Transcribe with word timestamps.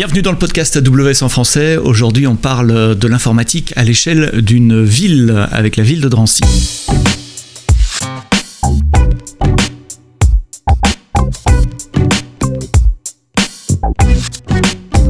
Bienvenue 0.00 0.22
dans 0.22 0.32
le 0.32 0.38
podcast 0.38 0.78
AWS 0.78 1.22
en 1.22 1.28
français. 1.28 1.76
Aujourd'hui, 1.76 2.26
on 2.26 2.34
parle 2.34 2.94
de 2.94 3.06
l'informatique 3.06 3.74
à 3.76 3.84
l'échelle 3.84 4.40
d'une 4.40 4.82
ville 4.82 5.46
avec 5.52 5.76
la 5.76 5.84
ville 5.84 6.00
de 6.00 6.08
Drancy. 6.08 6.40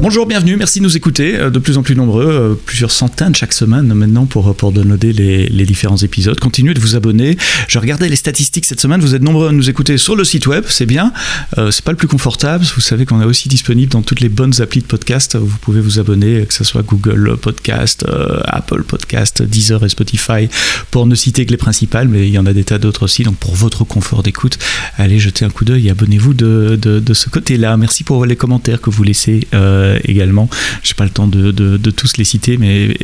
Bonjour, 0.01 0.25
bienvenue, 0.25 0.57
merci 0.57 0.79
de 0.79 0.83
nous 0.83 0.97
écouter, 0.97 1.35
euh, 1.35 1.51
de 1.51 1.59
plus 1.59 1.77
en 1.77 1.83
plus 1.83 1.95
nombreux, 1.95 2.27
euh, 2.27 2.53
plusieurs 2.55 2.89
centaines 2.89 3.35
chaque 3.35 3.53
semaine 3.53 3.93
maintenant 3.93 4.25
pour, 4.25 4.55
pour 4.55 4.71
downloader 4.71 5.13
les, 5.13 5.47
les 5.47 5.63
différents 5.63 5.97
épisodes. 5.97 6.39
Continuez 6.39 6.73
de 6.73 6.79
vous 6.79 6.95
abonner. 6.95 7.37
Je 7.67 7.77
regardais 7.77 8.09
les 8.09 8.15
statistiques 8.15 8.65
cette 8.65 8.81
semaine, 8.81 8.99
vous 8.99 9.13
êtes 9.13 9.21
nombreux 9.21 9.49
à 9.49 9.51
nous 9.51 9.69
écouter 9.69 9.99
sur 9.99 10.15
le 10.15 10.23
site 10.23 10.47
web, 10.47 10.63
c'est 10.67 10.87
bien. 10.87 11.13
Euh, 11.59 11.69
c'est 11.69 11.85
pas 11.85 11.91
le 11.91 11.97
plus 11.97 12.07
confortable, 12.07 12.65
vous 12.73 12.81
savez 12.81 13.05
qu'on 13.05 13.21
est 13.21 13.25
aussi 13.25 13.47
disponible 13.47 13.91
dans 13.91 14.01
toutes 14.01 14.21
les 14.21 14.29
bonnes 14.29 14.59
applis 14.59 14.81
de 14.81 14.87
podcast. 14.87 15.35
Vous 15.35 15.59
pouvez 15.59 15.81
vous 15.81 15.99
abonner, 15.99 16.47
que 16.47 16.53
ce 16.55 16.63
soit 16.63 16.81
Google 16.81 17.37
Podcast, 17.39 18.03
Apple 18.45 18.81
Podcast, 18.81 19.43
Deezer 19.43 19.85
et 19.85 19.89
Spotify, 19.89 20.49
pour 20.89 21.05
ne 21.05 21.13
citer 21.13 21.45
que 21.45 21.51
les 21.51 21.57
principales, 21.57 22.07
mais 22.07 22.27
il 22.27 22.33
y 22.33 22.39
en 22.39 22.47
a 22.47 22.53
des 22.53 22.63
tas 22.63 22.79
d'autres 22.79 23.03
aussi. 23.03 23.21
Donc 23.21 23.35
pour 23.35 23.53
votre 23.53 23.83
confort 23.83 24.23
d'écoute, 24.23 24.57
allez 24.97 25.19
jeter 25.19 25.45
un 25.45 25.51
coup 25.51 25.63
d'œil 25.63 25.89
et 25.89 25.91
abonnez-vous 25.91 26.33
de, 26.33 26.75
de, 26.75 27.13
ce 27.13 27.29
côté-là. 27.29 27.77
Merci 27.77 28.03
pour 28.03 28.25
les 28.25 28.35
commentaires 28.35 28.81
que 28.81 28.89
vous 28.89 29.03
laissez. 29.03 29.47
Euh, 29.53 29.90
également. 30.05 30.49
J'ai 30.83 30.93
pas 30.93 31.03
le 31.03 31.09
temps 31.09 31.27
de, 31.27 31.77
tous 31.91 32.17
les 32.17 32.23
citer, 32.23 32.57
mais 32.57 32.95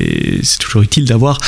c'est 0.43 0.59
toujours 0.59 0.81
utile 0.81 1.05
d'avoir 1.05 1.39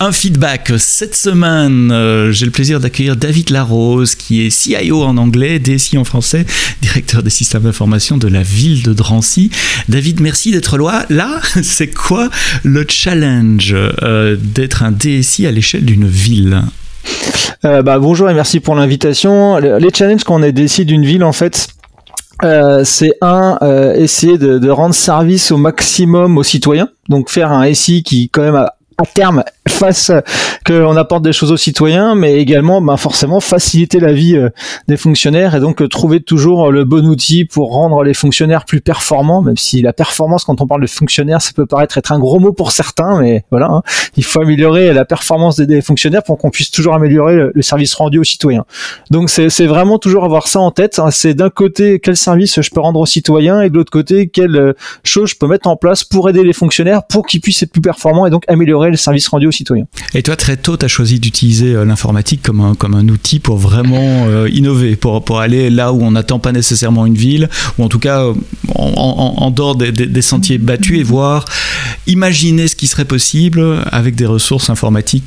un 0.00 0.12
feedback. 0.12 0.72
Cette 0.78 1.14
semaine, 1.14 1.90
euh, 1.92 2.32
j'ai 2.32 2.44
le 2.44 2.50
plaisir 2.50 2.80
d'accueillir 2.80 3.16
David 3.16 3.50
Larose, 3.50 4.14
qui 4.14 4.42
est 4.42 4.50
CIO 4.50 5.02
en 5.02 5.16
anglais, 5.16 5.58
DSI 5.58 5.98
en 5.98 6.04
français, 6.04 6.46
directeur 6.82 7.22
des 7.22 7.30
systèmes 7.30 7.62
d'information 7.62 8.16
de 8.16 8.28
la 8.28 8.42
ville 8.42 8.82
de 8.82 8.92
Drancy. 8.92 9.50
David, 9.88 10.20
merci 10.20 10.50
d'être 10.50 10.78
là. 10.78 11.06
Là, 11.08 11.40
c'est 11.62 11.88
quoi 11.88 12.30
le 12.62 12.84
challenge 12.88 13.74
euh, 13.74 14.36
d'être 14.40 14.82
un 14.82 14.92
DSI 14.92 15.46
à 15.46 15.50
l'échelle 15.50 15.84
d'une 15.84 16.08
ville? 16.08 16.62
Euh, 17.64 17.82
bah, 17.82 17.98
bonjour 17.98 18.30
et 18.30 18.34
merci 18.34 18.60
pour 18.60 18.74
l'invitation. 18.74 19.58
Les 19.58 19.90
challenges 19.92 20.24
qu'on 20.24 20.42
est 20.42 20.52
DSI 20.52 20.84
d'une 20.84 21.04
ville, 21.04 21.24
en 21.24 21.32
fait, 21.32 21.68
euh, 22.44 22.82
c'est 22.84 23.14
un 23.20 23.58
euh, 23.62 23.94
essayer 23.94 24.38
de, 24.38 24.58
de, 24.58 24.70
rendre 24.70 24.94
service 24.94 25.50
au 25.50 25.56
maximum 25.56 26.38
aux 26.38 26.42
citoyens, 26.42 26.88
donc 27.08 27.30
faire 27.30 27.52
un 27.52 27.72
SI 27.74 28.02
qui 28.02 28.28
quand 28.30 28.42
même 28.42 28.54
a 28.54 28.77
à 28.98 29.06
terme 29.06 29.44
fasse 29.68 30.10
qu'on 30.66 30.96
apporte 30.96 31.22
des 31.22 31.32
choses 31.32 31.52
aux 31.52 31.56
citoyens, 31.56 32.16
mais 32.16 32.36
également 32.36 32.80
ben, 32.80 32.96
forcément 32.96 33.38
faciliter 33.38 34.00
la 34.00 34.12
vie 34.12 34.36
euh, 34.36 34.48
des 34.88 34.96
fonctionnaires 34.96 35.54
et 35.54 35.60
donc 35.60 35.80
euh, 35.80 35.88
trouver 35.88 36.20
toujours 36.20 36.72
le 36.72 36.84
bon 36.84 37.06
outil 37.06 37.44
pour 37.44 37.72
rendre 37.72 38.02
les 38.02 38.14
fonctionnaires 38.14 38.64
plus 38.64 38.80
performants, 38.80 39.40
même 39.40 39.56
si 39.56 39.82
la 39.82 39.92
performance 39.92 40.44
quand 40.44 40.60
on 40.60 40.66
parle 40.66 40.82
de 40.82 40.86
fonctionnaires, 40.88 41.40
ça 41.40 41.52
peut 41.54 41.66
paraître 41.66 41.96
être 41.96 42.10
un 42.10 42.18
gros 42.18 42.40
mot 42.40 42.52
pour 42.52 42.72
certains, 42.72 43.20
mais 43.20 43.44
voilà, 43.52 43.68
hein. 43.70 43.82
il 44.16 44.24
faut 44.24 44.40
améliorer 44.40 44.92
la 44.92 45.04
performance 45.04 45.56
des, 45.56 45.80
fonctionnaires 45.80 46.24
pour 46.24 46.38
qu'on 46.38 46.50
puisse 46.50 46.72
toujours 46.72 46.94
améliorer 46.94 47.36
le, 47.54 47.62
service 47.62 47.94
rendu 47.94 48.18
aux 48.18 48.24
citoyens. 48.24 48.64
Donc 49.10 49.30
c'est 49.30 49.66
vraiment 49.66 49.98
toujours 49.98 50.24
avoir 50.24 50.48
ça 50.48 50.58
en 50.58 50.72
tête, 50.72 50.98
hein. 50.98 51.10
c'est 51.12 51.34
d'un 51.34 51.50
côté 51.50 52.00
quel 52.00 52.16
service 52.16 52.60
je 52.60 52.70
peux 52.70 52.80
rendre 52.80 52.98
aux 52.98 53.06
citoyens 53.06 53.62
et 53.62 53.70
de 53.70 53.76
l'autre 53.76 53.92
côté 53.92 54.28
quelle 54.28 54.56
euh, 54.56 54.72
chose 55.04 55.30
je 55.30 55.36
peux 55.36 55.46
mettre 55.46 55.68
en 55.68 55.76
place 55.76 56.02
pour 56.02 56.28
aider 56.28 56.42
les 56.42 56.52
fonctionnaires 56.52 57.04
pour 57.06 57.26
qu'ils 57.26 57.40
puissent 57.40 57.62
être 57.62 57.72
plus 57.72 57.80
performants 57.80 58.26
et 58.26 58.30
donc 58.30 58.42
améliorer 58.48 58.87
le 58.90 58.96
service 58.96 59.28
rendu 59.28 59.46
aux 59.46 59.52
citoyens. 59.52 59.86
Et 60.14 60.22
toi, 60.22 60.36
très 60.36 60.56
tôt, 60.56 60.76
tu 60.76 60.84
as 60.84 60.88
choisi 60.88 61.20
d'utiliser 61.20 61.74
euh, 61.74 61.84
l'informatique 61.84 62.42
comme 62.42 62.60
un, 62.60 62.74
comme 62.74 62.94
un 62.94 63.08
outil 63.08 63.38
pour 63.38 63.56
vraiment 63.56 64.24
euh, 64.26 64.48
innover, 64.52 64.96
pour, 64.96 65.24
pour 65.24 65.40
aller 65.40 65.70
là 65.70 65.92
où 65.92 66.02
on 66.02 66.12
n'attend 66.12 66.38
pas 66.38 66.52
nécessairement 66.52 67.06
une 67.06 67.16
ville, 67.16 67.48
ou 67.78 67.84
en 67.84 67.88
tout 67.88 67.98
cas 67.98 68.24
euh, 68.24 68.34
en, 68.74 69.34
en, 69.38 69.50
dehors 69.50 69.76
des, 69.76 69.92
des, 69.92 70.22
sentiers 70.22 70.58
battus 70.58 70.98
et 70.98 71.02
voir, 71.02 71.44
imaginer 72.06 72.68
ce 72.68 72.76
qui 72.76 72.86
serait 72.86 73.04
possible 73.04 73.62
avec 73.90 74.14
des 74.14 74.26
ressources 74.26 74.70
informatiques 74.70 75.24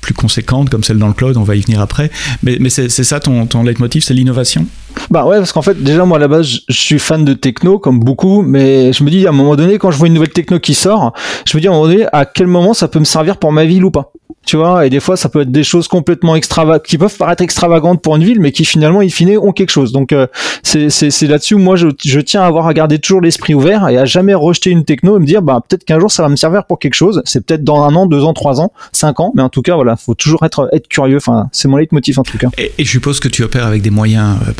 plus 0.00 0.14
conséquentes 0.14 0.70
comme 0.70 0.82
celle 0.82 0.98
dans 0.98 1.08
le 1.08 1.12
cloud, 1.12 1.36
on 1.36 1.42
va 1.42 1.56
y 1.56 1.60
venir 1.60 1.80
après. 1.80 2.10
Mais, 2.42 2.56
mais 2.60 2.70
c'est 2.70 2.88
ça 2.88 3.20
ton, 3.20 3.46
ton 3.46 3.62
leitmotiv, 3.62 4.02
c'est 4.02 4.14
l'innovation? 4.14 4.66
Bah 5.10 5.24
ouais, 5.24 5.38
parce 5.38 5.52
qu'en 5.52 5.62
fait, 5.62 5.82
déjà, 5.82 6.04
moi, 6.04 6.18
à 6.18 6.20
la 6.20 6.28
base, 6.28 6.60
je 6.68 6.80
suis 6.80 6.98
fan 6.98 7.24
de 7.24 7.34
techno, 7.34 7.78
comme 7.78 8.00
beaucoup, 8.00 8.42
mais 8.42 8.92
je 8.92 9.02
me 9.04 9.10
dis, 9.10 9.26
à 9.26 9.30
un 9.30 9.32
moment 9.32 9.56
donné, 9.56 9.78
quand 9.78 9.90
je 9.90 9.98
vois 9.98 10.06
une 10.06 10.14
nouvelle 10.14 10.30
techno 10.30 10.58
qui 10.58 10.74
sort, 10.74 11.12
je 11.46 11.56
me 11.56 11.60
dis, 11.60 11.68
à 11.68 11.70
un 11.70 11.74
moment 11.74 11.86
donné, 11.86 12.06
à 12.12 12.24
quel 12.24 12.46
moment 12.46 12.74
ça 12.74 12.88
peut 12.88 12.98
me 12.98 13.04
servir 13.04 13.36
pour 13.36 13.52
ma 13.52 13.64
ville 13.64 13.84
ou 13.84 13.90
pas? 13.90 14.12
Tu 14.46 14.56
vois 14.56 14.86
et 14.86 14.90
des 14.90 15.00
fois 15.00 15.18
ça 15.18 15.28
peut 15.28 15.42
être 15.42 15.52
des 15.52 15.62
choses 15.62 15.86
complètement 15.86 16.34
extravagantes 16.34 16.82
qui 16.84 16.96
peuvent 16.96 17.16
paraître 17.16 17.42
extravagantes 17.42 18.00
pour 18.02 18.16
une 18.16 18.24
ville 18.24 18.40
mais 18.40 18.52
qui 18.52 18.64
finalement 18.64 19.00
in 19.00 19.08
fine 19.08 19.36
ont 19.36 19.52
quelque 19.52 19.70
chose. 19.70 19.92
Donc 19.92 20.12
euh, 20.12 20.26
c'est 20.62 21.22
là-dessus 21.28 21.56
moi 21.56 21.76
je, 21.76 21.88
je, 22.02 22.20
tiens 22.20 22.42
à 22.42 22.46
avoir 22.46 22.66
à 22.66 22.72
garder 22.72 22.98
toujours 22.98 23.20
l'esprit 23.20 23.54
ouvert 23.54 23.88
et 23.88 23.98
à 23.98 24.06
jamais 24.06 24.32
rejeter 24.32 24.70
une 24.70 24.84
techno 24.84 25.18
et 25.18 25.20
me 25.20 25.26
dire 25.26 25.42
bah 25.42 25.60
peut-être 25.68 25.84
qu'un 25.84 26.00
jour 26.00 26.10
ça 26.10 26.22
va 26.22 26.30
me 26.30 26.36
servir 26.36 26.64
pour 26.64 26.78
quelque 26.78 26.94
chose. 26.94 27.22
C'est 27.26 27.44
peut-être 27.44 27.64
dans 27.64 27.82
un 27.82 27.94
an 27.94 28.06
deux 28.06 28.24
ans 28.24 28.32
trois 28.32 28.60
ans 28.60 28.72
cinq 28.92 29.20
ans 29.20 29.30
mais 29.36 29.42
en 29.42 29.50
tout 29.50 29.62
cas 29.62 29.74
voilà 29.74 29.96
faut 29.96 30.14
toujours 30.14 30.42
être 30.44 30.70
être 30.72 30.88
curieux. 30.88 31.18
Enfin 31.18 31.48
c'est 31.52 31.68
mon 31.68 31.76
leitmotiv 31.76 32.18
en 32.18 32.22
tout 32.22 32.38
cas. 32.38 32.48
Et, 32.56 32.72
je 32.78 32.90
suppose 32.90 33.20
que 33.20 33.28
tu 33.28 33.44
opères 33.44 33.66
avec 33.66 33.82
des 33.82 33.90
moyens 33.90 34.38
euh, 34.48 34.52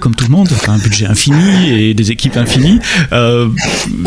comme 0.00 0.14
tout 0.14 0.24
le 0.24 0.30
monde 0.30 0.48
un 0.68 0.78
budget 0.78 1.06
infini 1.06 1.70
et 1.70 1.94
des 1.94 2.10
équipes 2.12 2.36
infinies 2.36 2.78
euh, 3.12 3.48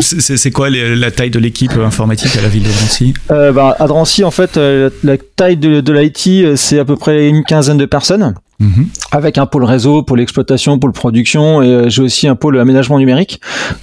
c'est 0.00 0.50
quoi 0.50 0.70
la 0.70 1.10
taille 1.10 1.30
de 1.30 1.38
l'équipe 1.38 1.72
informatique 1.72 2.36
à 2.36 2.42
la 2.42 2.48
ville 2.48 2.62
de 2.62 2.68
Drancy 2.68 3.14
euh, 3.30 3.52
bah, 3.52 3.76
à 3.78 3.86
Drancy 3.86 4.24
en 4.24 4.30
fait 4.30 4.56
la 4.56 5.14
la 5.14 5.18
taille 5.36 5.56
de, 5.56 5.92
l'IT, 5.92 6.26
euh, 6.44 6.56
c'est 6.56 6.78
à 6.78 6.84
peu 6.84 6.96
près 6.96 7.28
une 7.28 7.44
quinzaine 7.44 7.78
de 7.78 7.86
personnes. 7.86 8.34
Mhm. 8.60 8.86
avec 9.10 9.38
un 9.38 9.46
pôle 9.46 9.64
réseau, 9.64 10.02
pôle 10.02 10.20
exploitation, 10.20 10.78
pôle 10.78 10.92
production, 10.92 11.62
et 11.62 11.66
euh, 11.66 11.88
j'ai 11.88 12.02
aussi 12.02 12.28
un 12.28 12.36
pôle 12.36 12.58
aménagement 12.58 12.98
numérique, 12.98 13.40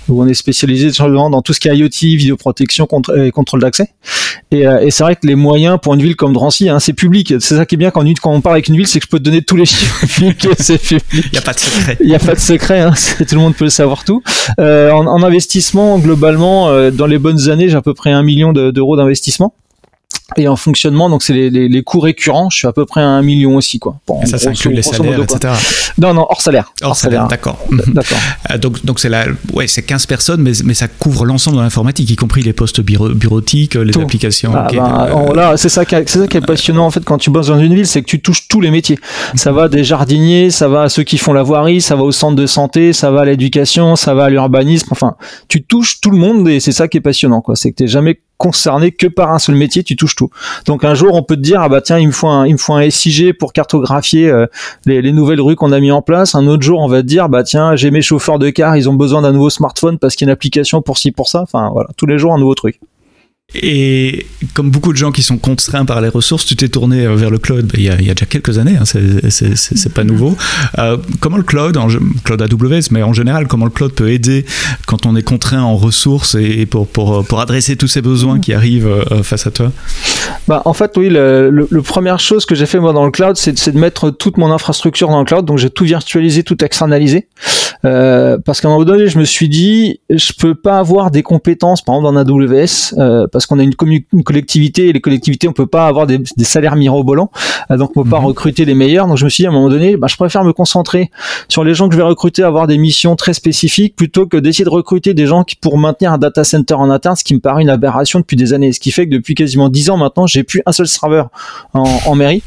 où 0.07 0.21
on 0.23 0.27
est 0.27 0.33
spécialisé 0.33 0.91
dans 0.91 1.41
tout 1.41 1.53
ce 1.53 1.59
qui 1.59 1.67
est 1.67 1.75
IoT, 1.75 1.89
vidéoprotection 2.17 2.87
et 3.17 3.31
contrôle 3.31 3.61
d'accès. 3.61 3.89
Et, 4.51 4.67
euh, 4.67 4.79
et 4.81 4.91
c'est 4.91 5.03
vrai 5.03 5.15
que 5.15 5.25
les 5.25 5.35
moyens 5.35 5.77
pour 5.81 5.93
une 5.93 6.01
ville 6.01 6.15
comme 6.15 6.33
Drancy, 6.33 6.69
hein, 6.69 6.79
c'est 6.79 6.93
public. 6.93 7.35
C'est 7.39 7.55
ça 7.55 7.65
qui 7.65 7.75
est 7.75 7.77
bien 7.77 7.91
quand, 7.91 8.05
quand 8.19 8.31
on 8.31 8.41
parle 8.41 8.55
avec 8.55 8.67
une 8.67 8.75
ville, 8.75 8.87
c'est 8.87 8.99
que 8.99 9.05
je 9.05 9.09
peux 9.09 9.19
te 9.19 9.23
donner 9.23 9.41
tous 9.41 9.55
les 9.55 9.65
chiffres 9.65 10.05
c'est 10.57 10.81
public. 10.81 11.25
Il 11.27 11.31
n'y 11.31 11.38
a 11.38 11.41
pas 11.41 11.53
de 11.53 11.59
secret. 11.59 11.97
Il 12.01 12.07
n'y 12.07 12.15
a 12.15 12.19
pas 12.19 12.35
de 12.35 12.39
secret, 12.39 12.79
hein, 12.81 12.93
tout 13.17 13.35
le 13.35 13.41
monde 13.41 13.55
peut 13.55 13.65
le 13.65 13.69
savoir 13.69 14.03
tout. 14.03 14.21
Euh, 14.59 14.91
en, 14.91 15.07
en, 15.07 15.23
investissement, 15.23 15.97
globalement, 15.99 16.69
euh, 16.69 16.91
dans 16.91 17.07
les 17.07 17.17
bonnes 17.17 17.49
années, 17.49 17.69
j'ai 17.69 17.77
à 17.77 17.81
peu 17.81 17.93
près 17.93 18.11
un 18.11 18.23
million 18.23 18.51
d'euros 18.51 18.97
d'investissement 18.97 19.53
et 20.38 20.47
en 20.47 20.56
fonctionnement, 20.56 21.09
donc 21.09 21.24
c'est 21.24 21.34
les, 21.34 21.50
les, 21.50 21.68
les, 21.68 21.84
coûts 21.84 22.00
récurrents, 22.00 22.50
je 22.50 22.58
suis 22.58 22.68
à 22.68 22.74
peu 22.74 22.86
près 22.86 23.02
à 23.02 23.08
un 23.08 23.22
million 23.22 23.56
aussi, 23.56 23.80
quoi. 23.80 23.96
Bon, 24.08 24.25
ça, 24.25 24.38
ça 24.38 24.50
inclut 24.50 24.74
les 24.74 24.81
salaires, 24.81 25.22
etc. 25.22 25.53
Non, 25.97 26.14
non, 26.14 26.25
hors 26.30 26.42
salaire. 26.42 26.72
Hors, 26.81 26.96
salaire, 26.96 27.28
d'accord. 27.28 27.59
D'accord. 27.88 28.18
Euh, 28.50 28.58
donc, 28.58 28.86
donc 28.86 29.00
c'est 29.00 29.09
la, 29.09 29.25
ouais, 29.53 29.68
c'est 29.68 29.84
15 29.84 30.06
personnes, 30.06 30.42
mais, 30.42 30.52
mais 30.64 30.74
ça 30.74 30.88
couvre 30.88 31.25
l'ensemble 31.25 31.58
de 31.58 31.62
l'informatique, 31.62 32.09
y 32.09 32.16
compris 32.16 32.44
les 32.44 32.53
postes 32.53 32.81
bureautiques, 32.81 33.75
les 33.75 33.97
applications. 33.97 34.53
Ah, 34.56 34.68
bah, 34.74 35.34
là, 35.36 35.58
c'est 35.58 35.69
ça, 35.69 35.86
qui 35.86 35.96
est, 35.96 36.08
ça 36.08 36.28
qui 36.28 36.38
est 36.38 36.46
passionnant 36.46 36.86
en 36.86 36.92
fait 36.92 37.03
quand 37.03 37.18
tu 37.18 37.30
bosses 37.30 37.48
dans 37.48 37.59
une 37.59 37.74
ville, 37.74 37.88
c'est 37.88 38.02
que 38.02 38.08
tu 38.08 38.22
touches 38.22 38.48
tous 38.48 38.62
les 38.62 38.72
métiers. 38.72 39.00
Ça 39.36 39.52
va 39.52 39.68
des 39.68 39.84
jardiniers, 39.84 40.50
ça 40.50 40.68
va 40.68 40.84
à 40.84 40.90
ceux 40.90 41.03
qui 41.03 41.18
font 41.18 41.34
la 41.34 41.44
voirie, 41.44 41.81
ça 41.81 41.96
va 41.96 42.03
au 42.03 42.12
centre 42.12 42.36
de 42.36 42.46
santé, 42.46 42.94
ça 42.94 43.12
va 43.12 43.22
à 43.22 43.25
l'éducation, 43.25 43.96
ça 43.96 44.13
va 44.13 44.25
à 44.25 44.30
l'urbanisme. 44.30 44.90
Enfin, 44.92 45.16
tu 45.48 45.63
touches 45.63 46.00
tout 46.02 46.12
le 46.12 46.18
monde 46.18 46.48
et 46.48 46.59
c'est 46.59 46.72
ça 46.72 46.88
qui 46.88 46.98
est 46.98 47.02
passionnant, 47.02 47.42
quoi. 47.42 47.56
C'est 47.56 47.72
que 47.72 47.75
t'es 47.75 47.88
jamais 47.88 48.19
concerné 48.38 48.92
que 48.92 49.06
par 49.06 49.31
un 49.31 49.38
seul 49.38 49.56
métier, 49.56 49.84
tu 49.84 49.96
touches 49.96 50.16
Donc 50.65 50.83
un 50.83 50.93
jour, 50.93 51.13
on 51.15 51.23
peut 51.23 51.35
te 51.35 51.41
dire 51.41 51.61
ah 51.61 51.69
bah 51.69 51.81
tiens, 51.81 51.97
il 51.97 52.07
me 52.07 52.11
faut 52.11 52.27
un, 52.27 52.45
il 52.45 52.53
me 52.53 52.57
faut 52.57 52.73
un 52.73 52.89
SIG 52.89 53.33
pour 53.37 53.53
cartographier 53.53 54.29
euh, 54.29 54.45
les, 54.85 55.11
nouvelles 55.11 55.41
rues 55.41 55.55
qu'on 55.55 55.71
a 55.71 55.79
mis 55.79 55.91
en 55.91 56.01
place. 56.01 56.35
Un 56.35 56.47
autre 56.47 56.63
jour, 56.63 56.79
on 56.79 56.87
va 56.87 57.01
te 57.01 57.07
dire 57.07 57.29
bah 57.29 57.43
tiens, 57.43 57.75
j'ai 57.75 57.91
mes 57.91 58.01
chauffeurs 58.01 58.39
de 58.39 58.49
car, 58.49 58.75
ils 58.77 58.89
ont 58.89 58.93
besoin 58.93 59.21
d'un 59.21 59.31
nouveau 59.31 59.49
smartphone 59.49 59.97
parce 59.97 60.15
qu'il 60.15 60.27
y 60.27 60.29
a 60.29 60.31
une 60.31 60.33
application 60.33 60.81
pour 60.81 60.97
ci 60.97 61.11
pour 61.11 61.27
ça. 61.27 61.41
Enfin 61.41 61.69
voilà, 61.71 61.89
tous 61.97 62.05
les 62.05 62.17
jours 62.17 62.33
un 62.33 62.39
nouveau 62.39 62.55
truc. 62.55 62.79
Et 63.53 64.25
comme 64.53 64.72
beaucoup 64.72 64.94
de 64.94 64.97
gens 64.97 65.12
qui 65.12 65.23
sont 65.23 65.38
contraints 65.38 65.84
par 65.84 66.00
les 66.00 66.07
ressources, 66.07 66.45
tu 66.45 66.56
t'es 66.56 66.69
tourné 66.69 67.06
vers 67.16 67.29
le 67.29 67.38
cloud 67.38 67.66
bah, 67.66 67.73
il, 67.75 67.84
y 67.84 67.89
a, 67.89 67.95
il, 67.95 68.07
y 68.07 68.09
a, 68.09 68.13
déjà 68.13 68.25
quelques 68.25 68.57
années, 68.57 68.78
hein, 68.79 68.85
c'est 68.85 69.94
pas 69.94 70.03
nouveau. 70.03 70.38
Euh, 70.79 70.97
comment 71.19 71.38
le 71.38 71.44
cloud, 71.44 71.78
cloud 72.23 72.41
AWS, 72.41 72.91
mais 72.91 73.03
en 73.03 73.13
général, 73.13 73.47
comment 73.47 73.66
le 73.66 73.72
cloud 73.72 73.91
peut 73.91 74.09
aider 74.09 74.45
quand 74.88 75.06
on 75.06 75.16
est 75.16 75.22
contraint 75.22 75.63
en 75.63 75.75
ressources 75.75 76.35
et, 76.35 76.66
pour, 76.66 76.88
pour, 76.88 77.25
pour, 77.25 77.42
adresser 77.42 77.75
tous 77.75 77.88
ces 77.88 78.01
besoins 78.01 78.39
qui 78.39 78.53
arrivent 78.53 78.88
euh, 78.88 79.24
face 79.24 79.48
à 79.48 79.51
toi? 79.51 79.71
Bah, 80.48 80.62
En 80.65 80.74
fait, 80.74 80.95
oui, 80.95 81.09
le, 81.09 81.50
le, 81.50 81.81
première 81.81 82.19
chose 82.19 82.45
que 82.45 82.56
j'ai 82.56 82.65
fait 82.65 82.80
moi 82.80 82.94
dans 82.94 83.06
le 83.06 83.12
cloud, 83.12 83.36
c'est 83.36 83.71
de 83.71 83.80
mettre 83.80 84.12
toute 84.12 84.38
mon 84.38 84.51
infrastructure 84.51 85.09
dans 85.09 85.19
le 85.19 85.25
cloud. 85.25 85.45
Donc 85.45 85.57
j'ai 85.57 85.69
tout 85.69 85.83
virtualisé, 85.83 86.44
tout 86.44 86.63
externalisé. 86.63 87.27
Euh, 87.86 88.38
parce 88.44 88.62
qu'à 88.62 88.68
un 88.68 88.72
moment 88.72 88.86
donné, 88.86 89.07
je 89.07 89.18
me 89.18 89.25
suis 89.25 89.50
dit, 89.50 90.00
je 90.10 90.33
peux 90.33 90.56
pas 90.56 90.78
avoir 90.78 91.12
des 91.12 91.24
compétences, 91.24 91.81
par 91.81 91.95
exemple, 91.95 92.13
dans 92.13 92.22
AWS, 92.22 92.94
euh, 92.98 93.28
parce 93.31 93.45
qu'on 93.45 93.60
a 93.60 93.63
une, 93.63 93.74
une, 94.13 94.24
collectivité 94.24 94.89
et 94.89 94.94
les 94.94 95.01
collectivités, 95.01 95.48
on 95.48 95.54
peut 95.54 95.68
pas 95.68 95.88
avoir 95.88 96.07
des, 96.07 96.19
des 96.19 96.44
salaires 96.44 96.75
mirobolants, 96.75 97.31
euh, 97.72 97.78
donc 97.78 97.92
on 97.95 98.04
peut 98.04 98.10
pas 98.10 98.19
mhm. 98.19 98.28
recruter 98.28 98.66
les 98.66 98.75
meilleurs. 98.75 99.07
Donc 99.07 99.18
je 99.18 99.25
me 99.25 99.30
suis 99.30 99.44
dit 99.44 99.48
à 99.48 99.50
un 99.50 99.54
moment 99.54 99.69
donné, 99.69 99.98
bah, 99.98 100.07
je 100.07 100.16
préfère 100.16 100.44
me 100.44 100.54
concentrer 100.54 101.10
sur 101.48 101.63
les 101.63 101.74
gens 101.74 101.88
que 101.88 101.94
je 101.94 101.98
vais 101.98 102.06
recruter, 102.06 102.44
avoir 102.44 102.68
des 102.68 102.78
missions 102.78 103.16
très 103.16 103.33
spécifiques, 103.33 103.95
plutôt 103.95 104.27
que 104.27 104.38
d'essayer 104.38 104.66
de 104.66 104.69
recruter 104.69 105.13
des 105.13 105.25
gens 105.25 105.44
qui 105.44 105.56
pour 105.56 105.77
maintenir 105.77 106.13
un 106.13 106.18
data 106.18 106.44
center 106.44 106.75
en 106.75 106.89
interne, 106.89 107.16
ce 107.16 107.24
qui 107.24 107.34
me 107.34 107.39
paraît 107.39 107.62
une 107.62 107.69
aberration 107.69 108.19
depuis 108.19 108.38
des 108.38 108.54
années. 108.54 108.72
Ce 108.72 108.80
qui 108.80 108.92
fait 108.92 109.07
que 109.07 109.13
depuis 109.13 109.36
quasiment 109.36 109.69
dix 109.69 109.89
ans 109.89 109.98
maintenant, 109.98 110.27
j'ai 110.27 110.44
plus 110.44 110.62
un 110.66 110.72
seul 110.72 110.88
serveur 110.88 111.30
en, 111.74 111.84
en 112.06 112.16
mairie. 112.16 112.44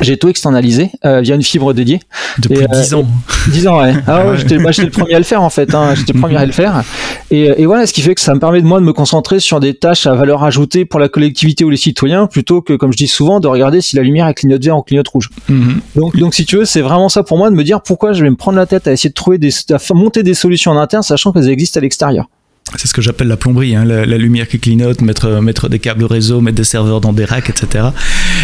J'ai 0.00 0.16
tout 0.16 0.28
externalisé 0.28 0.90
euh, 1.04 1.20
via 1.20 1.34
une 1.34 1.42
fibre 1.42 1.72
dédiée. 1.72 2.00
Depuis 2.38 2.58
Et, 2.60 2.66
10 2.66 2.92
euh, 2.92 2.96
ans. 2.98 3.06
10 3.50 3.66
ans, 3.68 3.80
ouais. 3.80 3.94
Ah 4.06 4.26
ouais, 4.26 4.36
j'étais 4.36 4.58
j'étais 4.58 4.84
le 4.84 4.90
premier 4.90 5.14
à 5.14 5.18
le 5.18 5.24
faire 5.24 5.42
en 5.42 5.50
fait. 5.50 5.74
Hein. 5.74 5.94
J'étais 5.94 6.12
le 6.12 6.20
premier 6.20 6.36
à 6.36 6.46
le 6.46 6.52
faire. 6.52 6.82
Et, 7.30 7.62
et 7.62 7.66
voilà, 7.66 7.86
ce 7.86 7.92
qui 7.92 8.02
fait 8.02 8.14
que 8.14 8.20
ça 8.20 8.34
me 8.34 8.40
permet 8.40 8.60
de 8.60 8.66
moi 8.66 8.80
de 8.80 8.84
me 8.84 8.92
concentrer 8.92 9.40
sur 9.40 9.60
des 9.60 9.74
tâches 9.74 10.06
à 10.06 10.14
valeur 10.14 10.44
ajoutée 10.44 10.84
pour 10.84 11.00
la 11.00 11.08
collectivité 11.08 11.64
ou 11.64 11.70
les 11.70 11.76
citoyens, 11.76 12.26
plutôt 12.26 12.62
que, 12.62 12.74
comme 12.74 12.92
je 12.92 12.98
dis 12.98 13.08
souvent, 13.08 13.40
de 13.40 13.48
regarder 13.48 13.80
si 13.80 13.96
la 13.96 14.02
lumière 14.02 14.26
elle 14.26 14.34
clignote 14.34 14.64
vert 14.64 14.76
ou 14.76 14.82
clignote 14.82 15.08
rouge. 15.08 15.30
Mhm. 15.48 15.80
Donc, 15.94 16.16
donc 16.16 16.34
si 16.34 16.44
tu 16.44 16.56
veux, 16.56 16.64
c'est 16.64 16.82
vraiment 16.82 17.08
ça 17.08 17.22
pour 17.22 17.38
moi 17.38 17.50
de 17.50 17.54
me 17.54 17.64
dire 17.64 17.82
pourquoi 17.82 18.12
je 18.12 18.22
vais 18.22 18.30
me 18.30 18.36
prendre 18.36 18.58
la 18.58 18.66
tête 18.66 18.86
à 18.86 18.92
essayer 18.92 19.10
de 19.10 19.14
trouver 19.14 19.38
des, 19.38 19.50
à 19.70 19.94
monter 19.94 20.22
des 20.22 20.34
solutions 20.34 20.72
en 20.72 20.76
interne, 20.76 21.02
sachant 21.02 21.32
qu'elles 21.32 21.48
existent 21.48 21.78
à 21.78 21.82
l'extérieur. 21.82 22.26
C'est 22.74 22.88
ce 22.88 22.94
que 22.94 23.00
j'appelle 23.00 23.28
la 23.28 23.36
plomberie, 23.36 23.76
hein, 23.76 23.84
la, 23.84 24.18
lumière 24.18 24.48
qui 24.48 24.58
clignote, 24.58 25.00
mettre, 25.00 25.40
mettre 25.40 25.68
des 25.68 25.78
câbles 25.78 26.04
réseau, 26.04 26.40
mettre 26.40 26.56
des 26.56 26.64
serveurs 26.64 27.00
dans 27.00 27.12
des 27.12 27.24
racks, 27.24 27.48
etc. 27.48 27.86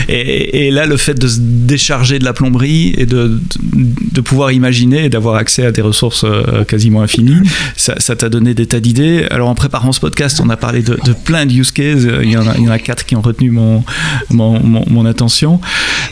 Et, 0.08 0.70
là, 0.70 0.86
le 0.86 0.96
fait 0.96 1.14
de 1.14 1.26
se 1.26 1.38
décharger 1.40 2.20
de 2.20 2.24
la 2.24 2.32
plomberie 2.32 2.94
et 2.96 3.04
de, 3.04 3.40
de 3.64 4.20
pouvoir 4.20 4.52
imaginer 4.52 5.06
et 5.06 5.08
d'avoir 5.08 5.34
accès 5.34 5.66
à 5.66 5.72
des 5.72 5.82
ressources 5.82 6.24
euh, 6.24 6.64
quasiment 6.64 7.02
infinies, 7.02 7.42
ça 7.76 7.96
t'a 7.96 8.28
donné 8.28 8.54
des 8.54 8.66
tas 8.66 8.80
d'idées. 8.80 9.26
Alors 9.30 9.48
en 9.48 9.56
préparant 9.56 9.90
ce 9.90 10.00
podcast, 10.00 10.40
on 10.40 10.48
a 10.50 10.56
parlé 10.56 10.82
de, 10.82 10.96
de 11.04 11.12
plein 11.12 11.44
de 11.44 11.52
use 11.52 11.72
cases. 11.72 12.06
Il 12.22 12.30
y 12.30 12.36
en 12.36 12.46
a, 12.46 12.78
quatre 12.78 13.04
qui 13.04 13.16
ont 13.16 13.22
retenu 13.22 13.50
mon, 13.50 13.84
mon 14.30 15.04
attention. 15.04 15.60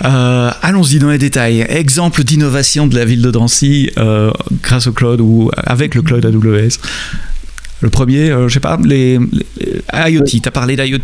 Euh, 0.04 0.50
Allons-y 0.62 0.98
dans 0.98 1.10
les 1.10 1.18
détails. 1.18 1.64
Exemple 1.68 2.24
d'innovation 2.24 2.86
de 2.86 2.96
la 2.96 3.04
ville 3.04 3.22
de 3.22 3.30
Drancy 3.30 3.90
euh, 3.98 4.30
grâce 4.62 4.86
au 4.86 4.92
cloud 4.92 5.20
ou 5.20 5.50
avec 5.56 5.94
le 5.94 6.02
cloud 6.02 6.24
AWS. 6.24 6.78
Le 7.82 7.88
premier, 7.88 8.30
euh, 8.30 8.48
je 8.48 8.54
sais 8.54 8.60
pas, 8.60 8.78
les, 8.84 9.18
les 9.18 10.10
IoT. 10.12 10.24
Tu 10.24 10.40
as 10.44 10.50
parlé 10.50 10.76
d'IoT, 10.76 10.98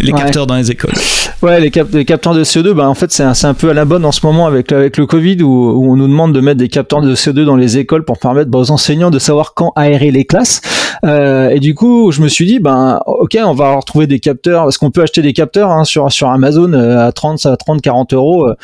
les 0.00 0.12
Ouais. 0.12 0.18
capteurs 0.20 0.46
dans 0.46 0.56
les 0.56 0.70
écoles. 0.70 0.92
Ouais, 1.40 1.58
les, 1.60 1.70
cap- 1.70 1.88
les 1.92 2.04
capteurs 2.04 2.34
de 2.34 2.44
CO2, 2.44 2.72
bah, 2.72 2.88
en 2.88 2.94
fait, 2.94 3.10
c'est 3.10 3.22
un, 3.24 3.54
peu 3.54 3.70
à 3.70 3.74
la 3.74 3.84
bonne 3.84 4.04
en 4.04 4.12
ce 4.12 4.24
moment 4.24 4.46
avec, 4.46 4.70
avec 4.72 4.96
le 4.98 5.06
Covid 5.06 5.42
où, 5.42 5.48
où 5.48 5.90
on 5.92 5.96
nous 5.96 6.06
demande 6.06 6.32
de 6.34 6.40
mettre 6.40 6.58
des 6.58 6.68
capteurs 6.68 7.00
de 7.00 7.14
CO2 7.14 7.44
dans 7.44 7.56
les 7.56 7.78
écoles 7.78 8.04
pour 8.04 8.18
permettre 8.18 8.50
aux 8.56 8.70
enseignants 8.70 9.10
de 9.10 9.18
savoir 9.18 9.54
quand 9.54 9.72
aérer 9.74 10.10
les 10.10 10.24
classes. 10.24 10.60
Euh, 11.04 11.48
et 11.50 11.58
du 11.60 11.74
coup, 11.74 12.12
je 12.12 12.20
me 12.20 12.28
suis 12.28 12.46
dit, 12.46 12.60
ben, 12.60 13.00
ok, 13.06 13.36
on 13.44 13.54
va 13.54 13.74
retrouver 13.74 14.06
des 14.06 14.20
capteurs, 14.20 14.64
parce 14.64 14.78
qu'on 14.78 14.90
peut 14.90 15.02
acheter 15.02 15.22
des 15.22 15.32
capteurs 15.32 15.70
hein, 15.70 15.84
sur, 15.84 16.12
sur 16.12 16.28
Amazon 16.28 16.72
euh, 16.74 17.06
à 17.08 17.10
30, 17.12 17.46
à 17.46 17.56
30, 17.56 17.80
40 17.82 18.12
euros 18.12 18.46
euh, 18.48 18.54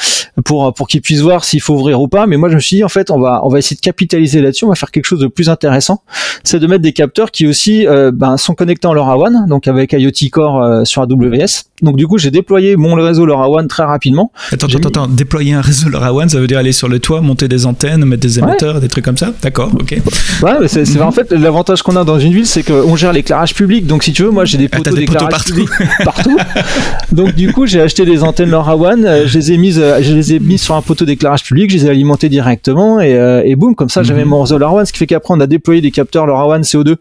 pour, 0.45 0.73
pour 0.75 0.87
qu'ils 0.87 1.01
puissent 1.01 1.21
voir 1.23 1.45
s'il 1.45 1.61
faut 1.61 1.75
ouvrir 1.75 2.01
ou 2.01 2.09
pas. 2.09 2.27
Mais 2.27 2.37
moi, 2.37 2.49
je 2.51 2.55
me 2.57 2.61
suis 2.61 2.77
dit, 2.77 2.85
en 2.85 2.89
fait, 2.89 3.11
on 3.11 3.19
va, 3.19 3.41
on 3.45 3.49
va 3.49 3.59
essayer 3.59 3.77
de 3.77 3.81
capitaliser 3.81 4.41
là-dessus, 4.43 4.67
on 4.67 4.69
va 4.69 4.75
faire 4.77 4.91
quelque 4.91 5.07
chose 5.07 5.21
de 5.21 5.27
plus 5.29 5.49
intéressant. 5.49 6.03
C'est 6.45 6.61
de 6.61 6.67
mettre 6.67 6.83
des 6.83 6.93
capteurs 6.93 7.31
qui 7.33 7.38
aussi 7.47 7.87
euh, 7.87 8.11
ben, 8.13 8.37
sont 8.37 8.55
connectés 8.55 8.89
en 8.89 8.95
LoRaWAN, 8.95 9.47
donc 9.49 9.69
avec 9.69 9.93
IoT 9.93 10.29
Core 10.33 10.63
euh, 10.63 10.85
sur 10.85 11.03
AWS. 11.03 11.65
Donc 11.83 11.97
du 11.97 12.07
coup, 12.09 12.19
j'ai 12.19 12.31
déployé 12.31 12.77
mon 12.77 12.95
réseau 12.95 13.25
LoRaWAN 13.25 13.67
très 13.69 13.85
rapidement. 13.85 14.33
Attends, 14.53 14.67
attends, 14.67 14.79
mis- 14.79 14.87
attends. 14.87 15.07
Déployer 15.09 15.55
un 15.55 15.61
réseau 15.61 15.89
LoRaWAN, 15.89 16.29
ça 16.29 16.41
veut 16.41 16.47
dire 16.47 16.59
aller 16.59 16.73
sur 16.73 16.89
le 16.89 16.99
toit, 16.99 17.21
monter 17.21 17.47
des 17.49 17.67
antennes, 17.67 18.05
mettre 18.05 18.23
des 18.23 18.39
émetteurs, 18.39 18.81
des 18.81 18.89
trucs 18.89 19.05
comme 19.05 19.17
ça? 19.17 19.33
D'accord, 19.43 19.71
ok. 19.79 19.97
Ouais, 20.43 20.53
mais 20.61 20.69
c'est 20.69 20.85
c'est- 20.85 21.01
en 21.01 21.13
fait 21.13 21.31
l'avantage 21.33 21.83
qu'on 21.83 21.95
a 21.97 22.05
dans 22.05 22.19
une 22.19 22.33
ville, 22.33 22.47
c'est 22.47 22.63
qu'on 22.65 22.97
gère 22.97 23.13
l'éclairage 23.13 23.55
public. 23.55 23.87
Donc 23.87 24.03
si 24.03 24.13
tu 24.13 24.23
veux, 24.25 24.31
moi 24.31 24.45
j'ai 24.45 24.59
des 24.59 24.69
Ah, 24.73 24.77
poteaux 24.79 24.91
poteaux 24.91 24.97
d'éclairage 25.01 25.31
partout. 25.31 25.53
public 25.55 25.69
partout. 26.05 26.37
Donc 27.13 27.35
du 27.35 27.53
coup, 27.53 27.67
j'ai 27.67 27.81
acheté 27.81 28.05
des 28.05 28.23
antennes 28.25 28.51
LoRaWAN, 28.51 29.05
euh, 29.05 29.23
je 29.27 29.39
les 29.39 29.53
ai 29.53 29.57
mises, 29.59 29.79
euh, 29.81 29.99
je 30.03 30.13
les 30.15 30.35
ai 30.35 30.39
mises 30.41 30.63
sur 30.63 30.75
un 30.75 30.83
poteau 30.83 31.05
d'éclairage 31.05 31.45
public, 31.45 31.71
je 31.71 31.77
les 31.77 31.87
ai 31.87 31.91
alimentées 31.91 32.29
directement 32.29 33.01
et, 33.01 33.17
et 33.45 33.57
boum, 33.57 33.75
comme 33.75 33.89
ça 33.89 34.03
j'avais 34.03 34.25
Mhm. 34.25 34.31
mon 34.31 34.41
réseau 34.43 34.59
LoRaWAN. 34.59 34.85
Ce 34.85 34.93
qui 34.93 34.99
fait 34.99 35.07
qu'après 35.07 35.33
on 35.35 35.41
a 35.41 35.47
déployé 35.47 35.81
des 35.81 35.91
capteurs 35.91 36.27
LoRaWAN 36.27 36.61
CO2 36.63 36.97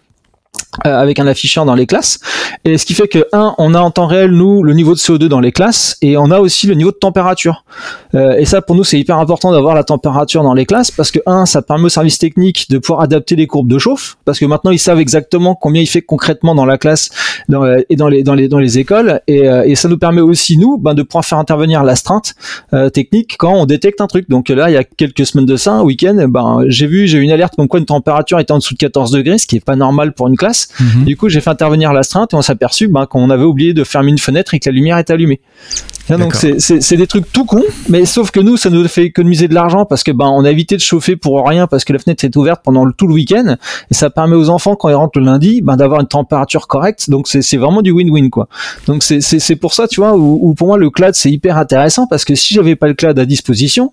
euh, 0.86 0.96
avec 0.98 1.20
un 1.20 1.28
afficheur 1.28 1.66
dans 1.66 1.76
les 1.76 1.86
classes. 1.86 2.20
Et 2.66 2.78
ce 2.78 2.86
qui 2.86 2.94
fait 2.94 3.08
que, 3.08 3.26
un, 3.34 3.56
on 3.58 3.74
a 3.74 3.80
en 3.80 3.92
temps 3.92 4.08
réel, 4.08 4.32
nous, 4.32 4.64
le 4.64 4.74
niveau 4.74 4.94
de 4.94 5.00
CO2 5.00 5.28
dans 5.28 5.40
les 5.40 5.52
classes, 5.52 5.98
et 6.02 6.18
on 6.18 6.32
a 6.32 6.40
aussi 6.40 6.68
le 6.68 6.76
niveau 6.76 6.92
de 6.92 6.98
température. 6.98 7.64
Euh, 8.16 8.34
et 8.34 8.46
ça, 8.46 8.62
pour 8.62 8.76
nous, 8.76 8.84
c'est 8.84 9.00
hyper 9.00 9.18
important 9.18 9.52
d'avoir 9.52 9.76
la 9.76 9.84
température 9.84 10.44
dans 10.44 10.54
les 10.54 10.66
classes, 10.66 10.92
parce 10.92 11.12
que, 11.12 11.20
un, 11.26 11.46
ça 11.46 11.62
permet 11.62 11.86
au 11.86 11.90
service 11.90 12.18
technique 12.18 12.70
de 12.70 12.78
pouvoir 12.78 13.02
adapter 13.02 13.36
les 13.36 13.48
courbes 13.48 13.70
de 13.70 13.78
chauffe, 13.78 14.18
parce 14.26 14.40
que 14.40 14.46
maintenant, 14.46 14.72
ils 14.72 14.80
savent 14.80 15.00
exactement 15.00 15.56
combien 15.56 15.82
il 15.82 15.88
fait 15.88 16.02
concrètement 16.02 16.56
dans 16.56 16.66
la 16.66 16.78
classe 16.78 17.10
dans, 17.50 17.64
euh, 17.64 17.80
et 17.90 17.96
dans 17.96 18.08
les, 18.08 18.24
dans, 18.24 18.34
les, 18.34 18.48
dans 18.48 18.60
les 18.60 18.80
écoles. 18.80 19.22
Et, 19.28 19.48
euh, 19.48 19.64
et 19.66 19.76
ça 19.76 19.88
nous 19.90 19.98
permet 19.98 20.22
aussi, 20.22 20.58
nous, 20.58 20.78
ben, 20.78 20.94
de 20.94 21.04
pouvoir 21.04 21.26
faire 21.26 21.38
intervenir 21.38 21.84
l'astreinte 21.84 22.36
euh, 22.74 22.90
technique 22.90 23.36
quand 23.38 23.54
on 23.54 23.66
détecte 23.66 24.02
un 24.02 24.08
truc. 24.08 24.30
Donc 24.30 24.50
là, 24.50 24.70
il 24.70 24.74
y 24.74 24.78
a 24.78 24.84
quelques 24.84 25.26
semaines 25.26 25.46
de 25.46 25.56
ça, 25.56 25.74
un 25.74 25.84
week-end, 25.84 26.26
ben, 26.28 26.64
j'ai 26.68 26.88
vu, 26.88 27.08
j'ai 27.08 27.18
eu 27.18 27.22
une 27.22 27.32
alerte 27.32 27.56
comme 27.56 27.68
quoi 27.68 27.80
une 27.80 27.86
température 27.86 28.40
était 28.40 28.52
en 28.52 28.58
dessous 28.58 28.74
de 28.74 28.80
14 28.80 29.12
degrés, 29.12 29.38
ce 29.38 29.48
qui 29.48 29.58
est 29.58 29.66
pas 29.66 29.76
normal 29.76 30.14
pour 30.14 30.28
une 30.28 30.38
classe. 30.38 30.67
Mhm. 30.80 31.06
Du 31.06 31.16
coup, 31.18 31.30
j'ai 31.30 31.42
fait 31.42 31.50
intervenir 31.50 31.94
l'astreinte 31.94 32.34
et 32.34 32.36
on 32.36 32.42
s'est 32.42 32.52
aperçu 32.52 32.88
ben, 32.88 33.06
qu'on 33.06 33.30
avait 33.30 33.44
oublié 33.44 33.74
de 33.74 33.84
fermer 33.84 34.12
une 34.12 34.18
fenêtre 34.18 34.54
et 34.54 34.60
que 34.60 34.70
la 34.70 34.74
lumière 34.76 34.98
est 34.98 35.10
allumée. 35.10 35.40
Là, 36.10 36.16
donc 36.18 36.36
c'est- 36.36 36.96
des 36.96 37.08
trucs 37.08 37.30
tout 37.34 37.44
cons, 37.44 37.64
mais 37.90 38.06
sauf 38.06 38.32
que 38.32 38.40
nous, 38.40 38.56
ça 38.56 38.70
nous 38.70 38.88
fait 38.88 39.04
économiser 39.04 39.50
de 39.50 39.54
l'argent 39.54 39.84
parce 39.86 40.04
que 40.04 40.12
ben 40.12 40.26
on 40.28 40.46
a 40.46 40.52
évité 40.52 40.76
de 40.78 40.82
chauffer 40.82 41.18
pour 41.18 41.46
rien 41.46 41.68
parce 41.68 41.84
que 41.84 41.92
la 41.92 42.00
fenêtre 42.00 42.24
est 42.24 42.34
ouverte 42.38 42.62
pendant 42.64 42.86
le- 42.86 42.94
tout 42.94 43.08
le 43.08 43.14
week-end 43.14 43.58
et 43.92 43.94
ça 43.94 44.10
permet 44.10 44.36
aux 44.38 44.50
enfants 44.50 44.76
quand 44.78 44.88
ils 44.88 44.96
rentrent 44.96 45.20
le 45.20 45.26
lundi 45.26 45.62
ben 45.62 45.76
d'avoir 45.76 46.00
une 46.00 46.08
température 46.08 46.68
correcte. 46.68 47.10
Donc 47.10 47.28
c'est 47.28 47.58
vraiment 47.58 47.82
du 47.82 47.92
win-win 47.92 48.30
quoi. 48.30 48.48
Donc 48.88 49.04
c'est 49.04 49.56
pour 49.58 49.74
ça 49.74 49.88
tu 49.90 50.00
vois 50.00 50.16
où, 50.16 50.40
où 50.42 50.54
pour 50.54 50.68
moi 50.68 50.78
le 50.78 50.90
cloud 50.90 51.14
c'est 51.14 51.30
hyper 51.30 51.58
intéressant 51.58 52.08
parce 52.08 52.24
que 52.24 52.36
si 52.36 52.54
j'avais 52.54 52.78
pas 52.78 52.88
le 52.88 52.94
cloud 52.94 53.20
à 53.20 53.26
disposition 53.26 53.92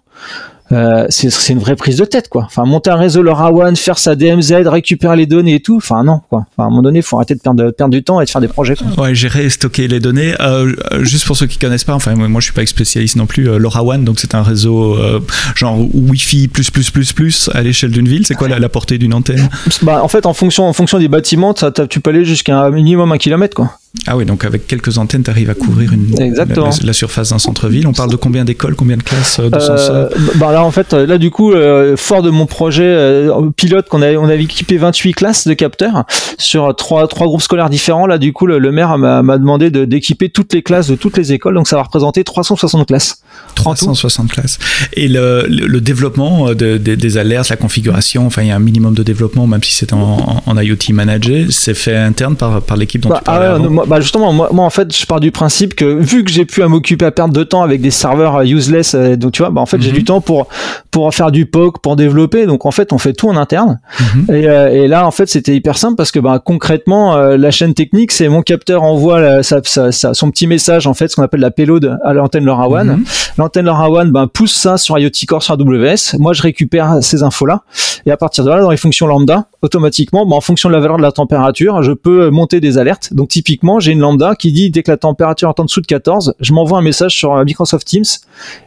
euh, 0.73 1.07
c'est 1.11 1.31
c'est 1.31 1.53
une 1.53 1.59
vraie 1.59 1.77
prise 1.77 1.97
de 1.97 2.05
tête 2.05 2.29
quoi. 2.29 2.45
Enfin 2.47 2.65
monter 2.65 2.91
un 2.91 2.97
réseau 2.97 3.23
LoRaWAN, 3.23 3.75
faire 3.77 3.99
sa 3.99 4.15
DMZ, 4.17 4.67
récupérer 4.67 5.17
les 5.17 5.27
données 5.27 5.57
et 5.57 5.61
tout. 5.61 5.77
Enfin 5.77 6.05
non 6.05 6.21
quoi. 6.29 6.47
Enfin 6.53 6.65
à 6.65 6.67
un 6.67 6.71
moment 6.71 6.83
donné, 6.83 7.03
faut 7.03 7.17
arrêter 7.17 7.35
de 7.35 7.41
perdre, 7.41 7.71
perdre 7.71 7.93
du 7.93 8.03
temps 8.03 8.21
et 8.21 8.25
de 8.25 8.31
faire 8.31 8.41
des 8.41 8.49
projets. 8.49 8.75
Quoi. 8.75 9.05
Ouais, 9.05 9.15
gérer 9.15 9.45
et 9.45 9.51
stocker 9.51 9.89
les 9.89 10.01
données. 10.01 10.35
Euh, 10.41 10.75
euh, 10.93 11.05
juste 11.05 11.27
pour 11.27 11.37
ceux 11.37 11.47
qui 11.47 11.59
connaissent 11.59 11.85
pas, 11.85 11.95
enfin 11.95 12.15
moi 12.15 12.41
je 12.41 12.45
suis 12.45 12.55
pas 12.55 12.65
spécialiste 12.65 13.17
non 13.17 13.27
plus. 13.27 13.49
Euh, 13.49 13.59
LoRaWAN, 13.59 13.99
donc 13.99 14.19
c'est 14.21 14.35
un 14.35 14.43
réseau 14.43 14.95
euh, 14.95 15.21
genre 15.55 15.79
Wi-Fi 15.95 16.49
plus 16.49 16.71
plus 16.71 16.91
plus 16.91 17.13
plus 17.13 17.51
à 17.53 17.63
l'échelle 17.63 17.91
d'une 17.91 18.09
ville. 18.09 18.27
C'est 18.27 18.35
quoi 18.35 18.49
la, 18.49 18.59
la 18.59 18.69
portée 18.69 18.99
d'une 18.99 19.15
antenne? 19.15 19.49
Bah 19.83 20.03
en 20.03 20.09
fait 20.09 20.27
en 20.27 20.33
fonction 20.35 20.65
en 20.67 20.73
fonction 20.73 20.99
des 20.99 21.09
bâtiments, 21.09 21.55
ça, 21.55 21.71
tu 21.71 22.01
peux 22.01 22.11
aller 22.11 22.25
jusqu'à 22.25 22.59
un 22.59 22.71
minimum 22.71 23.13
un 23.13 23.19
kilomètre 23.19 23.55
quoi. 23.55 23.71
Ah 24.07 24.17
oui, 24.17 24.25
donc 24.27 24.45
avec 24.45 24.67
quelques 24.67 24.99
antennes, 24.99 25.23
tu 25.23 25.31
arrives 25.31 25.51
à 25.51 25.55
couvrir 25.55 25.93
une, 25.93 26.21
Exactement. 26.21 26.69
La, 26.81 26.87
la 26.87 26.93
surface 26.93 27.31
d'un 27.31 27.39
centre-ville. 27.39 27.87
On 27.87 27.93
parle 27.93 28.11
de 28.11 28.17
combien 28.17 28.45
d'écoles, 28.45 28.75
combien 28.75 28.97
de 28.97 29.03
classes 29.03 29.39
euh, 29.39 29.49
de 29.49 29.57
Euh, 29.57 29.61
senseurs 29.61 30.11
bah 30.35 30.53
là 30.53 30.65
en 30.65 30.71
fait 30.71 30.93
euh, 30.93 31.07
là 31.07 31.17
du 31.17 31.31
coup 31.31 31.53
euh, 31.53 31.97
fort 31.97 32.23
de 32.23 32.29
mon 32.31 32.45
projet 32.47 32.85
euh, 32.85 33.33
pilote 33.57 33.89
qu'on 33.89 34.03
avait 34.03 34.17
on 34.17 34.25
avait 34.25 34.43
équipé 34.43 34.77
28 34.79 35.13
classes 35.15 35.47
de 35.47 35.55
capteurs 35.55 36.05
sur 36.39 36.75
trois 36.77 37.07
trois 37.09 37.27
groupes 37.29 37.41
scolaires 37.41 37.71
différents 37.71 38.07
là 38.07 38.19
du 38.19 38.33
coup 38.33 38.47
le, 38.47 38.59
le 38.59 38.73
maire 38.73 38.99
m'a 38.99 39.23
m'a 39.23 39.39
demandé 39.39 39.71
de- 39.71 39.85
d'équiper 39.85 40.29
toutes 40.29 40.53
les 40.53 40.63
classes 40.63 40.89
de 40.89 40.97
toutes 40.97 41.17
les 41.17 41.33
écoles 41.33 41.55
donc 41.55 41.69
ça 41.69 41.77
va 41.77 41.83
représenter 41.85 42.25
360 42.25 42.89
classes. 42.89 43.23
en 43.61 43.75
tout. 43.75 43.85
360 43.87 44.29
classes. 44.33 44.59
Et 44.95 45.09
le, 45.09 45.47
le, 45.49 45.67
le 45.67 45.81
développement 45.81 46.49
euh, 46.49 46.55
de- 46.55 46.79
de- 46.79 46.95
des 46.97 47.17
alertes, 47.17 47.49
la 47.49 47.57
configuration, 47.57 48.27
enfin 48.27 48.43
il 48.43 48.49
y 48.49 48.51
a 48.51 48.57
un 48.57 48.59
minimum 48.59 48.95
de 48.95 49.03
développement, 49.03 49.47
même 49.47 49.63
si 49.63 49.73
c'est 49.73 49.93
en, 49.93 49.99
en, 50.03 50.43
en 50.47 50.61
IoT 50.61 50.93
managé, 50.93 51.47
c'est 51.51 51.75
fait 51.75 51.97
interne 51.97 52.35
par, 52.37 52.61
par 52.61 52.77
l'équipe 52.77 53.01
dont 53.03 53.11
Bah, 53.11 53.19
tu 53.19 53.25
parlais 53.25 53.47
ah 53.47 53.49
ouais, 53.51 53.55
avant. 53.55 53.65
non, 53.65 53.71
moi- 53.71 53.84
bah 53.87 54.01
justement, 54.01 54.33
moi, 54.33 54.49
moi 54.53 54.65
en 54.65 54.71
fait, 54.71 54.95
je 54.97 55.07
pars 55.07 55.21
du 55.21 55.31
principe 55.31 55.75
que 55.75 55.85
vu 55.85 56.25
que 56.25 56.31
j'ai 56.31 56.45
pu 56.45 56.63
à 56.63 56.69
m'occuper 56.69 57.05
à 57.05 57.11
perdre 57.11 57.33
de 57.35 57.43
temps 57.45 57.63
avec 57.63 57.81
des 57.81 57.91
serveurs 57.91 58.37
euh, 58.37 58.45
useless, 58.45 58.95
euh, 58.95 59.17
donc 59.17 59.33
tu 59.33 59.43
vois, 59.43 59.51
bah 59.51 59.61
en 59.61 59.67
fait, 59.67 59.81
j'ai 59.81 59.91
Mhm. 59.91 59.97
du 59.97 60.05
temps 60.05 60.21
pour 60.21 60.49
pour 60.91 61.13
faire 61.13 61.31
du 61.33 61.47
POC, 61.47 61.81
pour 61.81 61.97
développer. 61.97 62.47
Donc 62.47 62.67
en 62.67 62.71
fait, 62.71 62.93
on 62.93 62.99
fait 62.99 63.13
tout 63.15 63.29
en 63.29 63.37
interne. 63.37 63.81
Mhm. 64.01 64.35
Et, 64.35 64.49
euh, 64.49 64.69
et 64.85 64.87
là, 64.89 65.07
en 65.07 65.11
fait, 65.11 65.27
c'était 65.29 65.55
hyper 65.55 65.77
simple 65.77 65.97
parce 65.97 66.13
que 66.13 66.21
bah, 66.21 66.41
concrètement, 66.45 67.17
euh, 67.17 67.37
la 67.37 67.51
chaîne 67.51 67.75
technique, 67.75 68.13
c'est 68.13 68.29
mon 68.29 68.43
capteur 68.43 68.83
envoie 68.85 69.21
la- 69.21 69.43
sa- 69.43 69.61
sa- 69.65 69.91
sa- 69.93 70.15
son 70.15 70.31
petit 70.31 70.47
message, 70.47 70.87
en 70.87 70.95
fait, 70.95 71.09
ce 71.09 71.17
qu'on 71.17 71.23
appelle 71.23 71.41
la 71.41 71.51
payload 71.51 71.99
à 72.05 72.13
l'antenne 72.13 72.45
LoRaWAN. 72.45 72.85
Mhm. 72.85 73.05
L'antenne 73.39 73.65
LoRaWAN 73.67 74.07
ben, 74.07 74.27
pousse 74.29 74.53
ça 74.55 74.77
sur 74.79 74.97
IoT 74.99 75.11
Core 75.27 75.43
sur 75.43 75.55
AWS. 75.55 76.17
Moi, 76.21 76.33
je 76.33 76.43
récupère 76.43 76.99
ces 77.01 77.23
infos-là. 77.25 77.63
Et 78.07 78.11
à 78.13 78.17
partir 78.17 78.45
de 78.45 78.51
là, 78.51 78.61
dans 78.61 78.71
les 78.71 78.77
fonctions 78.77 79.07
lambda, 79.07 79.47
automatiquement, 79.63 80.25
ben, 80.27 80.37
en 80.37 80.41
fonction 80.41 80.69
de 80.69 80.75
la 80.75 80.81
valeur 80.81 80.97
de 80.99 81.03
la 81.03 81.11
température, 81.13 81.83
je 81.83 81.93
peux 81.93 82.31
monter 82.31 82.61
des 82.61 82.79
alertes. 82.79 83.13
Donc, 83.13 83.29
typiquement, 83.29 83.74
j'ai 83.81 83.93
une 83.93 84.01
lambda 84.01 84.35
qui 84.35 84.53
dit 84.53 84.71
dès 84.71 84.83
que 84.83 84.91
la 84.91 84.97
température 84.97 85.49
est 85.49 85.61
en 85.61 85.65
dessous 85.65 85.81
de 85.81 85.87
14, 85.87 86.35
je 86.41 86.53
m'envoie 86.53 86.79
un 86.79 86.83
message 86.83 87.17
sur 87.17 87.35
euh, 87.35 87.45
Microsoft 87.45 87.87
Teams. 87.87 88.05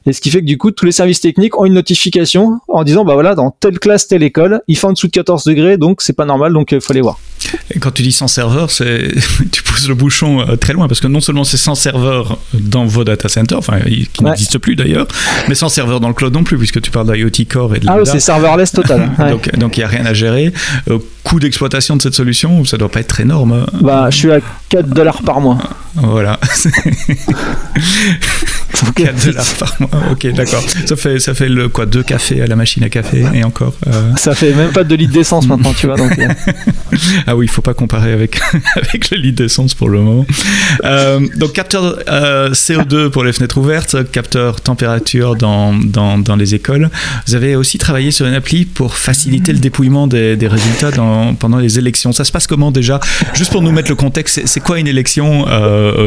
Et 0.06 0.14
ce 0.14 0.22
qui 0.22 0.30
fait 0.30 0.42
que 0.42 0.46
du 0.46 0.58
coup, 0.58 0.72
tous 0.72 0.86
les 0.86 0.92
services 0.92 1.22
techniques 1.22 1.58
ont 1.60 1.66
une 1.66 1.74
notification 1.74 2.60
en 2.68 2.84
disant, 2.84 3.06
bah 3.06 3.14
voilà, 3.14 3.36
dans 3.36 3.52
telle 3.52 3.80
classe, 3.80 4.08
telle 4.08 4.24
école, 4.24 4.62
il 4.68 4.78
fait 4.78 4.88
en 4.88 4.94
dessous 4.94 5.08
de 5.08 5.12
14 5.12 5.44
degrés, 5.44 5.78
donc 5.78 6.02
c'est 6.02 6.14
pas 6.14 6.26
normal, 6.26 6.54
donc 6.54 6.72
il 6.72 6.82
faut 6.82 6.94
aller 6.94 7.02
voir. 7.02 7.20
Et 7.74 7.80
quand 7.80 7.92
tu 7.92 8.02
dis 8.02 8.12
100 8.12 8.28
serveurs, 8.28 8.72
c'est 8.72 9.12
tu 9.52 9.64
pousses 9.64 9.88
le 9.88 9.94
bouchon 9.96 10.42
euh, 10.42 10.56
très 10.56 10.74
loin 10.74 10.88
parce 10.88 11.00
que 11.00 11.08
non 11.08 11.22
seulement 11.22 11.44
c'est 11.44 11.58
100 11.58 11.76
serveurs 11.76 12.38
dans 12.54 12.86
vos 12.86 13.04
data 13.04 13.30
centers, 13.30 13.58
enfin 13.58 13.80
qui 13.82 14.08
Ouais. 14.22 14.30
n'existent 14.32 14.60
plus 14.60 14.76
d'ailleurs, 14.76 15.08
mais 15.48 15.56
100 15.56 15.70
serveurs 15.70 16.00
dans 16.00 16.08
le 16.08 16.14
cloud 16.14 16.34
non 16.34 16.44
plus 16.44 16.58
puisque 16.58 16.82
tu 16.82 16.90
parles 16.92 17.12
d'IoT 17.14 17.46
Core 17.50 17.76
et 17.76 17.80
de 17.80 17.86
Ah 17.88 17.98
Lambda. 17.98 18.12
c'est 18.12 18.20
serverless 18.20 18.72
total. 18.72 19.12
Ouais. 19.20 19.30
Donc 19.32 19.56
donc 19.58 19.78
il 19.78 19.82
y 19.82 19.84
a 19.84 19.88
rien 19.88 20.06
à 20.06 20.14
gérer. 20.14 20.52
Euh, 20.90 20.98
coût 21.24 21.40
d'exploitation 21.40 21.96
de 21.98 22.02
cette 22.02 22.14
solution, 22.16 22.64
ça 22.66 22.78
doit 22.78 22.90
pas 22.90 23.02
être 23.02 23.20
énorme. 23.20 23.52
hein. 23.52 23.66
bah, 23.82 24.08
je 24.10 24.16
suis 24.18 24.32
à 24.32 24.40
4 24.70 24.90
dollars 24.90 25.22
par 25.24 25.42
mois. 25.42 25.58
Voilà. 25.96 26.40
4 28.96 29.26
dollars 29.26 29.46
par 29.60 29.76
mois. 29.80 29.90
Ok, 30.12 30.28
d'accord. 30.34 30.64
Ça 30.86 30.96
fait, 30.96 31.20
ça 31.20 31.34
fait 31.34 31.50
le 31.50 31.70
quoi 31.70 31.86
Deux 31.86 32.04
cafés 32.04 32.42
à 32.42 32.48
la 32.48 32.56
machine 32.56 32.84
à 32.84 32.90
café 32.90 33.26
et 33.34 33.44
encore. 33.44 33.74
Euh... 33.88 34.12
Ça 34.18 34.34
fait 34.36 34.54
même 34.54 34.72
pas 34.72 34.84
de 34.84 34.96
litre 34.96 35.14
d'essence 35.14 35.48
maintenant, 35.48 35.74
tu 35.74 35.88
vois. 35.88 35.96
Donc, 35.98 36.18
euh. 36.18 36.28
ah 37.28 37.36
oui, 37.36 37.46
il 37.46 37.50
faut 37.50 37.62
pas 37.62 37.74
comparer 37.74 38.12
avec, 38.14 38.40
avec 38.76 39.12
le 39.12 39.18
litre 39.18 39.38
d'essence 39.38 39.74
pour 39.74 39.90
le 39.90 40.00
moment. 40.00 40.26
Euh, 40.86 41.26
donc, 41.36 41.54
capteur 41.54 41.98
euh, 42.08 42.52
CO2 42.52 43.10
pour 43.10 43.24
les 43.24 43.34
fenêtres 43.34 43.58
ouvertes, 43.58 44.12
capteur 44.12 44.62
température 44.62 45.36
dans, 45.36 45.74
dans, 45.74 46.18
dans, 46.18 46.36
les 46.36 46.56
écoles. 46.56 46.90
Vous 47.28 47.36
avez 47.36 47.56
aussi 47.56 47.78
travaillé 47.78 48.12
sur 48.12 48.26
une 48.26 48.34
appli 48.34 48.66
pour 48.66 48.98
faciliter 48.98 49.54
le 49.54 49.60
dépouillement 49.60 50.08
des, 50.08 50.36
des 50.36 50.48
résultats 50.48 50.92
dans, 50.92 51.34
pendant 51.34 51.58
les 51.58 51.80
élections. 51.80 52.12
Ça 52.12 52.24
se 52.24 52.32
passe 52.32 52.48
comment 52.48 52.72
déjà? 52.72 53.00
Juste 53.34 53.52
pour 53.52 53.62
nous 53.62 53.72
mettre 53.72 53.90
le 53.90 53.96
contexte, 53.96 54.42
c'est 54.46 54.60
quoi 54.60 54.80
une 54.80 54.88
élection 54.88 55.46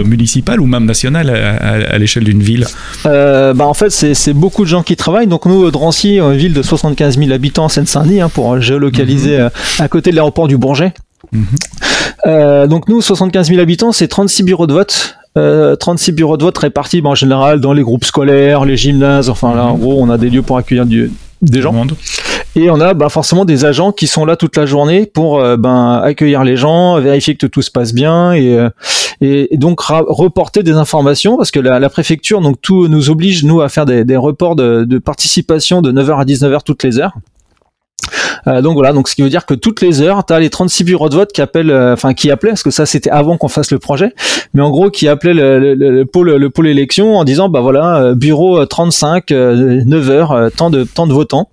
municipale 0.05 0.61
ou 0.61 0.67
même 0.67 0.85
nationale 0.85 1.31
à, 1.31 1.57
à, 1.57 1.95
à 1.95 1.99
l'échelle 1.99 2.25
d'une 2.25 2.43
ville? 2.43 2.60
Euh, 3.07 3.55
bah 3.55 3.67
en 3.67 3.75
fait, 3.75 3.91
c'est 3.91 4.33
beaucoup 4.33 4.63
de 4.63 4.69
gens 4.69 4.83
qui 4.83 4.97
travaillent. 4.97 5.27
Donc 5.27 5.47
nous, 5.47 5.71
Drancy, 5.71 6.19
une 6.19 6.35
ville 6.35 6.53
de 6.53 6.63
75 6.63 7.19
000 7.19 7.33
habitants 7.33 7.65
en 7.65 7.69
Seine-Saint-Denis, 7.69 8.21
hein, 8.21 8.29
pour 8.29 8.61
géolocaliser 8.61 9.39
mhm. 9.39 9.45
euh, 9.45 9.49
à 9.79 9.89
côté 9.89 10.11
de 10.11 10.17
l'aéroport 10.17 10.49
du 10.49 10.57
Bourget. 10.57 10.93
Mhm. 11.33 11.45
Euh, 12.27 12.67
donc 12.67 12.89
nous, 12.89 13.01
75 13.01 13.49
000 13.49 13.61
habitants, 13.61 13.93
c'est 13.93 14.09
36 14.09 14.43
bureaux 14.43 14.67
de 14.67 14.75
vote. 14.75 15.17
36 15.35 16.13
bureaux 16.13 16.37
de 16.37 16.43
vote 16.43 16.59
répartis 16.59 17.01
bah, 17.01 17.11
en 17.11 17.15
général 17.15 17.61
dans 17.61 17.73
les 17.73 17.83
groupes 17.83 18.05
scolaires, 18.05 18.65
les 18.65 18.77
gymnases, 18.77 19.31
enfin 19.31 19.55
là 19.55 19.65
en 19.65 19.75
gros 19.75 19.97
on 20.03 20.11
a 20.11 20.19
des 20.19 20.29
lieux 20.29 20.43
pour 20.43 20.59
accueillir 20.59 20.85
du, 20.85 21.11
des 21.43 21.63
gens. 21.63 21.75
Et 22.57 22.71
on 22.71 22.81
a 22.81 22.95
bah, 22.95 23.09
forcément 23.09 23.45
des 23.45 23.65
agents 23.65 23.93
qui 23.93 24.07
sont 24.07 24.25
là 24.25 24.37
toute 24.37 24.57
la 24.57 24.67
journée 24.67 25.07
pour 25.07 25.39
euh, 25.39 25.57
ben, 25.57 26.01
accueillir 26.03 26.43
les 26.45 26.57
gens, 26.57 27.01
vérifier 27.01 27.37
que 27.37 27.47
tout 27.47 27.63
se 27.63 27.71
passe 27.71 27.95
bien 27.95 28.33
et, 28.33 28.59
euh, 28.59 28.71
et, 29.21 29.57
donc 29.57 29.81
reporter 29.81 30.63
des 30.63 30.73
informations 30.73 31.37
parce 31.37 31.51
que 31.51 31.61
la, 31.61 31.79
la, 31.79 31.91
préfecture 31.91 32.41
donc 32.41 32.61
tout 32.61 32.89
nous 32.89 33.11
oblige 33.11 33.45
nous 33.45 33.61
à 33.61 33.69
faire 33.69 33.85
des, 33.85 34.05
des 34.05 34.17
reports 34.17 34.57
de, 34.57 34.85
de, 34.85 34.99
participation 34.99 35.83
de 35.83 35.93
9h 35.93 36.21
à 36.21 36.25
19h 36.25 36.61
toutes 36.65 36.83
les 36.83 36.99
heures. 36.99 37.15
Euh, 38.47 38.63
donc 38.63 38.75
voilà, 38.75 38.93
donc 38.93 39.09
ce 39.09 39.15
qui 39.15 39.23
veut 39.23 39.29
dire 39.29 39.45
que 39.45 39.55
toutes 39.55 39.83
les 39.83 40.01
heures, 40.01 40.25
tu 40.25 40.33
as 40.33 40.41
les 40.41 40.49
36 40.49 40.85
bureaux 40.85 41.09
de 41.09 41.15
vote 41.15 41.33
qui 41.33 41.43
appellent, 41.43 41.71
euh, 41.71 41.93
enfin 41.93 42.15
qui 42.15 42.31
appelaient, 42.31 42.53
parce 42.53 42.63
que 42.63 42.71
ça 42.71 42.87
c'était 42.87 43.11
avant 43.11 43.37
qu'on 43.37 43.49
fasse 43.49 43.71
le 43.71 43.79
projet, 43.79 44.15
mais 44.55 44.63
en 44.63 44.71
gros 44.71 44.91
qui 44.91 45.09
appelaient 45.09 45.35
le, 45.35 45.75
le, 45.75 46.07
pôle, 46.07 46.35
le 46.35 46.51
pôle 46.51 46.69
élection 46.69 47.17
en 47.17 47.25
disant 47.25 47.49
bah 47.49 47.61
voilà, 47.61 48.01
euh, 48.01 48.15
bureau 48.15 48.65
35, 48.65 49.31
9 49.31 50.11
heures, 50.11 50.51
tant 50.57 50.71
de 50.71 50.85
tant 50.85 51.07
de 51.07 51.13
votants. 51.13 51.51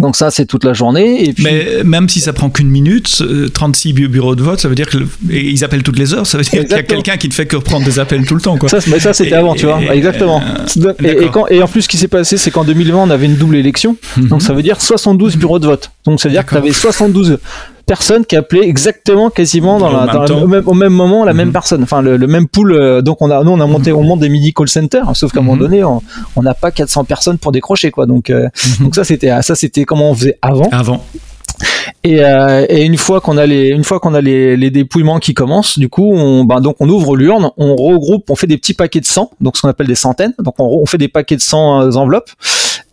Donc 0.00 0.16
ça, 0.16 0.30
c'est 0.30 0.46
toute 0.46 0.64
la 0.64 0.72
journée. 0.72 1.28
Et 1.28 1.32
puis... 1.32 1.44
Mais 1.44 1.84
même 1.84 2.08
si 2.08 2.20
ça 2.20 2.32
prend 2.32 2.50
qu'une 2.50 2.68
minute, 2.68 3.22
36 3.52 3.92
euh, 3.92 4.08
bureaux 4.08 4.34
de 4.34 4.42
vote, 4.42 4.60
ça 4.60 4.68
veut 4.68 4.74
dire 4.74 4.88
qu'ils 4.88 5.64
appellent 5.64 5.82
toutes 5.82 5.98
les 5.98 6.14
heures. 6.14 6.26
Ça 6.26 6.38
veut 6.38 6.44
dire 6.44 6.60
qu'il 6.62 6.70
y 6.70 6.74
a 6.74 6.82
quelqu'un 6.82 7.16
qui 7.16 7.28
ne 7.28 7.32
fait 7.32 7.46
que 7.46 7.56
reprendre 7.56 7.84
des 7.84 7.98
appels 7.98 8.24
tout 8.26 8.34
le 8.34 8.40
temps. 8.40 8.56
Quoi. 8.56 8.68
Ça, 8.68 8.78
mais 8.88 9.00
ça 9.00 9.12
c'était 9.12 9.34
avant, 9.34 9.54
tu 9.54 9.66
vois. 9.66 9.80
Exactement. 9.94 10.42
Euh, 10.76 10.92
et, 11.02 11.28
quand, 11.32 11.46
et, 11.48 11.62
en 11.62 11.68
plus, 11.68 11.82
ce 11.82 11.88
qui 11.88 11.96
s'est 11.96 12.08
passé, 12.08 12.36
c'est 12.36 12.50
qu'en 12.50 12.64
2020, 12.64 12.98
on 12.98 13.10
avait 13.10 13.26
une 13.26 13.36
double 13.36 13.56
élection. 13.56 13.96
Mhm. 14.16 14.28
Donc 14.28 14.42
ça 14.42 14.52
veut 14.52 14.62
dire 14.62 14.80
72 14.80 15.36
bureaux 15.36 15.58
de 15.58 15.66
vote. 15.66 15.90
Donc 16.04 16.20
ça 16.20 16.28
veut 16.28 16.34
dire 16.34 16.44
que 16.44 16.50
tu 16.50 16.56
avais 16.56 16.72
72 16.72 17.38
personne 17.86 18.24
qui 18.24 18.36
appelait 18.36 18.66
exactement 18.66 19.30
quasiment 19.30 19.78
dans, 19.78 19.90
la, 19.90 20.06
dans 20.06 20.42
au, 20.42 20.46
même, 20.46 20.62
au, 20.66 20.74
même, 20.74 20.92
moment 20.92 21.24
la 21.24 21.32
même 21.34 21.48
mhm. 21.48 21.52
personne 21.52 21.82
enfin 21.82 22.02
le, 22.02 22.18
même 22.26 22.48
pool 22.48 22.72
euh, 22.72 23.02
donc 23.02 23.20
on 23.20 23.30
a 23.30 23.42
nous 23.44 23.50
on 23.50 23.60
a 23.60 23.66
monté 23.66 23.92
on 23.92 24.02
monte 24.02 24.20
des 24.20 24.28
midi 24.28 24.52
call 24.52 24.68
center 24.68 25.02
sauf 25.14 25.32
qu'à 25.32 25.40
un 25.40 25.42
moment 25.42 25.56
mhm. 25.56 25.62
donné 25.62 25.84
on 25.84 26.42
n'a 26.42 26.54
pas 26.54 26.70
400 26.70 27.04
personnes 27.04 27.38
pour 27.38 27.52
décrocher 27.52 27.90
quoi 27.90 28.06
donc 28.06 28.30
euh, 28.30 28.48
mhm. 28.78 28.84
donc 28.84 28.94
ça 28.94 29.04
c'était 29.04 29.30
ça 29.42 29.54
c'était 29.54 29.84
comment 29.84 30.10
on 30.10 30.14
faisait 30.14 30.38
avant 30.42 30.68
avant 30.72 31.04
et, 32.02 32.22
euh, 32.22 32.66
et, 32.68 32.84
une 32.84 32.96
fois 32.96 33.20
qu'on 33.20 33.38
a 33.38 33.46
les 33.46 33.68
une 33.68 33.84
fois 33.84 34.00
qu'on 34.00 34.12
a 34.12 34.20
les, 34.20 34.56
les, 34.56 34.70
dépouillements 34.70 35.20
qui 35.20 35.34
commencent, 35.34 35.78
du 35.78 35.88
coup, 35.88 36.12
on 36.12 36.44
ben 36.44 36.60
donc 36.60 36.76
on 36.80 36.88
ouvre 36.88 37.16
l'urne, 37.16 37.50
on 37.56 37.76
regroupe, 37.76 38.28
on 38.28 38.34
fait 38.36 38.48
des 38.48 38.58
petits 38.58 38.74
paquets 38.74 39.00
de 39.00 39.06
100, 39.06 39.30
donc 39.40 39.56
ce 39.56 39.62
qu'on 39.62 39.68
appelle 39.68 39.86
des 39.86 39.94
centaines. 39.94 40.34
Donc 40.38 40.54
on, 40.58 40.64
on 40.64 40.84
fait 40.84 40.98
des 40.98 41.08
paquets 41.08 41.36
de 41.36 41.40
100 41.40 41.96
enveloppes 41.96 42.30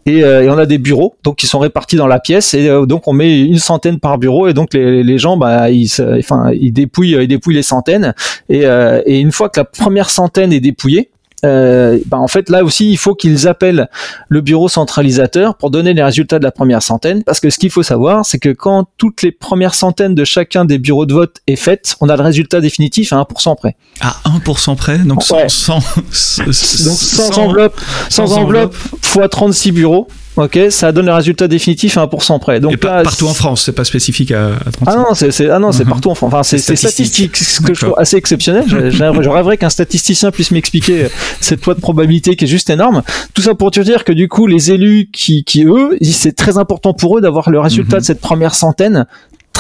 et, 0.05 0.24
euh, 0.24 0.43
et, 0.43 0.50
on 0.50 0.58
a 0.58 0.65
des 0.65 0.77
bureaux 0.77 1.15
donc 1.24 1.38
qui 1.38 1.48
sont 1.48 1.60
répartis 1.60 1.96
dans 1.96 2.08
la 2.08 2.20
pièce. 2.20 2.53
Et 2.53 2.67
euh, 2.67 2.86
donc 2.86 3.08
on 3.08 3.13
met 3.13 3.41
une 3.41 3.60
centaine 3.60 4.00
par 4.00 4.17
bureau. 4.17 4.48
Et 4.48 4.53
donc 4.53 4.74
les, 4.74 5.03
les 5.03 5.17
gens 5.17 5.38
bah 5.38 5.70
ils 5.70 5.89
enfin 6.17 6.51
ils 6.53 6.72
dépouillent 6.72 7.17
ils 7.22 7.27
dépouillent 7.27 7.55
les 7.55 7.63
centaines. 7.63 8.13
Et, 8.50 8.65
euh, 8.65 9.01
et 9.05 9.20
une 9.20 9.31
fois 9.31 9.50
que 9.50 9.60
la 9.60 9.65
première 9.65 10.10
centaine 10.10 10.53
est 10.53 10.60
dépouillée 10.60 11.10
euh, 11.46 12.00
bah 12.06 12.18
en 12.20 12.28
fait 12.28 12.50
là 12.50 12.64
aussi 12.64 12.92
il 12.92 12.98
faut 12.98 13.16
qu'ils 13.16 13.48
appellent 13.48 13.90
le 14.30 14.42
bureau 14.42 14.70
centralisateur 14.70 15.56
pour 15.56 15.72
donner 15.72 15.94
les 15.94 16.04
résultats 16.04 16.40
de 16.40 16.44
la 16.44 16.52
première 16.52 16.84
centaine 16.84 17.24
parce 17.24 17.40
que 17.40 17.50
ce 17.50 17.58
qu'il 17.58 17.72
faut 17.72 17.84
savoir 17.84 18.26
c'est 18.26 18.40
que 18.40 18.50
quand 18.50 18.88
toutes 18.98 19.24
les 19.24 19.32
premières 19.32 19.74
centaines 19.74 20.14
de 20.14 20.24
chacun 20.24 20.66
des 20.66 20.78
bureaux 20.78 21.06
de 21.06 21.14
vote 21.14 21.38
est 21.48 21.56
faite 21.56 21.96
on 22.00 22.10
a 22.10 22.16
le 22.16 22.24
résultat 22.24 22.62
définitif 22.62 23.12
à 23.14 23.18
1% 23.18 23.56
près. 23.56 23.76
À 24.02 24.16
1% 24.26 24.76
près 24.76 25.00
donc 25.00 25.24
sans, 25.24 25.50
sans, 25.50 25.80
donc 25.80 26.54
sans, 26.54 27.40
enveloppe 27.40 27.80
sans, 28.10 28.34
enveloppe, 28.34 28.76
fois 29.02 29.28
36 29.28 29.72
bureaux 29.72 30.08
Ok, 30.38 30.58
ça 30.70 30.94
donne 30.94 31.08
le 31.08 31.14
résultat 31.14 31.50
définitif 31.50 31.98
à 31.98 32.06
1% 32.06 32.40
près. 32.40 32.60
Donc 32.62 32.82
là, 32.84 33.04
partout 33.04 33.28
en 33.28 33.34
France, 33.34 33.64
c'est 33.66 33.74
pas 33.74 33.84
spécifique 33.84 34.32
à, 34.32 34.52
à 34.52 34.60
Ah 34.86 34.96
non, 34.96 35.14
c'est 35.14 35.50
ah 35.50 35.60
non, 35.60 35.74
c'est 35.74 35.84
uh-huh. 35.84 35.90
partout 35.90 36.10
en 36.10 36.16
France. 36.16 36.34
Enfin, 36.34 36.44
c'est 36.44 36.58
statistique, 36.58 37.36
ce 37.36 37.62
que 37.62 37.74
je 37.74 37.82
trouve 37.82 37.96
assez 37.98 38.16
exceptionnel. 38.16 38.64
je 38.68 39.30
rêverais 39.30 39.58
qu'un 39.58 39.70
statisticien 39.70 40.32
puisse 40.32 40.52
m'expliquer 40.52 41.08
cette 41.42 41.66
loi 41.66 41.76
de 41.76 41.82
probabilité 41.82 42.36
qui 42.36 42.46
est 42.46 42.48
juste 42.48 42.70
énorme. 42.70 43.04
Tout 43.34 43.42
ça 43.42 43.56
pour 43.56 43.72
te 43.72 43.82
dire 43.82 44.06
que 44.06 44.14
du 44.14 44.30
coup, 44.30 44.48
les 44.48 44.72
élus 44.72 45.10
qui, 45.12 45.44
qui 45.44 45.66
eux, 45.66 45.98
c'est 46.02 46.36
très 46.36 46.58
important 46.58 46.94
pour 46.94 47.18
eux 47.18 47.22
d'avoir 47.22 47.50
le 47.50 47.60
résultat 47.60 47.98
uh-huh. 47.98 48.02
de 48.02 48.06
cette 48.06 48.22
première 48.22 48.56
centaine 48.56 49.06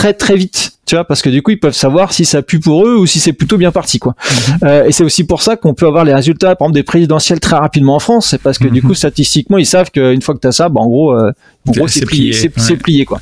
très 0.01 0.13
très 0.15 0.35
vite 0.35 0.71
tu 0.87 0.95
vois 0.95 1.03
parce 1.03 1.21
que 1.21 1.29
du 1.29 1.43
coup 1.43 1.51
ils 1.51 1.59
peuvent 1.59 1.75
savoir 1.75 2.11
si 2.11 2.25
ça 2.25 2.41
pue 2.41 2.59
pour 2.59 2.87
eux 2.87 2.95
ou 2.95 3.05
si 3.05 3.19
c'est 3.19 3.33
plutôt 3.33 3.57
bien 3.57 3.71
parti 3.71 3.99
quoi 3.99 4.15
mhm. 4.19 4.57
euh, 4.63 4.85
et 4.85 4.91
c'est 4.91 5.03
aussi 5.03 5.23
pour 5.25 5.43
ça 5.43 5.55
qu'on 5.55 5.75
peut 5.75 5.85
avoir 5.85 6.05
les 6.05 6.13
résultats 6.13 6.55
par 6.55 6.65
exemple 6.65 6.73
des 6.73 6.83
présidentielles 6.83 7.39
très 7.39 7.55
rapidement 7.55 7.93
en 7.97 7.99
France 7.99 8.29
c'est 8.31 8.41
parce 8.41 8.57
que 8.57 8.67
du 8.67 8.81
mhm. 8.81 8.87
coup 8.87 8.93
statistiquement 8.95 9.59
ils 9.59 9.65
savent 9.67 9.91
qu'une 9.91 10.23
fois 10.23 10.33
que 10.33 10.39
tu 10.39 10.47
as 10.47 10.53
ça 10.53 10.69
bah, 10.69 10.81
en 10.81 10.87
gros 10.87 11.13
euh, 11.13 11.31
en 11.67 11.71
gros 11.71 11.87
c'est 11.87 12.03
plié 12.07 12.33
c'est 12.33 12.77
plié 12.77 13.05
quoi 13.05 13.19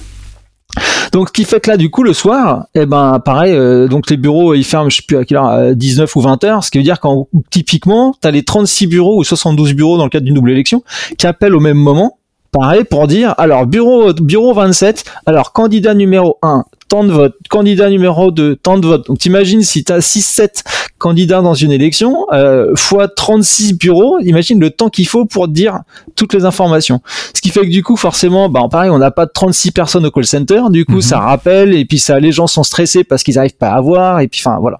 donc, 1.12 1.30
ce 1.30 1.34
qui 1.34 1.46
fait 1.46 1.60
que 1.60 1.72
là, 1.72 1.78
du 1.78 1.90
coup, 1.90 2.04
le 2.04 2.14
soir, 2.14 2.68
eh 2.76 2.86
ben, 2.86 3.20
pareil, 3.20 3.54
euh, 3.54 3.88
donc 3.88 4.08
les 4.12 4.18
bureaux, 4.18 4.54
ils 4.54 4.64
ferment, 4.64 4.88
je 4.88 4.98
sais 4.98 5.02
plus 5.02 5.18
à 5.18 5.26
quelle 5.26 5.38
heure, 5.38 5.76
19 5.76 6.16
ou 6.16 6.22
20 6.22 6.44
heures, 6.44 6.64
ce 6.64 6.70
qui 6.70 6.78
veut 6.78 6.84
dire 6.84 7.00
qu'en 7.00 7.28
typiquement, 7.50 8.14
tu 8.22 8.28
as 8.28 8.32
les 8.32 8.44
36 8.44 8.86
bureaux 8.86 9.20
ou 9.20 9.24
72 9.24 9.74
bureaux 9.74 9.98
dans 9.98 10.04
le 10.04 10.12
cadre 10.12 10.26
d'une 10.26 10.36
double 10.36 10.52
élection 10.52 10.84
qui 11.18 11.26
appellent 11.26 11.56
au 11.56 11.60
même 11.60 11.76
moment 11.76 12.19
pareil 12.52 12.84
pour 12.84 13.08
dire 13.08 13.36
alors 13.38 13.66
bureau 13.66 14.14
bureau 14.14 14.54
27 14.54 15.06
alors 15.26 15.54
candidat 15.54 15.94
numéro 15.94 16.38
1 16.42 16.64
tant 16.88 17.04
de 17.04 17.12
votes 17.12 17.36
candidat 17.50 17.90
numéro 17.90 18.32
2 18.32 18.56
tant 18.56 18.78
de 18.78 18.88
votes 18.88 19.08
donc 19.08 19.20
t'imagines 19.20 19.62
si 19.62 19.84
tu 19.84 19.92
as 19.92 20.02
6 20.02 20.22
7 20.22 20.64
candidats 20.98 21.42
dans 21.42 21.54
une 21.54 21.72
élection 21.72 22.26
euh, 22.34 22.76
fois 22.76 23.08
36 23.08 23.74
bureaux 23.78 24.20
imagine 24.20 24.60
le 24.60 24.72
temps 24.72 24.90
qu'il 24.90 25.08
faut 25.08 25.26
pour 25.26 25.48
dire 25.48 25.80
toutes 26.16 26.34
les 26.34 26.46
informations. 26.46 27.02
Ce 27.34 27.42
qui 27.42 27.50
fait 27.50 27.62
que 27.62 27.72
du 27.72 27.84
coup 27.84 27.96
forcément 27.96 28.50
bah 28.50 28.62
pareil 28.70 28.90
on 28.90 28.98
n'a 28.98 29.12
pas 29.12 29.28
36 29.28 29.72
personnes 29.72 30.06
au 30.06 30.12
call 30.12 30.26
center. 30.26 30.62
Du 30.70 30.86
coup 30.86 30.96
mhm. 30.96 31.02
ça 31.02 31.20
rappelle 31.20 31.74
et 31.74 31.86
puis 31.86 32.00
ça 32.00 32.20
les 32.20 32.32
gens 32.32 32.48
sont 32.48 32.64
stressés 32.64 33.04
parce 33.04 33.24
qu'ils 33.24 33.38
arrivent 33.38 33.58
pas 33.58 33.70
à 33.70 33.82
voir 33.82 34.20
et 34.20 34.28
puis 34.28 34.42
enfin 34.44 34.58
voilà. 34.60 34.80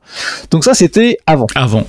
Donc 0.52 0.64
ça 0.64 0.74
c'était 0.74 1.18
avant. 1.26 1.48
Avant 1.56 1.86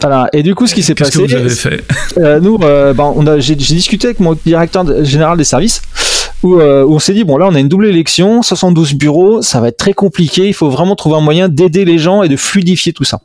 voilà. 0.00 0.28
Et 0.32 0.42
du 0.42 0.54
coup, 0.54 0.66
ce 0.66 0.74
qui 0.74 0.82
s'est 0.82 0.94
passé. 0.94 1.10
Qu'est-ce 1.10 1.32
que 1.32 1.38
vous 1.38 1.40
avez 1.40 1.48
fait 1.50 1.84
euh, 2.18 2.40
Nous, 2.40 2.58
euh, 2.62 2.92
ben, 2.94 3.12
on 3.16 3.26
a, 3.26 3.38
j'ai, 3.40 3.54
discuté 3.54 4.08
avec 4.08 4.20
mon 4.20 4.36
directeur 4.44 5.04
général 5.04 5.36
des 5.38 5.44
services 5.44 5.82
où, 6.42 6.60
euh, 6.60 6.84
où 6.84 6.94
on 6.94 6.98
s'est 6.98 7.14
dit 7.14 7.24
bon 7.24 7.36
là, 7.36 7.46
on 7.48 7.54
a 7.54 7.60
une 7.60 7.68
double 7.68 7.86
élection, 7.86 8.42
72 8.42 8.94
bureaux, 8.94 9.42
ça 9.42 9.60
va 9.60 9.68
être 9.68 9.76
très 9.76 9.92
compliqué. 9.92 10.46
Il 10.46 10.54
faut 10.54 10.70
vraiment 10.70 10.96
trouver 10.96 11.16
un 11.16 11.20
moyen 11.20 11.48
d'aider 11.48 11.84
les 11.84 11.98
gens 11.98 12.22
et 12.22 12.28
de 12.28 12.36
fluidifier 12.36 12.92
tout 12.92 13.04
ça. 13.04 13.20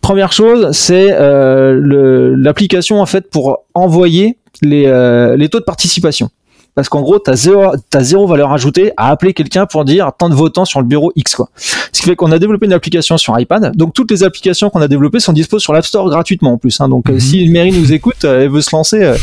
Première 0.00 0.32
chose, 0.32 0.68
c'est 0.72 1.12
euh, 1.12 1.78
le, 1.80 2.34
l'application 2.34 3.00
en 3.00 3.06
fait 3.06 3.30
pour 3.30 3.64
envoyer 3.74 4.38
les, 4.62 4.86
euh, 4.86 5.36
les 5.36 5.48
taux 5.48 5.60
de 5.60 5.64
participation 5.64 6.30
parce 6.78 6.88
qu'en 6.88 7.00
gros, 7.00 7.18
tu 7.18 7.28
as 7.28 7.34
zéro, 7.34 7.72
as 7.92 8.04
zéro 8.04 8.28
valeur 8.28 8.52
ajoutée 8.52 8.92
à 8.96 9.10
appeler 9.10 9.34
quelqu'un 9.34 9.66
pour 9.66 9.84
dire 9.84 10.12
tant 10.16 10.28
de 10.28 10.34
votants 10.36 10.64
sur 10.64 10.78
le 10.78 10.86
bureau 10.86 11.10
X. 11.16 11.34
Quoi. 11.34 11.48
Ce 11.56 11.90
qui 11.90 12.06
fait 12.06 12.14
qu'on 12.14 12.30
a 12.30 12.38
développé 12.38 12.66
une 12.66 12.72
application 12.72 13.18
sur 13.18 13.36
iPad. 13.36 13.74
Donc 13.74 13.94
toutes 13.94 14.12
les 14.12 14.22
applications 14.22 14.70
qu'on 14.70 14.80
a 14.80 14.86
développées 14.86 15.18
sont 15.18 15.32
disposées 15.32 15.64
sur 15.64 15.72
l'App 15.72 15.84
Store 15.84 16.08
gratuitement 16.08 16.52
en 16.52 16.56
plus. 16.56 16.80
Hein. 16.80 16.88
Donc 16.88 17.08
mhm. 17.08 17.18
si 17.18 17.40
une 17.40 17.50
mairie 17.50 17.72
nous 17.72 17.92
écoute 17.92 18.22
et 18.22 18.46
veut 18.46 18.60
se 18.60 18.70
lancer, 18.76 19.02
euh, 19.02 19.16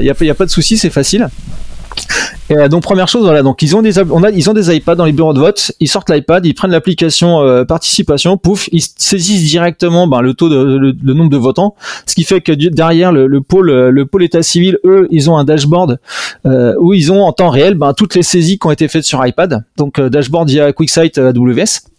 il 0.00 0.04
n'y 0.04 0.08
a, 0.08 0.24
y 0.24 0.30
a 0.30 0.34
pas 0.34 0.46
de 0.46 0.50
souci, 0.50 0.78
c'est 0.78 0.88
facile. 0.88 1.28
Euh, 2.50 2.68
donc 2.68 2.82
première 2.82 3.08
chose, 3.08 3.22
voilà, 3.22 3.42
donc 3.42 3.62
ils 3.62 3.76
ont 3.76 3.82
des 3.82 3.98
on 3.98 4.22
a, 4.22 4.30
ils 4.30 4.50
ont 4.50 4.52
des 4.52 4.74
iPads 4.74 4.96
dans 4.96 5.04
les 5.04 5.12
bureaux 5.12 5.32
de 5.32 5.38
vote, 5.38 5.72
ils 5.78 5.88
sortent 5.88 6.10
l'iPad, 6.10 6.44
ils 6.44 6.54
prennent 6.54 6.72
l'application 6.72 7.42
euh, 7.42 7.64
participation, 7.64 8.36
pouf, 8.36 8.68
ils 8.72 8.82
saisissent 8.82 9.48
directement 9.48 10.06
ben, 10.08 10.20
le 10.20 10.34
taux 10.34 10.48
le, 10.48 10.92
nombre 11.14 11.30
de 11.30 11.36
votants, 11.36 11.76
ce 12.06 12.14
qui 12.14 12.24
fait 12.24 12.40
que 12.40 12.52
derrière 12.52 13.12
le, 13.12 13.26
le 13.26 13.40
pôle 13.40 13.70
le 13.70 14.06
pôle 14.06 14.24
état 14.24 14.42
civil, 14.42 14.78
eux, 14.84 15.06
ils 15.10 15.30
ont 15.30 15.36
un 15.36 15.44
dashboard 15.44 16.00
euh, 16.46 16.74
où 16.80 16.92
ils 16.92 17.12
ont 17.12 17.22
en 17.22 17.32
temps 17.32 17.50
réel 17.50 17.74
ben, 17.74 17.94
toutes 17.94 18.14
les 18.14 18.22
saisies 18.22 18.58
qui 18.58 18.66
ont 18.66 18.72
été 18.72 18.88
faites 18.88 19.04
sur 19.04 19.24
iPad, 19.24 19.64
donc 19.76 20.00
dashboard 20.00 20.48
via 20.48 20.72
QuickSight 20.72 21.18
AWS. 21.18 21.89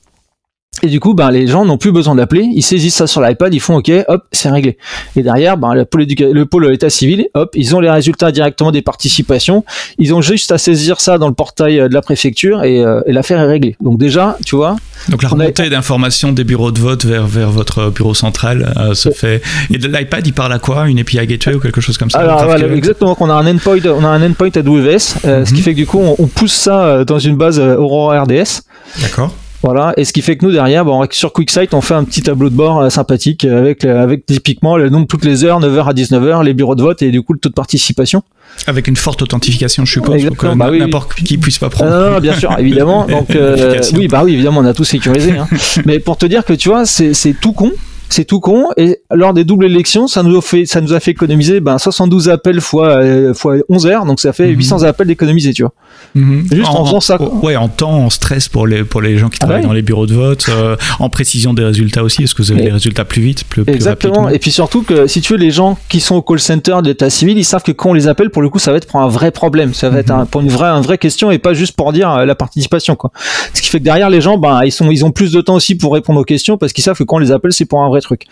Et 0.84 0.88
du 0.88 1.00
coup, 1.00 1.14
ben, 1.14 1.32
les 1.32 1.48
gens 1.48 1.66
n'ont 1.66 1.78
plus 1.78 1.92
besoin 1.92 2.16
d'appeler, 2.16 2.44
ils 2.44 2.64
saisissent 2.64 2.96
ça 2.96 3.08
sur 3.08 3.22
l'iPad, 3.22 3.54
ils 3.54 3.60
font 3.60 3.78
OK, 3.78 3.92
hop, 4.08 4.24
c'est 4.32 4.50
réglé. 4.50 4.78
Et 5.16 5.24
derrière, 5.24 5.58
ben, 5.58 5.74
le 5.74 5.86
pôle, 5.86 6.06
le 6.06 6.46
pôle 6.46 6.74
état 6.74 6.90
civil, 6.90 7.28
hop, 7.34 7.52
ils 7.56 7.76
ont 7.76 7.80
les 7.80 7.90
résultats 7.90 8.32
directement 8.32 8.72
des 8.72 8.82
participations, 8.82 9.64
ils 9.98 10.14
ont 10.14 10.22
juste 10.22 10.52
à 10.52 10.58
saisir 10.58 11.00
ça 11.00 11.18
dans 11.18 11.28
le 11.28 11.34
portail 11.34 11.78
de 11.78 11.94
la 11.94 12.02
préfecture 12.02 12.64
et, 12.64 12.78
et 12.78 13.12
l'affaire 13.12 13.40
est 13.40 13.48
réglée. 13.48 13.76
Donc 13.82 13.98
déjà, 13.98 14.38
tu 14.46 14.56
vois. 14.56 14.76
Donc 15.10 15.24
la 15.24 15.30
remontée 15.30 15.70
d'informations 15.70 16.32
des 16.32 16.44
bureaux 16.44 16.72
de 16.72 16.80
vote 16.80 17.06
vers, 17.06 17.26
vers 17.26 17.50
votre 17.50 17.90
bureau 17.90 18.14
central 18.14 18.74
euh, 18.78 18.94
se 18.94 19.10
fait. 19.10 19.42
Et 19.72 19.78
de 19.78 19.88
l'iPad, 19.88 20.26
il 20.26 20.34
parle 20.34 20.54
à 20.54 20.60
quoi? 20.60 20.88
Une 20.88 21.00
API 21.00 21.26
Gateway 21.26 21.56
ou 21.56 21.60
quelque 21.60 21.82
chose 21.82 21.98
comme 21.98 22.10
ça? 22.10 22.20
Alors 22.20 22.44
voilà, 22.44 22.68
exactement. 22.68 23.16
On 23.20 23.30
a 23.30 23.34
un 23.34 23.48
endpoint, 23.48 23.80
on 23.86 24.04
a 24.04 24.08
un 24.08 24.22
endpoint 24.22 24.50
AWS, 24.56 25.26
euh, 25.26 25.46
ce 25.46 25.50
qui 25.50 25.56
mhm. 25.56 25.62
fait 25.62 25.72
que 25.72 25.78
du 25.78 25.86
coup, 25.86 26.00
on, 26.00 26.16
on 26.20 26.28
pousse 26.28 26.54
ça 26.54 26.84
euh, 26.84 27.06
dans 27.06 27.20
une 27.20 27.36
base 27.36 27.60
Aurora 27.60 28.24
RDS. 28.24 28.62
D'accord. 29.02 29.34
Voilà, 29.64 29.94
et 29.96 30.06
ce 30.06 30.14
qui 30.14 30.22
fait 30.22 30.38
que 30.38 30.46
nous 30.46 30.52
derrière, 30.52 30.84
bon, 30.86 31.06
sur 31.12 31.34
QuickSight, 31.34 31.74
on 31.76 31.82
fait 31.82 31.94
un 31.94 32.04
petit 32.04 32.24
tableau 32.24 32.50
de 32.50 32.56
bord 32.56 32.80
euh, 32.80 32.90
sympathique 32.90 33.46
avec 33.46 33.86
euh, 33.86 34.02
avec 34.02 34.26
typiquement 34.26 34.76
le 34.76 34.90
nombre 34.90 35.06
toutes 35.06 35.24
les 35.24 35.46
heures, 35.46 35.62
9h 35.62 35.88
à 35.88 35.94
19h, 35.94 36.44
les 36.44 36.56
bureaux 36.56 36.74
de 36.74 36.82
vote 36.82 37.02
et 37.04 37.12
du 37.12 37.22
coup 37.22 37.34
le 37.34 37.40
taux 37.40 37.50
de 37.50 37.54
participation. 37.54 38.24
Avec 38.66 38.88
une 38.88 38.96
forte 38.96 39.22
authentification, 39.22 39.86
je 39.86 39.92
suppose, 39.94 40.26
pour 40.26 40.36
que 40.36 40.58
bah 40.58 40.72
n'importe 40.72 41.14
qui 41.14 41.38
puisse 41.38 41.60
pas 41.60 41.70
prendre. 41.70 41.92
Non, 41.92 42.12
non, 42.12 42.20
bien 42.20 42.34
sûr, 42.34 42.54
évidemment. 42.58 43.06
Donc 43.10 43.36
euh, 43.36 43.80
oui, 43.94 44.08
bah 44.08 44.24
oui, 44.26 44.34
évidemment, 44.34 44.62
on 44.62 44.66
a 44.66 44.74
tout 44.74 44.84
sécurisé. 44.84 45.38
Hein. 45.38 45.48
Mais 45.86 46.00
pour 46.00 46.18
te 46.18 46.26
dire 46.26 46.44
que 46.44 46.54
tu 46.54 46.70
vois, 46.70 46.86
c'est 46.86 47.36
tout 47.40 47.54
con, 47.54 47.72
c'est 48.12 48.26
tout 48.26 48.40
con. 48.40 48.68
Et 48.78 49.00
lors 49.10 49.34
des 49.34 49.44
doubles 49.44 49.66
élections, 49.66 50.08
ça 50.08 50.22
nous 50.24 50.38
a 50.38 50.42
fait, 50.42 50.66
ça 50.66 50.82
nous 50.82 50.94
a 50.94 51.00
fait 51.00 51.12
économiser 51.12 51.60
ben, 51.60 51.78
72 51.78 52.30
appels 52.30 52.62
fois, 52.62 53.02
euh, 53.02 53.34
fois 53.34 53.56
11 53.70 53.86
heures, 53.88 54.06
donc 54.06 54.20
ça 54.20 54.34
fait 54.34 54.50
800 54.50 54.80
mhm. 54.80 54.86
appels 54.86 55.08
d'économisés, 55.08 55.54
tu 55.54 55.64
vois. 55.64 55.74
Mhm. 56.16 56.48
Juste 56.52 56.68
en, 56.68 56.86
faisant 56.86 57.00
ça. 57.00 57.22
Ouais, 57.22 57.56
en 57.56 57.70
temps, 57.70 58.06
en 58.06 58.10
stress 58.10 58.50
pour 58.50 58.68
les, 58.68 58.84
pour 58.84 59.02
les 59.02 59.18
gens 59.18 59.30
qui 59.30 59.38
ah 59.42 59.46
travaillent 59.46 59.64
dans 59.64 59.74
les 59.74 59.82
bureaux 59.82 60.08
de 60.08 60.14
vote, 60.14 60.48
euh, 60.50 60.76
en 61.00 61.10
précision 61.10 61.54
des 61.54 61.64
résultats 61.64 62.04
aussi. 62.04 62.24
Est-ce 62.24 62.36
que 62.36 62.42
vous 62.42 62.52
avez 62.52 62.64
les 62.64 62.72
résultats 62.72 63.06
plus 63.06 63.22
vite, 63.22 63.46
plus, 63.46 63.64
Exactement. 63.68 64.30
et 64.30 64.40
puis 64.40 64.52
surtout 64.52 64.84
que 64.84 65.08
si 65.08 65.22
tu 65.22 65.34
veux, 65.34 65.40
les 65.40 65.52
gens 65.52 65.78
qui 65.90 66.02
sont 66.02 66.16
au 66.16 66.22
call 66.22 66.40
center 66.40 66.78
de 66.84 66.88
l'état 66.88 67.10
civil, 67.10 67.38
ils 67.38 67.46
savent 67.46 67.64
que 67.64 67.72
quand 67.72 67.92
on 67.92 67.94
les 67.94 68.08
appelle, 68.08 68.30
pour 68.30 68.42
le 68.42 68.50
coup, 68.50 68.60
ça 68.60 68.72
va 68.72 68.78
être 68.78 68.88
pour 68.88 69.00
un 69.00 69.08
vrai 69.08 69.32
problème. 69.32 69.74
Ça 69.74 69.90
va 69.90 70.00
être 70.00 70.14
mhm. 70.14 70.26
pour 70.28 70.42
une 70.42 70.50
vraie, 70.50 70.70
une 70.70 70.84
vraie 70.84 70.98
question 70.98 71.32
et 71.32 71.40
pas 71.40 71.54
juste 71.54 71.76
pour 71.76 71.94
dire 71.94 72.12
euh, 72.12 72.26
la 72.26 72.36
participation, 72.36 72.96
quoi. 72.96 73.12
Ce 73.54 73.62
qui 73.62 73.70
fait 73.70 73.80
que 73.80 73.84
derrière, 73.84 74.10
les 74.10 74.22
gens, 74.22 74.38
ben, 74.38 74.64
ils 74.66 74.72
sont, 74.72 74.92
ils 74.92 75.06
ont 75.06 75.12
plus 75.12 75.32
de 75.32 75.40
temps 75.40 75.56
aussi 75.56 75.76
pour 75.76 75.94
répondre 75.94 76.20
aux 76.20 76.26
questions 76.26 76.58
parce 76.58 76.74
qu'ils 76.74 76.84
savent 76.84 76.98
que 76.98 77.04
quand 77.04 77.16
on 77.16 77.20
les 77.20 77.32
appelle, 77.32 77.54
c'est 77.54 77.66
pour 77.66 77.82
un 77.82 77.90
vrai 77.90 78.01
truc. 78.02 78.26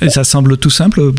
Et 0.00 0.08
ça 0.08 0.24
semble 0.24 0.56
tout 0.56 0.70
simple. 0.70 1.12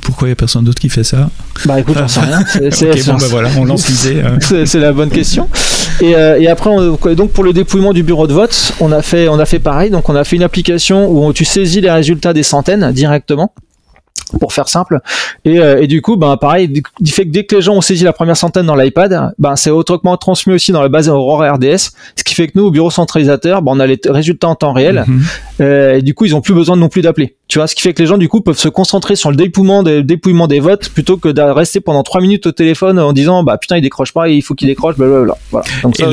Pourquoi 0.00 0.28
il 0.28 0.30
n'y 0.30 0.32
a 0.32 0.36
personne 0.36 0.64
d'autre 0.64 0.80
qui 0.80 0.88
fait 0.88 1.04
ça? 1.04 1.30
Bah 1.64 1.80
écoute, 1.80 1.96
j'en 1.98 2.08
sais 2.08 2.20
rien. 2.20 2.44
C'est, 2.70 3.06
bon, 3.06 3.14
bah 3.14 3.26
voilà, 3.30 3.50
on 3.58 3.64
lance 3.64 3.88
l'idée. 3.88 4.22
Hein. 4.22 4.38
c'est, 4.66 4.78
la 4.78 4.92
bonne 4.92 5.10
question. 5.10 5.48
Et, 6.00 6.14
euh, 6.14 6.38
et 6.38 6.46
après, 6.48 6.70
donc 7.14 7.32
pour 7.32 7.44
le 7.44 7.52
dépouillement 7.52 7.92
du 7.92 8.02
bureau 8.02 8.26
de 8.26 8.32
vote, 8.32 8.74
on 8.80 8.92
a 8.92 9.02
fait, 9.02 9.28
on 9.28 9.38
a 9.38 9.46
fait 9.46 9.58
pareil. 9.58 9.90
Donc 9.90 10.08
on 10.08 10.14
a 10.14 10.24
fait 10.24 10.36
une 10.36 10.42
application 10.42 11.10
où 11.10 11.32
tu 11.32 11.44
saisis 11.44 11.80
les 11.80 11.90
résultats 11.90 12.32
des 12.32 12.42
centaines 12.42 12.92
directement 12.92 13.52
pour 14.38 14.52
faire 14.52 14.68
simple. 14.68 15.00
Et, 15.44 15.58
euh, 15.58 15.80
et, 15.80 15.86
du 15.86 16.02
coup, 16.02 16.16
ben 16.16 16.36
pareil, 16.36 16.68
du 16.68 17.12
fait 17.12 17.24
que 17.24 17.30
dès 17.30 17.44
que 17.44 17.56
les 17.56 17.62
gens 17.62 17.74
ont 17.74 17.80
saisi 17.80 18.04
la 18.04 18.12
première 18.12 18.36
centaine 18.36 18.66
dans 18.66 18.74
l'iPad, 18.74 19.32
ben 19.38 19.56
c'est 19.56 19.70
autrement 19.70 20.16
transmis 20.16 20.54
aussi 20.54 20.72
dans 20.72 20.82
la 20.82 20.88
base 20.88 21.08
Aurora 21.08 21.52
RDS, 21.52 21.90
ce 22.16 22.24
qui 22.24 22.34
fait 22.34 22.48
que 22.48 22.52
nous, 22.54 22.64
au 22.64 22.70
bureau 22.70 22.90
centralisateur, 22.90 23.62
ben, 23.62 23.72
on 23.72 23.80
a 23.80 23.86
les 23.86 24.00
résultats 24.06 24.48
en 24.48 24.54
temps 24.54 24.72
réel. 24.72 25.04
Mhm. 25.06 25.22
euh, 25.60 25.94
et 25.94 26.02
du 26.02 26.14
coup, 26.14 26.24
ils 26.24 26.34
ont 26.34 26.40
plus 26.40 26.54
besoin 26.54 26.76
non 26.76 26.88
plus 26.88 27.02
d'appeler. 27.02 27.36
Tu 27.48 27.58
vois, 27.58 27.66
ce 27.66 27.74
qui 27.74 27.82
fait 27.82 27.92
que 27.92 28.00
les 28.00 28.06
gens 28.06 28.18
du 28.18 28.28
coup 28.28 28.40
peuvent 28.40 28.58
se 28.58 28.68
concentrer 28.68 29.14
sur 29.14 29.30
le 29.30 29.36
dépouillement 29.36 29.82
des, 29.82 30.02
dépouillement 30.02 30.46
des 30.46 30.60
votes 30.60 30.88
plutôt 30.88 31.18
que 31.18 31.28
de 31.28 31.42
rester 31.42 31.80
pendant 31.80 32.02
trois 32.02 32.20
minutes 32.20 32.46
au 32.46 32.52
téléphone 32.52 32.98
en 32.98 33.12
disant 33.12 33.42
bah 33.42 33.58
putain 33.58 33.76
il 33.76 33.82
décroche 33.82 34.12
pas, 34.12 34.28
il 34.28 34.40
faut 34.40 34.54
qu'il 34.54 34.68
décroche, 34.68 34.96
blablabla. 34.96 35.36
Voilà. 35.50 35.66
Donc 35.82 35.96
ça, 35.96 36.06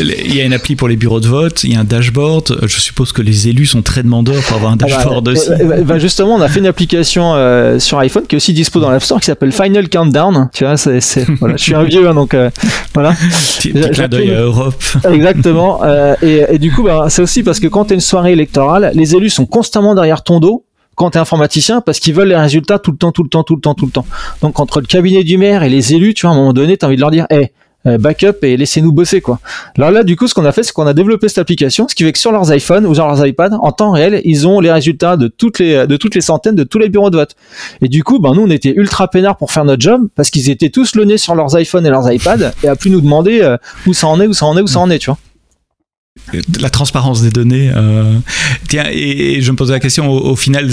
il 0.00 0.34
y 0.34 0.40
a 0.40 0.44
une 0.44 0.52
appli 0.52 0.76
pour 0.76 0.88
les 0.88 0.96
bureaux 0.96 1.20
de 1.20 1.28
vote, 1.28 1.64
il 1.64 1.72
y 1.72 1.76
a 1.76 1.80
un 1.80 1.84
dashboard. 1.84 2.58
Je 2.62 2.80
suppose 2.80 3.12
que 3.12 3.22
les 3.22 3.48
élus 3.48 3.66
sont 3.66 3.82
très 3.82 4.02
demandeurs 4.02 4.42
pour 4.42 4.56
avoir 4.56 4.72
un 4.72 4.76
ah 4.80 4.86
bah, 4.86 4.96
dashboard 4.96 5.28
aussi. 5.28 5.50
Euh, 5.50 5.56
euh, 5.60 5.82
bah, 5.82 5.98
justement, 5.98 6.34
on 6.34 6.40
a 6.40 6.48
fait 6.48 6.60
une 6.60 6.66
application 6.66 7.34
euh, 7.34 7.78
sur 7.78 7.98
iPhone 7.98 8.26
qui 8.26 8.34
est 8.34 8.38
aussi 8.38 8.52
dispo 8.52 8.80
dans 8.80 8.90
l'App 8.90 9.02
Store 9.02 9.20
qui 9.20 9.26
s'appelle 9.26 9.52
Final 9.52 9.88
Countdown. 9.88 10.50
Tu 10.52 10.64
vois, 10.64 10.76
c'est, 10.76 11.00
voilà, 11.40 11.56
je 11.56 11.62
suis 11.62 11.74
un 11.74 11.84
vieux, 11.84 12.08
hein, 12.08 12.14
donc 12.14 12.36
voilà. 12.94 13.14
Petit, 13.58 13.72
clin 13.72 14.08
d'œil 14.08 14.30
à 14.30 14.40
Europe. 14.40 14.82
Exactement. 15.10 15.80
Et, 16.22 16.44
et, 16.50 16.58
du 16.58 16.72
coup, 16.72 16.82
bah, 16.82 17.06
c'est 17.08 17.22
aussi 17.22 17.42
parce 17.42 17.60
que 17.60 17.66
quand 17.66 17.86
tu 17.86 17.92
as 17.92 17.94
une 17.94 18.00
soirée 18.00 18.32
électorale, 18.32 18.92
les 18.94 19.14
élus 19.14 19.30
sont 19.30 19.46
constamment 19.46 19.94
derrière 19.94 20.22
ton 20.22 20.40
dos 20.40 20.64
quand 20.98 21.10
tu 21.10 21.18
es 21.18 21.20
informaticien 21.20 21.80
parce 21.80 22.00
qu'ils 22.00 22.12
veulent 22.12 22.28
les 22.28 22.36
résultats 22.36 22.78
tout 22.78 22.90
le 22.90 22.98
temps, 22.98 23.12
tout 23.12 23.22
le 23.22 23.28
temps, 23.28 23.44
tout 23.44 23.54
le 23.54 23.60
temps, 23.60 23.74
tout 23.74 23.86
le 23.86 23.92
temps. 23.92 24.04
Donc 24.42 24.60
entre 24.60 24.80
le 24.80 24.86
cabinet 24.86 25.22
du 25.22 25.38
maire 25.38 25.62
et 25.62 25.70
les 25.70 25.94
élus, 25.94 26.12
tu 26.12 26.26
vois, 26.26 26.32
à 26.32 26.34
un 26.34 26.36
moment 26.36 26.52
donné, 26.52 26.76
tu 26.76 26.84
as 26.84 26.88
envie 26.88 26.96
de 26.96 27.00
leur 27.00 27.12
dire, 27.12 27.26
hé, 27.30 27.36
euh, 27.36 27.46
backup 27.84 28.42
et 28.42 28.56
laissez-nous 28.56 28.92
bosser 28.92 29.20
quoi. 29.20 29.40
Alors 29.76 29.90
là 29.90 30.02
du 30.02 30.16
coup 30.16 30.26
ce 30.26 30.34
qu'on 30.34 30.44
a 30.44 30.52
fait 30.52 30.62
c'est 30.62 30.72
qu'on 30.72 30.86
a 30.86 30.92
développé 30.92 31.28
cette 31.28 31.38
application 31.38 31.88
ce 31.88 31.94
qui 31.94 32.04
fait 32.04 32.12
que 32.12 32.18
sur 32.18 32.32
leurs 32.32 32.52
iPhones 32.54 32.84
ou 32.84 32.94
sur 32.94 33.06
leurs 33.06 33.26
iPads 33.26 33.56
en 33.60 33.72
temps 33.72 33.92
réel 33.92 34.20
ils 34.24 34.46
ont 34.46 34.60
les 34.60 34.70
résultats 34.70 35.16
de 35.16 35.28
toutes 35.28 35.58
les 35.58 35.86
de 35.86 35.96
toutes 35.96 36.14
les 36.14 36.20
centaines 36.20 36.54
de 36.54 36.64
tous 36.64 36.78
les 36.78 36.88
bureaux 36.88 37.10
de 37.10 37.16
vote. 37.16 37.34
Et 37.80 37.88
du 37.88 38.04
coup 38.04 38.18
ben 38.18 38.34
nous 38.34 38.42
on 38.42 38.50
était 38.50 38.74
ultra 38.74 39.08
peinards 39.08 39.36
pour 39.36 39.52
faire 39.52 39.64
notre 39.64 39.80
job 39.80 40.08
parce 40.16 40.28
qu'ils 40.30 40.50
étaient 40.50 40.70
tous 40.70 40.96
le 40.96 41.04
nez 41.04 41.18
sur 41.18 41.34
leurs 41.34 41.58
iPhones 41.58 41.86
et 41.86 41.90
leurs 41.90 42.10
iPads 42.12 42.52
et 42.62 42.68
à 42.68 42.76
plus 42.76 42.90
nous 42.90 43.00
demander 43.00 43.40
euh, 43.40 43.56
où 43.86 43.94
ça 43.94 44.06
en 44.08 44.20
est 44.20 44.26
où 44.26 44.34
ça 44.34 44.46
en 44.46 44.56
est 44.56 44.62
où 44.62 44.66
ça 44.66 44.80
en 44.80 44.90
est 44.90 44.98
tu 44.98 45.10
vois 45.10 45.18
la 46.60 46.70
transparence 46.70 47.22
des 47.22 47.30
données. 47.30 47.70
Euh... 47.74 48.18
Tiens, 48.68 48.86
et, 48.90 49.40
je 49.40 49.50
me 49.50 49.56
posais 49.56 49.72
la 49.72 49.80
question 49.80 50.10
au 50.10 50.36
final, 50.36 50.68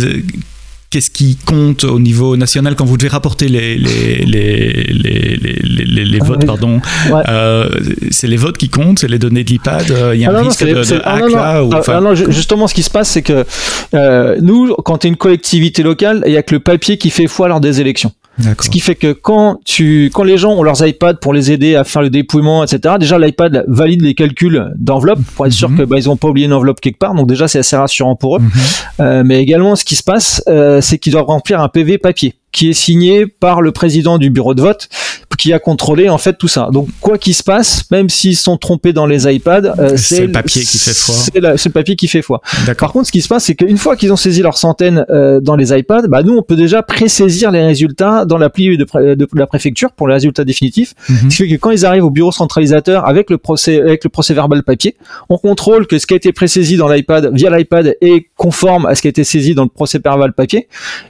qu'est-ce 0.89 1.09
qui 1.09 1.35
compte 1.35 1.83
au 1.83 1.99
niveau 1.99 2.37
national 2.37 2.75
quand 2.75 2.85
vous 2.85 2.97
devez 2.97 3.09
rapporter 3.09 3.47
les, 3.47 3.77
les, 3.77 4.23
les, 4.25 4.83
les, 4.93 6.05
les 6.05 6.19
votes, 6.19 6.45
pardon. 6.45 6.79
Euh, 7.27 7.69
C'est 8.11 8.27
les 8.27 8.37
votes 8.37 8.57
qui 8.57 8.69
comptent, 8.69 8.99
c'est 8.99 9.07
les 9.07 9.19
données 9.19 9.43
de 9.43 9.49
l'IPAD 9.49 9.93
Il 10.13 10.21
y 10.21 10.25
a 10.25 10.31
un 10.31 10.41
risque 10.43 10.63
de, 10.63 11.01
hack 11.03 11.31
là 11.31 12.15
Justement, 12.31 12.67
ce 12.67 12.73
qui 12.73 12.83
se 12.83 12.89
passe, 12.89 13.09
c'est 13.09 13.21
que 13.21 13.45
euh, 13.93 14.37
nous, 14.41 14.73
quand 14.85 14.99
tu 14.99 15.07
es 15.07 15.09
une 15.09 15.17
collectivité 15.17 15.83
locale, 15.83 16.23
il 16.25 16.31
n'y 16.31 16.37
a 16.37 16.43
que 16.43 16.53
le 16.53 16.59
papier 16.59 16.97
qui 16.97 17.09
fait 17.09 17.27
foi 17.27 17.47
lors 17.47 17.59
des 17.59 17.81
élections. 17.81 18.11
Ce 18.39 18.69
qui 18.69 18.79
fait 18.79 18.95
que 18.95 19.13
quand 19.13 19.59
tu, 19.63 20.11
quand 20.13 20.23
les 20.23 20.37
gens 20.37 20.53
ont 20.53 20.63
leurs 20.63 20.85
iPads 20.85 21.15
pour 21.15 21.33
les 21.33 21.51
aider 21.51 21.75
à 21.75 21.83
faire 21.83 22.01
le 22.01 22.09
dépouillement, 22.09 22.63
etc. 22.63 22.95
Déjà, 22.99 23.17
l'iPad 23.17 23.63
valide 23.67 24.01
les 24.01 24.13
calculs 24.13 24.73
d'enveloppe 24.77 25.19
pour 25.35 25.45
être 25.45 25.53
sûr 25.53 25.69
mhm. 25.69 25.77
que 25.77 25.83
bah, 25.83 25.97
ils 25.97 26.09
ont 26.09 26.17
pas 26.17 26.27
oublié 26.27 26.47
une 26.47 26.53
enveloppe 26.53 26.81
quelque 26.81 26.99
part. 26.99 27.15
Donc 27.15 27.27
déjà, 27.27 27.47
c'est 27.47 27.59
assez 27.59 27.75
rassurant 27.75 28.15
pour 28.15 28.37
eux. 28.37 28.39
Mhm. 28.39 28.51
Euh, 28.99 29.23
mais 29.25 29.41
également, 29.41 29.75
ce 29.75 29.85
qui 29.85 29.95
se 29.95 30.03
passe, 30.03 30.43
euh, 30.47 30.81
c'est 30.81 30.97
qu'ils 30.97 31.13
doivent 31.13 31.25
remplir 31.25 31.61
un 31.61 31.69
PV 31.69 31.97
papier 31.97 32.35
qui 32.55 32.69
est 32.69 32.73
signé 32.73 33.27
par 33.27 33.61
le 33.61 33.73
président 33.73 34.17
du 34.17 34.29
bureau 34.29 34.53
de 34.53 34.61
vote 34.61 34.87
qui 35.35 35.53
a 35.53 35.59
contrôlé 35.59 36.09
en 36.09 36.17
fait 36.17 36.37
tout 36.37 36.47
ça. 36.47 36.69
Donc 36.71 36.87
quoi 37.01 37.17
qu'il 37.17 37.35
se 37.35 37.43
passe, 37.43 37.83
même 37.91 38.09
s'ils 38.09 38.37
sont 38.37 38.57
trompés 38.57 38.93
dans 38.93 39.05
les 39.05 39.31
iPads, 39.31 39.75
euh, 39.77 39.97
c'est 39.97 40.27
le 40.27 40.31
papier 40.31 40.63
qui 40.63 40.77
fait 40.77 40.93
foi. 40.93 41.15
C'est 41.15 41.35
le 41.35 41.71
papier 41.71 41.95
qui 41.95 42.07
fait 42.07 42.21
foi. 42.21 42.41
Par 42.77 42.91
contre, 42.91 43.07
ce 43.07 43.11
qui 43.11 43.21
se 43.21 43.27
passe, 43.27 43.45
c'est 43.45 43.55
qu'une 43.55 43.77
fois 43.77 43.95
qu'ils 43.95 44.11
ont 44.11 44.17
saisi 44.17 44.41
leur 44.41 44.57
centaine 44.57 45.05
euh, 45.09 45.39
dans 45.39 45.55
les 45.55 45.77
iPads, 45.77 46.07
bah 46.07 46.23
nous 46.23 46.35
on 46.35 46.41
peut 46.41 46.55
déjà 46.55 46.81
pré-saisir 46.83 47.51
les 47.51 47.61
résultats 47.61 48.25
dans 48.25 48.37
l'appli 48.37 48.77
de, 48.77 48.85
de, 49.15 49.27
la 49.35 49.47
préfecture 49.47 49.91
pour 49.91 50.07
les 50.07 50.13
résultats 50.13 50.45
définitifs. 50.45 50.93
Mhm. 51.09 51.31
Ce 51.31 51.37
qui 51.37 51.43
fait 51.43 51.55
que 51.55 51.59
quand 51.59 51.71
ils 51.71 51.85
arrivent 51.85 52.05
au 52.05 52.09
bureau 52.09 52.31
centralisateur 52.31 53.05
avec 53.07 53.29
le 53.29 53.37
procès 53.37 53.81
avec 53.81 54.03
le 54.03 54.09
procès 54.09 54.33
verbal 54.33 54.63
papier, 54.63 54.95
on 55.29 55.37
contrôle 55.37 55.87
que 55.87 55.99
ce 55.99 56.07
qui 56.07 56.13
a 56.13 56.17
été 56.17 56.31
pré-saisi 56.31 56.77
dans 56.77 56.87
l'iPad 56.87 57.31
via 57.33 57.55
l'iPad 57.55 57.97
est 58.01 58.27
conforme 58.37 58.85
à 58.85 58.95
ce 58.95 59.01
qui 59.01 59.07
a 59.07 59.09
été 59.09 59.23
saisi 59.23 59.53
dans 59.53 59.63
le 59.63 59.69
procès 59.69 59.99
verbal 60.03 60.33
papier. 60.33 60.67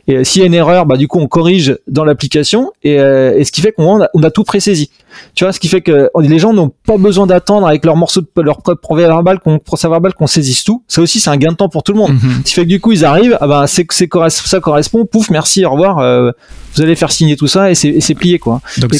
Et 0.07 0.15
euh, 0.15 0.23
s'il 0.23 0.41
y 0.41 0.43
a 0.43 0.47
une 0.47 0.53
erreur, 0.53 0.85
bah 0.85 0.97
du 0.97 1.07
coup 1.07 1.19
on 1.19 1.27
corrige 1.35 1.77
dans 1.89 2.05
l'application 2.05 2.71
et, 2.81 2.97
euh, 2.97 3.37
et, 3.37 3.43
ce 3.43 3.51
qui 3.51 3.59
fait 3.59 3.73
qu'on 3.73 4.01
a, 4.01 4.09
on 4.13 4.23
a 4.23 4.31
tout 4.31 4.45
présaisi. 4.45 4.89
Tu 5.33 5.43
vois, 5.43 5.53
ce 5.53 5.59
qui 5.59 5.67
fait 5.67 5.81
que 5.81 6.09
les 6.19 6.39
gens 6.39 6.53
n'ont 6.53 6.71
pas 6.85 6.97
besoin 6.97 7.27
d'attendre 7.27 7.67
avec 7.67 7.85
leur 7.85 7.95
morceau 7.95 8.21
de 8.21 8.41
leur 8.41 8.61
procès 8.61 9.07
verbal 9.07 9.39
qu'on 9.39 9.59
verbal 9.89 10.13
qu'on 10.13 10.27
saisisse 10.27 10.63
tout. 10.63 10.83
Ça 10.87 11.01
aussi 11.01 11.19
c'est 11.19 11.29
un 11.29 11.37
gain 11.37 11.51
de 11.51 11.57
temps 11.57 11.69
pour 11.69 11.83
tout 11.83 11.93
le 11.93 11.99
monde. 11.99 12.13
Mhm. 12.13 12.41
Ce 12.43 12.49
qui 12.49 12.53
fait 12.53 12.63
que 12.63 12.69
du 12.69 12.79
coup 12.79 12.91
ils 12.91 13.05
arrivent, 13.05 13.37
ah 13.41 13.47
bah 13.47 13.65
c'est 13.67 13.85
c'est 13.91 14.09
ça 14.29 14.59
correspond, 14.59 15.05
pouf, 15.05 15.29
merci, 15.29 15.65
au 15.65 15.71
revoir. 15.71 15.99
Euh, 15.99 16.31
vous 16.75 16.81
allez 16.81 16.95
faire 16.95 17.11
signer 17.11 17.37
tout 17.37 17.47
ça 17.47 17.71
et 17.71 17.75
c'est 17.75 18.15
plié 18.15 18.37
quoi. 18.37 18.61
Donc 18.79 18.95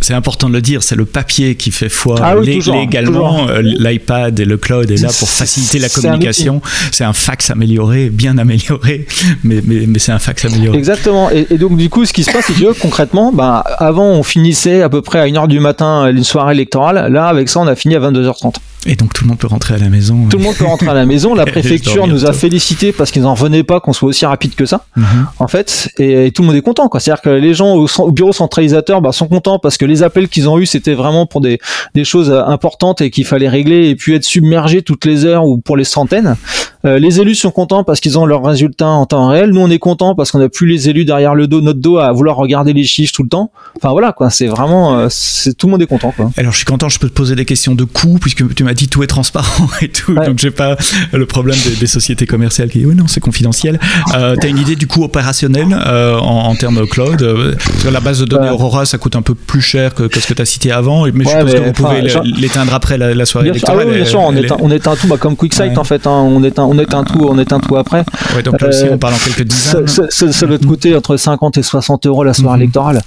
c'est 0.00 0.14
important 0.14 0.48
de 0.48 0.54
le 0.54 0.60
dire, 0.60 0.82
c'est 0.82 0.96
le 0.96 1.04
papier 1.04 1.54
qui 1.54 1.70
fait 1.70 1.88
foi 1.88 2.16
ah 2.20 2.34
légalement. 2.34 3.48
Euh, 3.48 3.62
L'iPad 3.62 4.38
et 4.38 4.44
le 4.44 4.56
cloud 4.56 4.90
est 4.90 5.00
là 5.00 5.08
pour 5.16 5.30
faciliter 5.30 5.78
la 5.78 5.88
communication. 5.88 6.60
C'est 6.90 7.04
un 7.04 7.12
fax 7.12 7.50
amélioré, 7.50 8.10
bien 8.10 8.38
amélioré, 8.38 9.06
mais, 9.44 9.60
mais, 9.64 9.86
mais 9.86 9.98
c'est 9.98 10.12
un 10.12 10.18
fax 10.18 10.44
amélioré. 10.44 10.76
Exactement. 10.76 11.30
Et, 11.30 11.46
et, 11.50 11.58
donc 11.58 11.76
du 11.76 11.88
coup, 11.88 12.04
ce 12.04 12.12
qui 12.12 12.24
se 12.24 12.32
passe, 12.32 12.46
c'est 12.46 12.54
que 12.54 12.72
concrètement, 12.78 13.32
bah, 13.32 13.64
avant 13.78 14.06
on 14.06 14.22
finissait 14.22 14.82
à 14.82 14.88
peu 14.88 15.02
près 15.02 15.20
à 15.20 15.26
1h 15.26 15.46
du 15.46 15.51
matin 15.60 16.06
une 16.06 16.24
soirée 16.24 16.54
électorale. 16.54 17.12
Là, 17.12 17.26
avec 17.26 17.48
ça, 17.48 17.60
on 17.60 17.66
a 17.66 17.74
fini 17.74 17.96
à 17.96 18.00
22h30. 18.00 18.56
Et 18.86 18.96
donc 18.96 19.12
tout 19.12 19.24
le 19.24 19.28
monde 19.28 19.38
peut 19.38 19.46
rentrer 19.46 19.74
à 19.74 19.78
la 19.78 19.88
maison. 19.88 20.26
Tout 20.28 20.38
le 20.38 20.44
monde 20.44 20.56
peut 20.56 20.64
rentrer 20.64 20.88
à 20.88 20.94
la 20.94 21.06
maison. 21.06 21.34
La 21.34 21.46
préfecture 21.46 22.06
nous 22.06 22.26
a 22.26 22.32
félicité 22.32 22.92
parce 22.92 23.10
qu'ils 23.10 23.22
n'en 23.22 23.34
revenaient 23.34 23.62
pas 23.62 23.80
qu'on 23.80 23.92
soit 23.92 24.08
aussi 24.08 24.26
rapide 24.26 24.54
que 24.54 24.66
ça, 24.66 24.84
mhm. 24.96 25.26
en 25.38 25.48
fait. 25.48 25.90
Et, 25.98 26.32
tout 26.32 26.42
le 26.42 26.48
monde 26.48 26.56
est 26.56 26.62
content. 26.62 26.90
C'est-à-dire 26.92 27.22
que 27.22 27.30
les 27.30 27.54
gens 27.54 27.74
au, 27.74 28.10
bureau 28.10 28.32
centralisateur 28.32 29.00
bah, 29.00 29.12
sont 29.12 29.28
contents 29.28 29.58
parce 29.58 29.76
que 29.76 29.84
les 29.84 30.02
appels 30.02 30.28
qu'ils 30.28 30.48
ont 30.48 30.58
eus, 30.58 30.66
c'était 30.66 30.94
vraiment 30.94 31.26
pour 31.26 31.40
des, 31.40 31.58
des 31.94 32.04
choses 32.04 32.30
euh, 32.30 32.42
importantes 32.44 33.00
et 33.00 33.10
qu'il 33.10 33.24
fallait 33.24 33.48
régler 33.48 33.88
et 33.88 33.96
puis 33.96 34.14
être 34.14 34.24
submergé 34.24 34.82
toutes 34.82 35.04
les 35.04 35.24
heures 35.24 35.46
ou 35.46 35.58
pour 35.58 35.76
les 35.76 35.84
centaines. 35.84 36.36
Euh, 36.84 36.98
les 36.98 37.20
élus 37.20 37.36
sont 37.36 37.52
contents 37.52 37.84
parce 37.84 38.00
qu'ils 38.00 38.18
ont 38.18 38.26
leurs 38.26 38.44
résultats 38.44 38.88
en 38.88 39.06
temps 39.06 39.28
réel. 39.28 39.50
Nous, 39.50 39.60
on 39.60 39.70
est 39.70 39.78
contents 39.78 40.14
parce 40.14 40.32
qu'on 40.32 40.40
n'a 40.40 40.48
plus 40.48 40.66
les 40.66 40.88
élus 40.88 41.04
derrière 41.04 41.34
le 41.34 41.46
dos, 41.46 41.60
notre 41.60 41.78
dos, 41.78 41.98
à 41.98 42.10
vouloir 42.12 42.36
regarder 42.36 42.72
les 42.72 42.84
chiffres 42.84 43.12
tout 43.14 43.22
le 43.22 43.28
temps. 43.28 43.52
Enfin 43.76 43.92
voilà, 43.92 44.12
quoi. 44.12 44.30
C'est 44.30 44.48
vraiment, 44.48 44.98
euh, 44.98 45.06
c'est 45.08 45.54
tout 45.54 45.68
le 45.68 45.72
monde 45.72 45.82
est 45.82 45.86
content. 45.86 46.12
Quoi. 46.16 46.30
Alors, 46.36 46.52
je 46.52 46.56
suis 46.56 46.66
content. 46.66 46.88
Je 46.88 46.98
peux 46.98 47.08
te 47.08 47.14
poser 47.14 47.36
des 47.36 47.44
questions 47.44 47.74
de 47.74 47.84
coûts 47.84 48.18
puisque 48.20 48.52
tu 48.54 48.64
m'as 48.64 48.71
m'a 48.72 48.74
dit 48.74 48.88
tout 48.88 49.02
est 49.02 49.06
transparent 49.06 49.68
et 49.82 49.88
tout, 49.88 50.14
donc 50.14 50.38
j'ai 50.38 50.50
pas 50.50 50.76
le 51.12 51.26
problème 51.26 51.56
des, 51.78 51.86
sociétés 51.86 52.26
commerciales 52.26 52.70
qui 52.70 52.78
disent 52.78 52.86
oui 52.86 52.94
non 52.94 53.06
c'est 53.06 53.20
confidentiel. 53.20 53.78
Euh, 54.14 54.34
T'as 54.40 54.48
une 54.48 54.58
idée 54.58 54.76
du 54.76 54.86
coût 54.86 55.04
opérationnel 55.04 55.66
euh, 55.72 56.18
en, 56.18 56.48
en, 56.48 56.54
termes 56.54 56.86
cloud 56.86 57.20
euh, 57.22 57.54
La 57.90 58.00
base 58.00 58.20
de 58.20 58.24
données 58.24 58.48
Aurora 58.48 58.86
ça 58.86 58.96
coûte 58.98 59.14
un 59.14 59.22
peu 59.22 59.34
plus 59.34 59.60
cher 59.60 59.94
que, 59.94 60.04
ce 60.12 60.26
que 60.26 60.34
tu 60.34 60.42
as 60.42 60.46
cité 60.46 60.72
avant, 60.72 61.04
mais 61.12 61.24
je 61.24 61.28
suppose 61.28 61.52
que 61.52 61.58
vous 61.58 61.72
pouvez 61.72 62.02
l'éteindre 62.40 62.72
après 62.72 62.96
la, 62.96 63.26
soirée 63.26 63.44
bien 63.44 63.52
électorale. 63.52 63.82
Ah 63.82 63.90
oui, 63.90 63.96
bien 63.96 64.04
sûr, 64.04 64.20
on, 64.20 64.34
éteint, 64.34 64.56
on 64.60 64.70
éteint 64.70 64.96
tout 64.96 65.06
bah, 65.06 65.16
comme 65.18 65.36
QuickSight 65.36 65.76
en 65.76 65.84
fait, 65.84 66.06
hein, 66.06 66.10
on, 66.10 66.42
éteint, 66.42 66.64
on 66.64 66.78
éteint 66.78 67.04
tout, 67.04 67.26
on 67.28 67.38
éteint 67.38 67.60
tout 67.60 67.76
après. 67.76 68.04
Ouais, 68.34 68.42
donc 68.42 68.60
là 68.60 68.68
aussi 68.68 68.84
on 68.90 68.98
parle 68.98 69.14
en 69.14 69.18
quelques 69.18 69.44
dizaines. 69.44 69.86
Ça 69.86 70.46
doit 70.46 70.58
te 70.58 70.66
coûter 70.66 70.96
entre 70.96 71.16
50 71.16 71.58
et 71.58 71.62
60 71.62 72.06
euros 72.06 72.24
la 72.24 72.32
soirée 72.32 72.56
mhm. 72.56 72.62
électorale. 72.62 73.02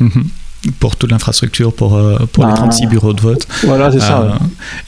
Mhm 0.00 0.24
pour 0.80 0.96
toute 0.96 1.10
l'infrastructure, 1.10 1.72
pour, 1.72 1.96
euh, 1.96 2.18
les 2.20 2.54
36 2.54 2.82
bah, 2.82 2.88
bureaux 2.90 3.12
de 3.12 3.20
vote. 3.20 3.46
Voilà, 3.64 3.90
c'est 3.90 4.00
ça. 4.00 4.20
Euh, 4.20 4.28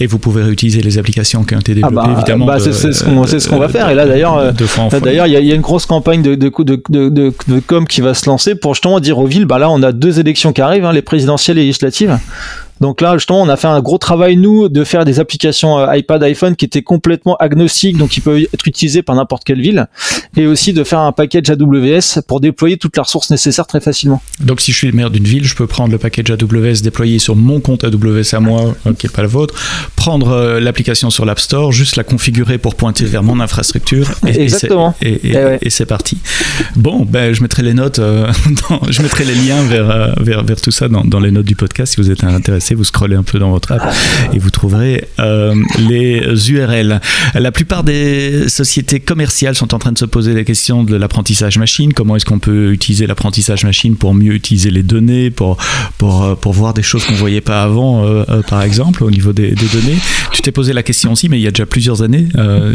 et 0.00 0.06
vous 0.06 0.18
pouvez 0.18 0.42
réutiliser 0.42 0.80
les 0.80 0.98
applications 0.98 1.44
qui 1.44 1.54
ont 1.54 1.60
été 1.60 1.74
développées, 1.74 1.96
ah 2.00 2.06
bah, 2.06 2.14
évidemment. 2.16 2.46
Bah, 2.46 2.58
c'est 2.58 2.72
ce 2.92 3.48
qu'on 3.48 3.58
va 3.58 3.68
faire. 3.68 3.88
Et 3.90 3.94
là, 3.94 4.06
d'ailleurs, 4.06 4.36
euh, 4.36 4.52
d'ailleurs, 5.00 5.26
il 5.26 5.32
y, 5.32 5.52
a 5.52 5.54
une 5.54 5.60
grosse 5.60 5.86
campagne 5.86 6.22
de, 6.22 6.34
de, 6.34 6.50
de, 6.58 6.82
de, 6.88 7.08
de 7.08 7.60
com 7.60 7.86
qui 7.86 8.00
va 8.00 8.14
se 8.14 8.26
lancer 8.26 8.54
pour 8.54 8.74
justement 8.74 9.00
dire 9.00 9.18
aux 9.18 9.26
villes, 9.26 9.46
bah 9.46 9.58
là, 9.58 9.70
on 9.70 9.82
a 9.82 9.92
deux 9.92 10.18
élections 10.18 10.52
qui 10.52 10.60
arrivent, 10.60 10.84
hein, 10.84 10.92
les 10.92 11.02
présidentielles 11.02 11.58
et 11.58 11.62
législatives. 11.62 12.18
Donc 12.80 13.00
là, 13.02 13.14
justement, 13.18 13.42
on 13.42 13.48
a 13.48 13.56
fait 13.56 13.68
un 13.68 13.80
gros 13.80 13.98
travail, 13.98 14.36
nous, 14.36 14.68
de 14.68 14.84
faire 14.84 15.04
des 15.04 15.20
applications 15.20 15.78
euh, 15.78 15.96
iPad, 15.96 16.22
iPhone 16.22 16.56
qui 16.56 16.64
étaient 16.64 16.82
complètement 16.82 17.36
agnostiques, 17.36 17.98
donc 17.98 18.10
qui 18.10 18.20
peuvent 18.20 18.38
être 18.38 18.66
utilisées 18.66 19.02
par 19.02 19.14
n'importe 19.16 19.44
quelle 19.44 19.60
ville, 19.60 19.86
et 20.36 20.46
aussi 20.46 20.72
de 20.72 20.82
faire 20.82 21.00
un 21.00 21.12
package 21.12 21.50
AWS 21.50 22.22
pour 22.26 22.40
déployer 22.40 22.78
toutes 22.78 22.96
les 22.96 23.02
ressources 23.02 23.30
nécessaires 23.30 23.66
très 23.66 23.80
facilement. 23.80 24.22
Donc 24.40 24.60
si 24.60 24.72
je 24.72 24.78
suis 24.78 24.86
le 24.86 24.94
maire 24.94 25.10
d'une 25.10 25.24
ville, 25.24 25.44
je 25.44 25.54
peux 25.54 25.66
prendre 25.66 25.92
le 25.92 25.98
package 25.98 26.30
AWS 26.30 26.82
déployé 26.82 27.18
sur 27.18 27.36
mon 27.36 27.60
compte 27.60 27.84
AWS 27.84 28.34
à 28.34 28.40
moi, 28.40 28.74
euh, 28.86 28.94
qui 28.94 29.06
n'est 29.06 29.12
pas 29.12 29.22
le 29.22 29.28
vôtre, 29.28 29.54
prendre 30.00 30.30
euh, 30.30 30.60
l'application 30.60 31.10
sur 31.10 31.24
l'App 31.24 31.40
Store, 31.40 31.72
juste 31.72 31.96
la 31.96 32.04
configurer 32.04 32.58
pour 32.58 32.74
pointer 32.74 33.04
vers 33.04 33.22
mon 33.22 33.40
infrastructure, 33.40 34.10
et, 34.26 34.40
Exactement. 34.42 34.94
et, 35.02 35.20
eh 35.62 35.70
c'est 35.70 35.86
parti. 35.86 36.18
Bon, 36.76 37.04
ben, 37.04 37.34
je 37.34 37.42
mettrai 37.42 37.62
les 37.62 37.74
notes, 37.74 38.00
je 38.88 39.02
mettrai 39.02 39.24
les 39.24 39.34
liens 39.34 39.62
vers, 39.64 40.14
vers, 40.20 40.44
vers 40.44 40.60
tout 40.60 40.70
ça 40.70 40.88
dans, 40.88 41.04
dans 41.04 41.20
les 41.20 41.30
notes 41.30 41.46
du 41.46 41.56
podcast 41.56 41.94
si 41.94 42.00
vous 42.00 42.10
êtes 42.10 42.24
intéressé 42.24 42.70
vous 42.74 42.84
scrollez 42.84 43.16
un 43.16 43.22
peu 43.22 43.38
dans 43.38 43.50
votre 43.50 43.72
app 43.72 43.94
et 44.32 44.38
vous 44.38 44.50
trouverez 44.50 45.04
euh, 45.18 45.54
les 45.78 46.50
URL. 46.50 47.00
La 47.34 47.52
plupart 47.52 47.84
des 47.84 48.48
sociétés 48.48 49.00
commerciales 49.00 49.54
sont 49.54 49.74
en 49.74 49.78
train 49.78 49.92
de 49.92 49.98
se 49.98 50.04
poser 50.04 50.34
la 50.34 50.44
question 50.44 50.82
de 50.82 50.96
l'apprentissage 50.96 51.58
machine. 51.58 51.92
Comment 51.92 52.16
est-ce 52.16 52.24
qu'on 52.24 52.38
peut 52.38 52.72
utiliser 52.72 53.06
l'apprentissage 53.06 53.64
machine 53.64 53.96
pour 53.96 54.14
mieux 54.14 54.32
utiliser 54.32 54.70
les 54.70 54.82
données, 54.82 55.30
pour, 55.30 55.58
pour, 55.98 56.24
euh, 56.24 56.34
pour 56.34 56.52
voir 56.52 56.74
des 56.74 56.82
choses 56.82 57.04
qu'on 57.04 57.12
ne 57.12 57.18
voyait 57.18 57.40
pas 57.40 57.62
avant, 57.62 58.04
euh, 58.04 58.24
par 58.48 58.62
exemple, 58.62 59.04
au 59.04 59.10
niveau 59.10 59.32
des, 59.32 59.50
données? 59.50 59.89
Tu 60.32 60.42
t'es 60.42 60.52
posé 60.52 60.72
la 60.72 60.82
question 60.82 61.12
aussi, 61.12 61.28
mais 61.28 61.38
il 61.38 61.42
y 61.42 61.46
a 61.46 61.50
déjà 61.50 61.66
plusieurs 61.66 62.02
années. 62.02 62.28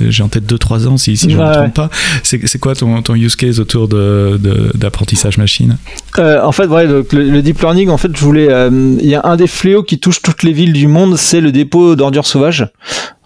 J'ai 0.10 0.24
en 0.24 0.28
tête 0.28 0.52
2-3 0.52 0.88
ans, 0.88 0.98
si, 0.98 1.18
si 1.18 1.30
je 1.30 1.38
ne 1.38 1.44
me 1.44 1.54
trompe 1.54 1.74
pas. 1.74 1.90
C'est 2.24 2.60
quoi 2.60 2.76
ton, 2.76 3.02
ton 3.02 3.16
use 3.16 3.36
case 3.36 3.60
autour 3.60 3.88
d'apprentissage 3.88 5.38
de, 5.38 5.42
machine? 5.42 5.78
En 6.18 6.52
fait, 6.52 6.68
ouais, 6.68 6.86
le, 6.86 7.06
le, 7.12 7.42
deep 7.42 7.62
learning, 7.62 7.90
en 7.90 7.98
fait, 7.98 8.16
je 8.16 8.22
voulais. 8.22 8.50
Il 8.72 9.08
y 9.08 9.16
a 9.16 9.22
un 9.26 9.36
des 9.36 9.48
fléaux 9.48 9.84
qui 9.84 10.00
touche 10.00 10.22
toutes 10.22 10.44
les 10.44 10.54
villes 10.54 10.74
du 10.74 10.88
monde, 10.88 11.18
c'est 11.18 11.42
le 11.42 11.52
dépôt 11.52 11.96
d'ordures 11.96 12.28
sauvages 12.28 12.68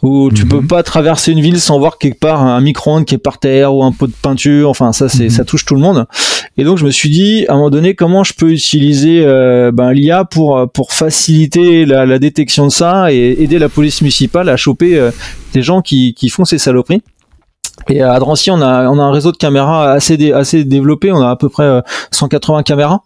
où 0.02 0.32
tu 0.32 0.45
peux 0.45 0.62
mhm. 0.62 0.67
pas 0.67 0.84
traverser 0.84 1.32
une 1.32 1.41
ville 1.41 1.60
sans 1.60 1.78
voir 1.78 1.97
quelque 1.97 2.19
part 2.19 2.41
un 2.41 2.62
micro-ondes 2.62 3.06
qui 3.06 3.15
est 3.15 3.19
par 3.19 3.38
terre 3.38 3.73
ou 3.73 3.84
un 3.84 3.91
pot 3.91 4.08
de 4.08 4.13
peinture. 4.13 4.69
Enfin, 4.69 4.93
ça, 4.93 5.10
c'est, 5.10 5.25
mhm. 5.25 5.30
ça 5.30 5.43
touche 5.43 5.65
tout 5.65 5.75
le 5.75 5.82
monde. 5.82 6.06
Et 6.60 6.65
donc, 6.65 6.78
je 6.78 6.84
me 6.84 6.91
suis 6.91 7.10
dit, 7.10 7.45
à 7.48 7.54
un 7.54 7.56
moment 7.56 7.69
donné, 7.69 7.95
comment 7.95 8.26
je 8.26 8.34
peux 8.34 8.52
utiliser 8.52 9.24
euh, 9.24 9.72
ben, 9.72 9.93
l'IA 9.93 10.26
pour 10.26 10.69
pour 10.74 10.91
faciliter 10.91 11.86
la, 11.86 12.19
détection 12.19 12.67
de 12.67 12.72
ça 12.72 13.13
et 13.13 13.41
aider 13.41 13.60
la 13.60 13.69
police 13.69 14.02
municipale 14.02 14.50
à 14.50 14.58
choper 14.58 15.00
euh, 15.00 15.12
des 15.54 15.62
gens 15.62 15.82
qui, 15.82 16.13
qui 16.13 16.28
font 16.28 16.43
ces 16.43 16.58
saloperies. 16.58 17.02
Et 17.88 18.02
à 18.02 18.20
Drancy, 18.20 18.52
on 18.52 18.62
a, 18.62 18.88
on 18.89 19.00
a 19.00 19.04
un 19.04 19.12
réseau 19.12 19.32
de 19.32 19.38
caméras 19.38 19.92
assez, 19.92 20.32
assez 20.32 20.63
développé. 20.63 21.12
On 21.12 21.22
a 21.22 21.30
à 21.30 21.36
peu 21.36 21.50
près 21.50 21.82
180 22.12 22.60
euh, 22.60 22.62
caméras. 22.62 23.02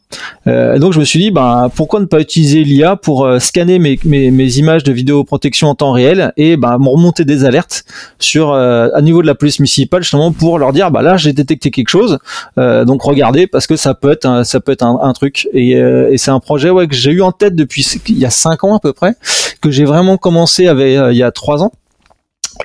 Euh, 0.48 0.80
donc 0.80 0.94
je 0.94 1.00
me 1.00 1.06
suis 1.06 1.20
dit, 1.20 1.32
ben, 1.32 1.70
pourquoi 1.74 2.00
ne 2.00 2.06
pas 2.06 2.20
utiliser 2.20 2.64
l'IA 2.64 2.96
pour 2.96 3.26
euh, 3.26 3.40
scanner 3.40 3.80
mes, 3.80 4.00
mes, 4.04 4.32
mes, 4.32 4.58
images 4.58 4.84
de 4.84 4.92
vidéoprotection 4.92 5.70
en 5.70 5.76
temps 5.76 5.92
réel 5.92 6.34
et 6.38 6.58
ben, 6.58 6.76
remonter 6.76 7.26
des 7.26 7.46
alertes 7.46 7.86
sur 8.20 8.52
euh, 8.52 8.90
à 8.94 9.02
niveau 9.02 9.22
de 9.22 9.28
la 9.28 9.36
police 9.36 9.60
municipale 9.60 10.04
justement 10.04 10.32
pour 10.32 10.60
leur 10.60 10.74
dire, 10.74 10.92
bah 10.92 11.02
là 11.02 11.18
j'ai 11.18 11.34
détecté 11.34 11.72
quelque 11.72 11.90
chose. 11.90 12.20
Euh, 12.58 12.86
donc 12.86 13.02
regardez 13.04 13.48
parce 13.48 13.68
que 13.68 13.76
ça 13.76 13.94
peut 13.94 14.12
être 14.12 14.26
un, 14.26 14.44
ça 14.44 14.60
peut 14.60 14.72
être 14.72 14.84
un, 14.84 15.00
un 15.02 15.14
truc. 15.14 15.48
Et, 15.54 15.72
et 15.72 16.18
c'est 16.18 16.32
un 16.32 16.40
projet 16.40 16.70
ouais, 16.70 16.88
que 16.88 16.96
j'ai 16.96 17.12
eu 17.12 17.22
en 17.22 17.32
tête 17.32 17.56
depuis 17.56 17.86
il 18.10 18.18
y 18.18 18.26
a 18.26 18.30
cinq 18.30 18.64
ans 18.64 18.76
à 18.76 18.80
peu 18.80 18.94
près, 18.94 19.16
que 19.62 19.72
j'ai 19.72 19.86
vraiment 19.86 20.18
commencé 20.18 20.68
avec 20.68 20.98
il 21.12 21.18
y 21.18 21.24
a 21.24 21.32
trois 21.32 21.64
ans. 21.64 21.72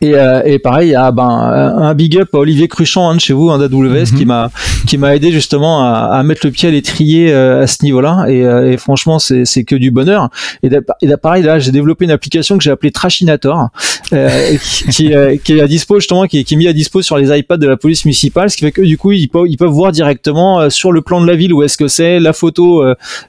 Et, 0.01 0.14
euh, 0.14 0.42
et, 0.44 0.59
pareil, 0.59 0.90
il 0.90 0.92
y 0.92 0.94
a 0.94 1.11
ben, 1.11 1.29
un 1.29 1.94
big 1.94 2.16
up 2.18 2.29
à 2.35 2.38
Olivier 2.38 2.68
Cruchon 2.68 3.09
hein, 3.09 3.14
de 3.14 3.20
chez 3.20 3.33
vous, 3.33 3.51
un 3.51 3.59
d'AWS, 3.59 4.05
qui 4.16 4.22
mhm. 4.22 4.27
m'a 4.27 4.51
qui 4.87 4.98
m'a 4.98 5.16
aidé 5.16 5.33
justement 5.33 5.83
à, 5.83 6.11
à, 6.12 6.22
mettre 6.22 6.42
le 6.44 6.53
pied 6.53 6.68
à 6.68 6.72
l'étrier 6.72 7.33
euh, 7.33 7.62
à 7.62 7.66
ce 7.66 7.83
niveau-là. 7.83 8.27
Et, 8.29 8.44
euh, 8.44 8.72
et, 8.72 8.77
franchement, 8.77 9.18
c'est, 9.18 9.44
que 9.64 9.74
du 9.74 9.90
bonheur. 9.90 10.29
Et, 10.62 10.70
et 11.03 11.16
pareil, 11.16 11.42
là, 11.42 11.59
j'ai 11.59 11.72
développé 11.72 12.05
une 12.05 12.11
application 12.11 12.57
que 12.59 12.64
j'ai 12.64 12.70
appelée 12.70 12.90
Trashinator, 12.90 13.68
qui, 14.11 15.11
qui, 15.44 15.53
est 15.53 15.61
à 15.61 15.66
dispo 15.66 15.98
justement, 15.98 16.27
qui 16.27 16.40
est, 16.40 16.44
qui 16.44 16.55
est 16.55 16.57
mis 16.57 16.68
à 16.68 16.72
dispo 16.72 17.03
sur 17.03 17.16
les 17.16 17.37
iPads 17.37 17.57
de 17.57 17.66
la 17.66 17.77
police 17.77 18.05
municipale, 18.05 18.51
ce 18.51 18.57
qui 18.57 18.64
fait 18.64 18.72
que 18.72 18.83
du 18.83 18.96
coup, 18.96 19.12
ils 19.12 19.29
peuvent, 19.29 19.46
ils 19.48 19.57
peuvent 19.57 19.68
voir 19.68 19.92
directement 19.92 20.70
sur 20.70 20.92
le 20.92 21.03
plan 21.03 21.20
de 21.20 21.27
la 21.27 21.35
ville 21.35 21.53
où 21.53 21.62
est-ce 21.62 21.77
que 21.77 21.88
c'est, 21.88 22.20
la 22.20 22.33
photo 22.33 22.85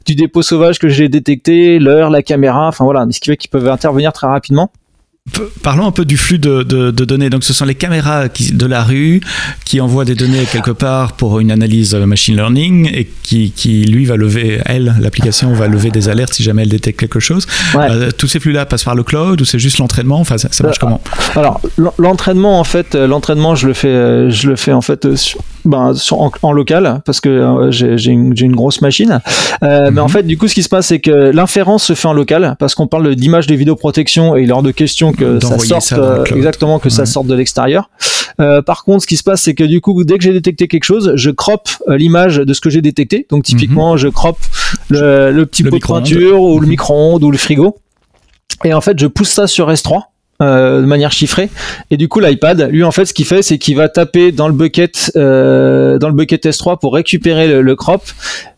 du 0.06 0.16
dépôt 0.16 0.42
sauvage 0.42 0.78
que 0.78 0.90
j'ai 0.90 1.10
détecté, 1.10 1.80
l'heure, 1.80 2.10
la 2.10 2.22
caméra, 2.22 2.68
enfin 2.68 2.86
voilà, 2.86 3.06
ce 3.10 3.20
qui 3.20 3.30
fait 3.30 3.38
qu'ils 3.38 3.50
peuvent 3.50 3.68
intervenir 3.68 4.14
très 4.14 4.28
rapidement. 4.28 4.72
Parlons 5.64 5.86
un 5.86 5.92
peu 5.92 6.06
du 6.06 6.18
flux 6.18 6.40
de, 6.40 6.64
données. 6.92 7.30
Donc, 7.30 7.44
ce 7.44 7.54
sont 7.54 7.66
les 7.66 7.76
caméras 7.76 8.28
de 8.28 8.66
la 8.66 8.84
rue 8.84 9.22
qui 9.66 9.82
envoient 9.82 10.06
des 10.06 10.16
données 10.16 10.46
quelque 10.52 10.72
part 10.72 11.14
pour 11.14 11.40
une 11.40 11.52
analyse 11.52 11.94
machine 11.96 12.36
learning 12.36 12.90
et 12.94 13.10
qui, 13.24 13.86
lui, 13.86 14.06
va 14.06 14.16
lever, 14.16 14.62
elle, 14.66 14.96
l'application 15.00 15.54
va 15.54 15.68
lever 15.68 15.92
des 15.92 16.10
alertes 16.10 16.34
si 16.34 16.44
jamais 16.44 16.64
elle 16.64 16.70
détecte 16.70 17.00
quelque 17.00 17.20
chose. 17.20 17.48
Euh, 17.76 18.10
tous 18.18 18.28
ces 18.28 18.40
flux-là 18.40 18.66
passent 18.66 18.84
par 18.84 18.96
le 18.96 19.04
cloud 19.04 19.42
ou 19.42 19.46
c'est 19.46 19.60
juste 19.60 19.78
l'entraînement? 19.78 20.20
Enfin, 20.20 20.38
ça, 20.38 20.50
marche 20.64 20.78
euh, 20.78 20.80
comment? 20.80 21.02
Alors, 21.36 21.62
l'entraînement, 21.98 22.60
en 22.60 22.64
fait, 22.64 22.96
euh, 22.96 23.08
l'entraînement, 23.08 23.56
je 23.56 23.68
le 23.68 23.74
fais, 23.74 24.32
je 24.32 24.50
le 24.50 24.56
fais 24.56 24.74
en 24.74 24.82
fait 24.82 25.08
ben, 25.66 25.94
en, 26.42 26.52
local 26.52 27.02
parce 27.06 27.22
que 27.22 27.68
j'ai 27.72 28.12
une, 28.12 28.56
grosse 28.56 28.82
machine. 28.82 29.22
Mais 29.62 30.00
en 30.00 30.04
mhm. 30.04 30.10
fait, 30.10 30.24
du 30.24 30.38
coup, 30.38 30.48
ce 30.48 30.54
qui 30.54 30.64
se 30.64 30.70
passe, 30.70 30.88
c'est 30.88 31.00
que 31.00 31.12
l'inférence 31.12 31.84
se 31.84 31.94
fait 31.94 32.08
en 32.08 32.14
local 32.14 32.56
parce 32.60 32.76
qu'on 32.76 32.88
parle 32.88 33.16
d'image 33.16 33.48
de 33.48 33.56
vidéoprotection 33.56 34.36
et 34.36 34.44
il 34.44 34.50
est 34.50 34.54
hors 34.54 34.64
de 34.64 34.72
question 34.72 35.14
que 35.14 35.40
ça 35.40 35.60
sorte 35.60 35.94
euh, 35.94 36.24
exactement 36.36 36.80
que 36.80 36.90
ça 36.90 37.06
sorte 37.06 37.28
de 37.28 37.36
l'extérieur. 37.36 37.90
Euh, 38.40 38.62
par 38.62 38.84
contre, 38.84 39.04
ce 39.04 39.08
qui 39.08 39.18
se 39.18 39.24
passe, 39.24 39.42
c'est 39.42 39.54
que 39.54 39.64
du 39.64 39.82
coup, 39.82 40.04
dès 40.04 40.18
que 40.18 40.24
j'ai 40.24 40.34
détecté 40.34 40.68
quelque 40.68 40.84
chose, 40.84 41.14
je 41.16 41.30
crop 41.30 41.70
euh, 41.88 41.98
l'image 41.98 42.38
de 42.38 42.54
ce 42.54 42.62
que 42.62 42.70
j'ai 42.70 42.82
détecté. 42.82 43.28
Donc 43.30 43.44
typiquement, 43.44 43.94
mhm. 43.94 43.98
je 43.98 44.08
crop 44.08 44.38
le, 44.90 45.44
petit 45.46 45.64
pot 45.64 45.78
de 45.78 45.86
peinture 45.86 46.42
ou 46.42 46.60
le 46.60 46.66
mhm. 46.66 46.70
micro-ondes 46.70 47.24
ou 47.24 47.32
le 47.32 47.38
frigo. 47.38 47.78
Et 48.64 48.74
en 48.74 48.82
fait, 48.82 49.00
je 49.00 49.08
pousse 49.08 49.30
ça 49.30 49.48
sur 49.48 49.70
S3. 49.72 50.02
De 50.40 50.86
manière 50.86 51.12
chiffrée. 51.12 51.50
Et 51.92 51.98
du 51.98 52.08
coup 52.08 52.20
l'iPad 52.20 52.70
lui 52.72 52.84
en 52.84 52.92
fait 52.92 53.06
ce 53.06 53.14
qu'il 53.14 53.26
fait 53.26 53.42
c'est 53.42 53.58
qu'il 53.58 53.76
va 53.76 53.90
taper 53.90 54.32
dans 54.32 54.48
le 54.48 54.54
bucket 54.54 55.12
dans 55.16 56.08
le 56.08 56.14
bucket 56.14 56.46
S3 56.46 56.80
pour 56.80 56.94
récupérer 56.94 57.62
le 57.62 57.76
crop 57.76 58.04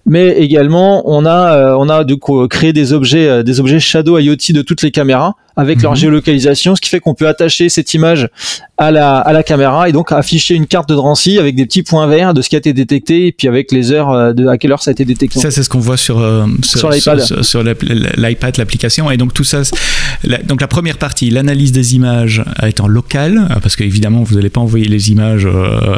mais 0.05 0.29
également 0.39 1.03
on 1.05 1.25
a 1.25 1.75
on 1.77 1.89
a 1.89 2.03
du 2.03 2.17
coup 2.17 2.47
créé 2.47 2.73
des 2.73 2.93
objets 2.93 3.43
des 3.43 3.59
objets 3.59 3.79
Shadow 3.79 4.17
IoT 4.17 4.53
de 4.53 4.61
toutes 4.61 4.81
les 4.81 4.91
caméras 4.91 5.35
avec 5.55 5.81
leur 5.81 5.91
mhm. 5.91 5.97
géolocalisation, 5.97 6.75
ce 6.75 6.81
qui 6.81 6.89
fait 6.89 6.99
qu'on 6.99 7.13
peut 7.13 7.27
attacher 7.27 7.69
cette 7.69 7.93
image 7.93 8.29
à 8.77 8.89
la, 8.89 9.17
à 9.17 9.33
la 9.33 9.43
caméra 9.43 9.89
et 9.89 9.91
donc 9.91 10.11
afficher 10.11 10.55
une 10.55 10.65
carte 10.65 10.89
de 10.89 10.95
Drancy 10.95 11.37
avec 11.37 11.55
des 11.55 11.65
petits 11.65 11.83
points 11.83 12.07
verts 12.07 12.33
de 12.33 12.41
ce 12.41 12.49
qui 12.49 12.55
a 12.55 12.59
été 12.59 12.73
détecté 12.73 13.27
et 13.27 13.31
puis 13.31 13.47
avec 13.47 13.71
les 13.71 13.91
heures 13.91 14.09
euh, 14.09 14.33
de 14.33 14.47
à 14.47 14.57
quelle 14.57 14.71
heure 14.71 14.81
ça 14.81 14.91
a 14.91 14.93
été 14.93 15.05
détecté. 15.05 15.39
Ça 15.39 15.51
c'est 15.51 15.63
ce 15.63 15.69
qu'on 15.69 15.79
voit 15.79 15.97
sur 15.97 16.19
euh, 16.19 16.45
sur, 16.63 16.89
l'iPad, 16.89 17.43
sur, 17.43 17.63
l'iPad, 17.63 18.57
l'application 18.57 19.11
et 19.11 19.17
donc 19.17 19.33
tout 19.33 19.43
ça. 19.43 19.61
donc 20.45 20.61
la 20.61 20.67
première 20.67 20.97
partie, 20.97 21.29
l'analyse 21.29 21.71
des 21.71 21.95
images 21.95 22.43
est 22.63 22.79
en 22.79 22.87
local 22.87 23.47
euh, 23.51 23.59
parce 23.61 23.75
qu'évidemment 23.75 24.23
vous 24.23 24.35
n'allez 24.35 24.49
pas 24.49 24.61
envoyer 24.61 24.87
les 24.87 25.11
images 25.11 25.47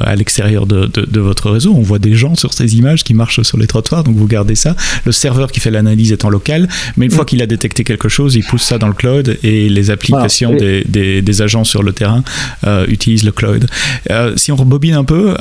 à 0.01 0.15
l'extérieur 0.15 0.65
de, 0.65 0.87
de, 0.87 1.05
de, 1.05 1.19
votre 1.19 1.51
réseau. 1.51 1.73
On 1.75 1.81
voit 1.81 1.99
des 1.99 2.15
gens 2.15 2.35
sur 2.35 2.53
ces 2.53 2.75
images 2.75 3.03
qui 3.03 3.13
marchent 3.13 3.41
sur 3.43 3.57
les 3.57 3.67
trottoirs, 3.67 3.92
donc 4.01 4.15
vous 4.15 4.27
gardez 4.27 4.55
ça. 4.55 4.75
Le 5.05 5.11
serveur 5.11 5.51
qui 5.51 5.59
fait 5.59 5.71
l'analyse 5.71 6.11
est 6.11 6.25
en 6.25 6.29
local, 6.29 6.67
mais 6.97 7.05
une 7.05 7.11
fois 7.11 7.25
qu'il 7.25 7.41
a 7.41 7.45
détecté 7.45 7.83
quelque 7.83 8.09
chose, 8.09 8.35
il 8.35 8.43
pousse 8.43 8.63
ça 8.63 8.77
dans 8.77 8.87
le 8.87 8.93
cloud 8.93 9.37
et 9.43 9.69
les 9.69 9.91
applications 9.91 10.53
des, 10.53 10.83
des, 10.83 11.41
agents 11.41 11.63
sur 11.63 11.83
le 11.83 11.93
terrain 11.93 12.23
euh, 12.65 12.85
utilisent 12.87 13.23
le 13.23 13.31
cloud. 13.31 13.67
Euh, 14.11 14.33
si 14.37 14.51
on 14.51 14.55
rebobine 14.55 14.93
un 14.93 15.03
peu, 15.03 15.35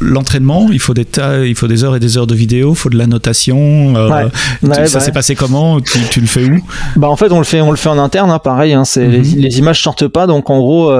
l'entraînement, 0.00 0.68
il 0.70 0.78
faut 0.78 0.94
des 0.94 1.04
tas, 1.04 1.44
il 1.44 1.54
faut 1.54 1.66
des 1.66 1.84
heures 1.84 1.96
et 1.96 2.00
des 2.00 2.18
heures 2.18 2.26
de 2.26 2.34
vidéo, 2.34 2.72
il 2.72 2.76
faut 2.76 2.90
de 2.90 2.98
la 2.98 3.06
notation. 3.06 3.94
Euh, 3.96 4.28
ça 4.62 5.00
s'est 5.00 5.12
passé 5.12 5.34
comment 5.34 5.80
tu, 5.80 6.20
le 6.20 6.26
fais 6.26 6.44
où 6.44 6.60
Bah 6.96 7.08
en 7.08 7.16
fait, 7.16 7.32
on 7.32 7.38
le 7.38 7.44
fait, 7.44 7.60
on 7.60 7.70
le 7.70 7.76
fait 7.76 7.88
en 7.88 7.98
interne, 7.98 8.30
hein, 8.30 8.38
pareil. 8.38 8.72
Hein, 8.72 8.84
c'est 8.84 9.06
les, 9.06 9.18
mhm. 9.18 9.38
les, 9.38 9.58
images 9.58 9.82
sortent 9.82 10.08
pas, 10.08 10.26
donc 10.26 10.50
en 10.50 10.58
gros, 10.58 10.92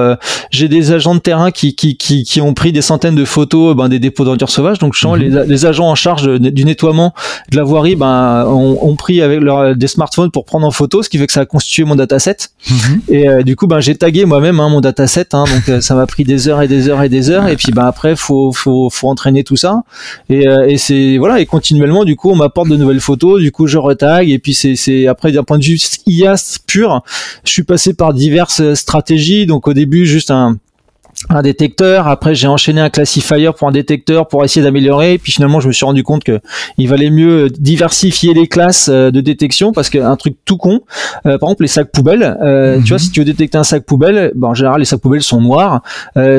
j'ai 0.49 0.67
des 0.67 0.91
agents 0.91 1.15
de 1.15 1.19
terrain 1.19 1.51
qui, 1.51 1.75
qui, 1.75 1.95
qui, 1.97 2.23
qui, 2.23 2.41
ont 2.41 2.53
pris 2.53 2.71
des 2.71 2.81
centaines 2.81 3.15
de 3.15 3.25
photos 3.25 3.75
ben, 3.75 3.87
des 3.89 3.99
dépôts 3.99 4.25
d'ordures 4.25 4.49
sauvages. 4.49 4.79
Donc 4.79 4.93
je 4.95 5.07
mhm. 5.07 5.15
les, 5.15 5.45
les, 5.45 5.65
agents 5.65 5.89
en 5.89 5.95
charge 5.95 6.27
du 6.39 6.65
nettoiement 6.65 6.90
déploiement 6.91 7.13
de 7.51 7.57
la 7.57 7.63
voirie, 7.63 7.95
ben, 7.95 8.45
ont, 8.47 8.95
pris 8.95 9.21
avec 9.21 9.41
leur, 9.41 9.75
des 9.75 9.87
smartphones 9.87 10.31
pour 10.31 10.45
prendre 10.45 10.65
en 10.65 10.71
photo, 10.71 11.03
ce 11.03 11.09
qui 11.09 11.17
fait 11.17 11.27
que 11.27 11.33
ça 11.33 11.41
a 11.41 11.45
constitué 11.45 11.83
mon 11.83 11.95
dataset. 11.95 12.37
Mhm. 12.69 13.01
Et 13.09 13.27
euh, 13.27 13.43
du 13.43 13.55
coup, 13.55 13.67
ben, 13.67 13.79
j'ai 13.79 13.95
tagué 13.95 14.25
moi-même 14.25 14.59
hein, 14.59 14.69
mon 14.69 14.81
dataset, 14.81 15.33
hein, 15.33 15.43
donc 15.43 15.69
euh, 15.69 15.81
ça 15.81 15.95
m'a 15.95 16.05
pris 16.05 16.23
des 16.23 16.47
heures 16.47 16.61
et 16.61 16.67
des 16.67 16.89
heures 16.89 17.01
et 17.01 17.09
des 17.09 17.29
heures. 17.29 17.47
Et 17.47 17.55
puis, 17.55 17.71
ben, 17.71 17.85
après, 17.85 18.15
faut, 18.15 18.51
faut, 18.51 18.89
faut 18.89 19.07
entraîner 19.07 19.43
tout 19.43 19.55
ça. 19.55 19.81
Et, 20.29 20.47
euh, 20.47 20.67
et 20.67 20.77
c'est 20.77 21.17
voilà, 21.17 21.39
et 21.39 21.45
continuellement, 21.45 22.05
du 22.05 22.15
coup, 22.15 22.29
on 22.29 22.35
m'apporte 22.35 22.69
de 22.69 22.77
nouvelles 22.77 22.99
photos. 22.99 23.41
Du 23.41 23.51
coup, 23.51 23.67
je 23.67 23.77
retag. 23.77 24.29
Et 24.29 24.39
puis, 24.39 24.53
c'est, 24.53 24.75
c'est 24.75 25.07
après 25.07 25.31
d'un 25.31 25.43
point 25.43 25.57
de 25.57 25.63
vue 25.63 25.79
IA 26.05 26.35
pur, 26.67 27.01
je 27.43 27.51
suis 27.51 27.63
passé 27.63 27.93
par 27.93 28.13
diverses 28.13 28.73
stratégies. 28.73 29.45
Donc, 29.45 29.67
au 29.67 29.73
début, 29.73 30.05
juste 30.05 30.31
un 30.31 30.57
un 31.29 31.41
détecteur. 31.41 32.07
Après, 32.07 32.35
j'ai 32.35 32.47
enchaîné 32.47 32.81
un 32.81 32.89
classifier 32.89 33.51
pour 33.57 33.67
un 33.67 33.71
détecteur 33.71 34.27
pour 34.27 34.43
essayer 34.43 34.63
d'améliorer. 34.63 35.17
Puis 35.17 35.31
finalement, 35.31 35.59
je 35.59 35.67
me 35.67 35.73
suis 35.73 35.85
rendu 35.85 36.03
compte 36.03 36.23
que 36.23 36.39
il 36.77 36.87
valait 36.89 37.09
mieux 37.09 37.49
diversifier 37.49 38.33
les 38.33 38.47
classes 38.47 38.89
euh, 38.89 39.11
de 39.11 39.21
détection 39.21 39.71
parce 39.71 39.89
qu'un 39.89 40.15
truc 40.15 40.35
tout 40.45 40.57
con, 40.57 40.81
euh, 41.25 41.37
par 41.37 41.49
exemple 41.49 41.63
les 41.63 41.67
sacs 41.67 41.91
poubelles. 41.91 42.37
Euh, 42.41 42.79
tu 42.81 42.89
vois, 42.89 42.95
mhm. 42.95 42.99
si 42.99 43.11
tu 43.11 43.19
veux 43.19 43.25
détecter 43.25 43.57
un 43.57 43.63
sac 43.63 43.83
poubelle, 43.83 44.31
ben, 44.35 44.49
en 44.49 44.53
général 44.53 44.79
les 44.79 44.85
sacs 44.85 45.01
poubelles 45.01 45.23
sont 45.23 45.41
noirs. 45.41 45.81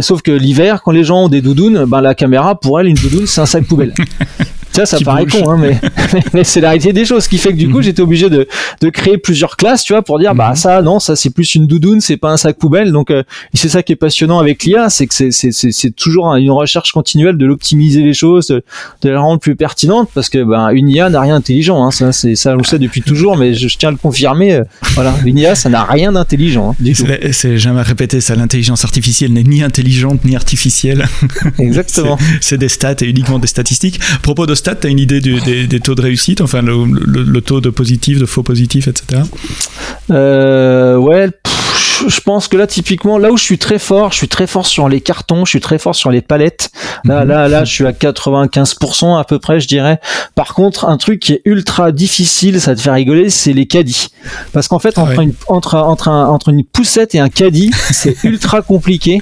sauf 0.01 0.23
que 0.23 0.33
l'hiver, 0.33 0.83
quand 0.83 0.93
les 0.93 1.05
gens 1.05 1.25
ont 1.25 1.29
des 1.29 1.41
doudounes, 1.41 1.85
ben 1.87 2.01
la 2.01 2.15
caméra 2.15 2.59
pour 2.59 2.81
elle 2.81 2.87
une 2.87 2.97
doudoune 2.97 3.27
c'est 3.27 3.41
un 3.41 3.47
sac 3.47 3.65
poubelle. 3.65 3.95
Ça, 4.73 4.87
ça 4.87 4.99
paraît 5.05 5.27
con, 5.27 5.51
hein, 5.51 5.57
mais, 5.59 5.81
mais 6.35 6.45
c'est 6.45 6.61
la 6.61 6.71
réalité 6.71 6.93
des 6.93 7.05
choses. 7.05 7.25
Ce 7.25 7.29
qui 7.29 7.39
fait 7.39 7.51
que 7.51 7.59
du 7.59 7.69
coup, 7.69 7.79
mhm. 7.79 7.83
j'étais 7.83 8.03
obligé 8.03 8.31
de, 8.31 8.47
de 8.81 8.89
créer 8.89 9.19
plusieurs 9.19 9.57
classes, 9.57 9.85
tu 9.85 9.93
vois, 9.93 10.03
pour 10.03 10.19
dire, 10.19 10.35
bah 10.35 10.51
mhm. 10.51 10.57
ça, 10.57 10.83
non, 10.83 11.01
ça 11.01 11.17
c'est 11.17 11.31
plus 11.31 11.55
une 11.55 11.67
doudoune, 11.67 12.01
c'est 12.01 12.17
pas 12.17 12.31
un 12.31 12.37
sac 12.37 12.59
poubelle. 12.59 12.93
Donc, 12.93 13.11
euh, 13.11 13.23
c'est 13.55 13.69
ça 13.69 13.83
qui 13.83 13.93
est 13.93 13.97
passionnant 13.97 14.39
avec 14.39 14.65
l'IA, 14.65 14.91
c'est 14.91 15.07
que 15.07 15.15
c'est, 15.15 15.31
c'est, 15.31 15.53
c'est, 15.53 15.91
toujours 15.91 16.35
une 16.35 16.51
recherche 16.51 16.93
continuelle 16.93 17.37
de 17.37 17.47
l'optimiser 17.47 18.03
les 18.03 18.15
choses, 18.15 18.49
de, 18.49 19.09
la 19.09 19.21
rendre 19.21 19.41
plus 19.41 19.57
pertinente, 19.57 20.09
parce 20.15 20.29
que 20.29 20.43
ben 20.43 20.71
une 20.71 20.89
IA 20.89 21.11
n'a 21.11 21.21
rien 21.21 21.35
d'intelligent. 21.35 21.85
Hein, 21.85 21.91
ça, 21.91 22.13
c'est 22.13 22.35
ça, 22.35 22.55
on 22.55 22.59
le 22.59 22.65
sait 22.65 22.79
depuis 22.79 23.03
toujours, 23.03 23.37
mais 23.37 23.55
je, 23.55 23.69
tiens 23.77 23.91
à 23.91 23.93
le 23.93 23.99
confirmer. 23.99 24.55
Euh, 24.55 24.65
voilà, 24.95 25.15
une 25.25 25.39
IA, 25.39 25.55
ça 25.55 25.69
n'a 25.69 25.85
rien 25.85 26.13
d'intelligent 26.13 26.71
hein. 26.71 26.93
C'est 27.33 27.59
jamais 27.59 27.83
répété 27.83 28.21
ça. 28.21 28.35
L'intelligence 28.35 28.85
artificielle 28.85 29.33
n'est 29.33 29.43
ni 29.43 29.63
intelligente 29.63 30.25
ni 30.25 30.37
artificielle. 30.37 31.07
Exactement. 31.59 32.19
c'est 32.41 32.59
des 32.59 32.69
stats 32.69 32.95
et 33.01 33.07
uniquement 33.07 33.39
des 33.39 33.47
statistiques. 33.47 34.01
À 34.15 34.19
propos 34.19 34.47
de 34.47 34.55
stats, 34.63 34.77
tu 34.77 34.87
as 34.87 34.91
une 34.91 35.01
idée 35.01 35.21
des, 35.21 35.81
taux 35.81 35.95
de 35.95 36.03
réussite, 36.03 36.41
enfin 36.41 36.63
le, 36.63 37.41
taux 37.41 37.61
de 37.61 37.71
positif, 37.71 38.19
de 38.19 38.27
faux 38.27 38.43
positif, 38.43 38.87
etc. 38.87 39.23
Euh, 40.11 40.97
ouais, 40.97 41.31
je 42.09 42.21
pense 42.21 42.49
que 42.49 42.57
là 42.57 42.67
typiquement 42.67 43.19
là 43.19 43.31
où 43.31 43.37
je 43.37 43.43
suis 43.43 43.59
très 43.59 43.79
fort 43.79 44.13
je 44.13 44.17
suis 44.17 44.29
très 44.29 44.47
fort 44.47 44.67
sur 44.67 44.89
les 44.89 45.01
cartons 45.01 45.45
je 45.45 45.51
suis 45.51 45.61
très 45.61 45.79
fort 45.79 45.95
sur 45.95 46.11
les 46.11 46.23
palettes. 46.23 46.71
Là 47.05 47.23
mhm. 47.23 47.29
là 47.29 47.49
là 47.49 47.65
je 47.65 47.73
suis 47.73 47.87
à 47.87 47.93
95% 47.93 49.19
à 49.19 49.25
peu 49.25 49.39
près 49.39 49.61
je 49.61 49.69
dirais. 49.69 50.01
Par 50.35 50.55
contre 50.55 50.87
un 50.87 50.97
truc 50.97 51.21
qui 51.21 51.33
est 51.35 51.43
ultra 51.45 51.93
difficile 51.93 52.61
ça 52.61 52.75
te 52.75 52.81
fait 52.81 52.91
rigoler 52.91 53.31
c'est 53.31 53.53
les 53.53 53.67
caddies. 53.67 54.09
Parce 54.53 54.69
qu'en 54.69 54.79
fait 54.79 54.99
entre, 54.99 55.21
une, 55.21 55.35
entre, 55.49 55.77
entre, 55.77 56.09
entre 56.09 56.49
une 56.51 56.65
poussette 56.65 57.15
et 57.15 57.21
un 57.21 57.29
caddie 57.29 57.73
c'est 57.91 58.17
ultra 58.25 58.63
compliqué 58.63 59.21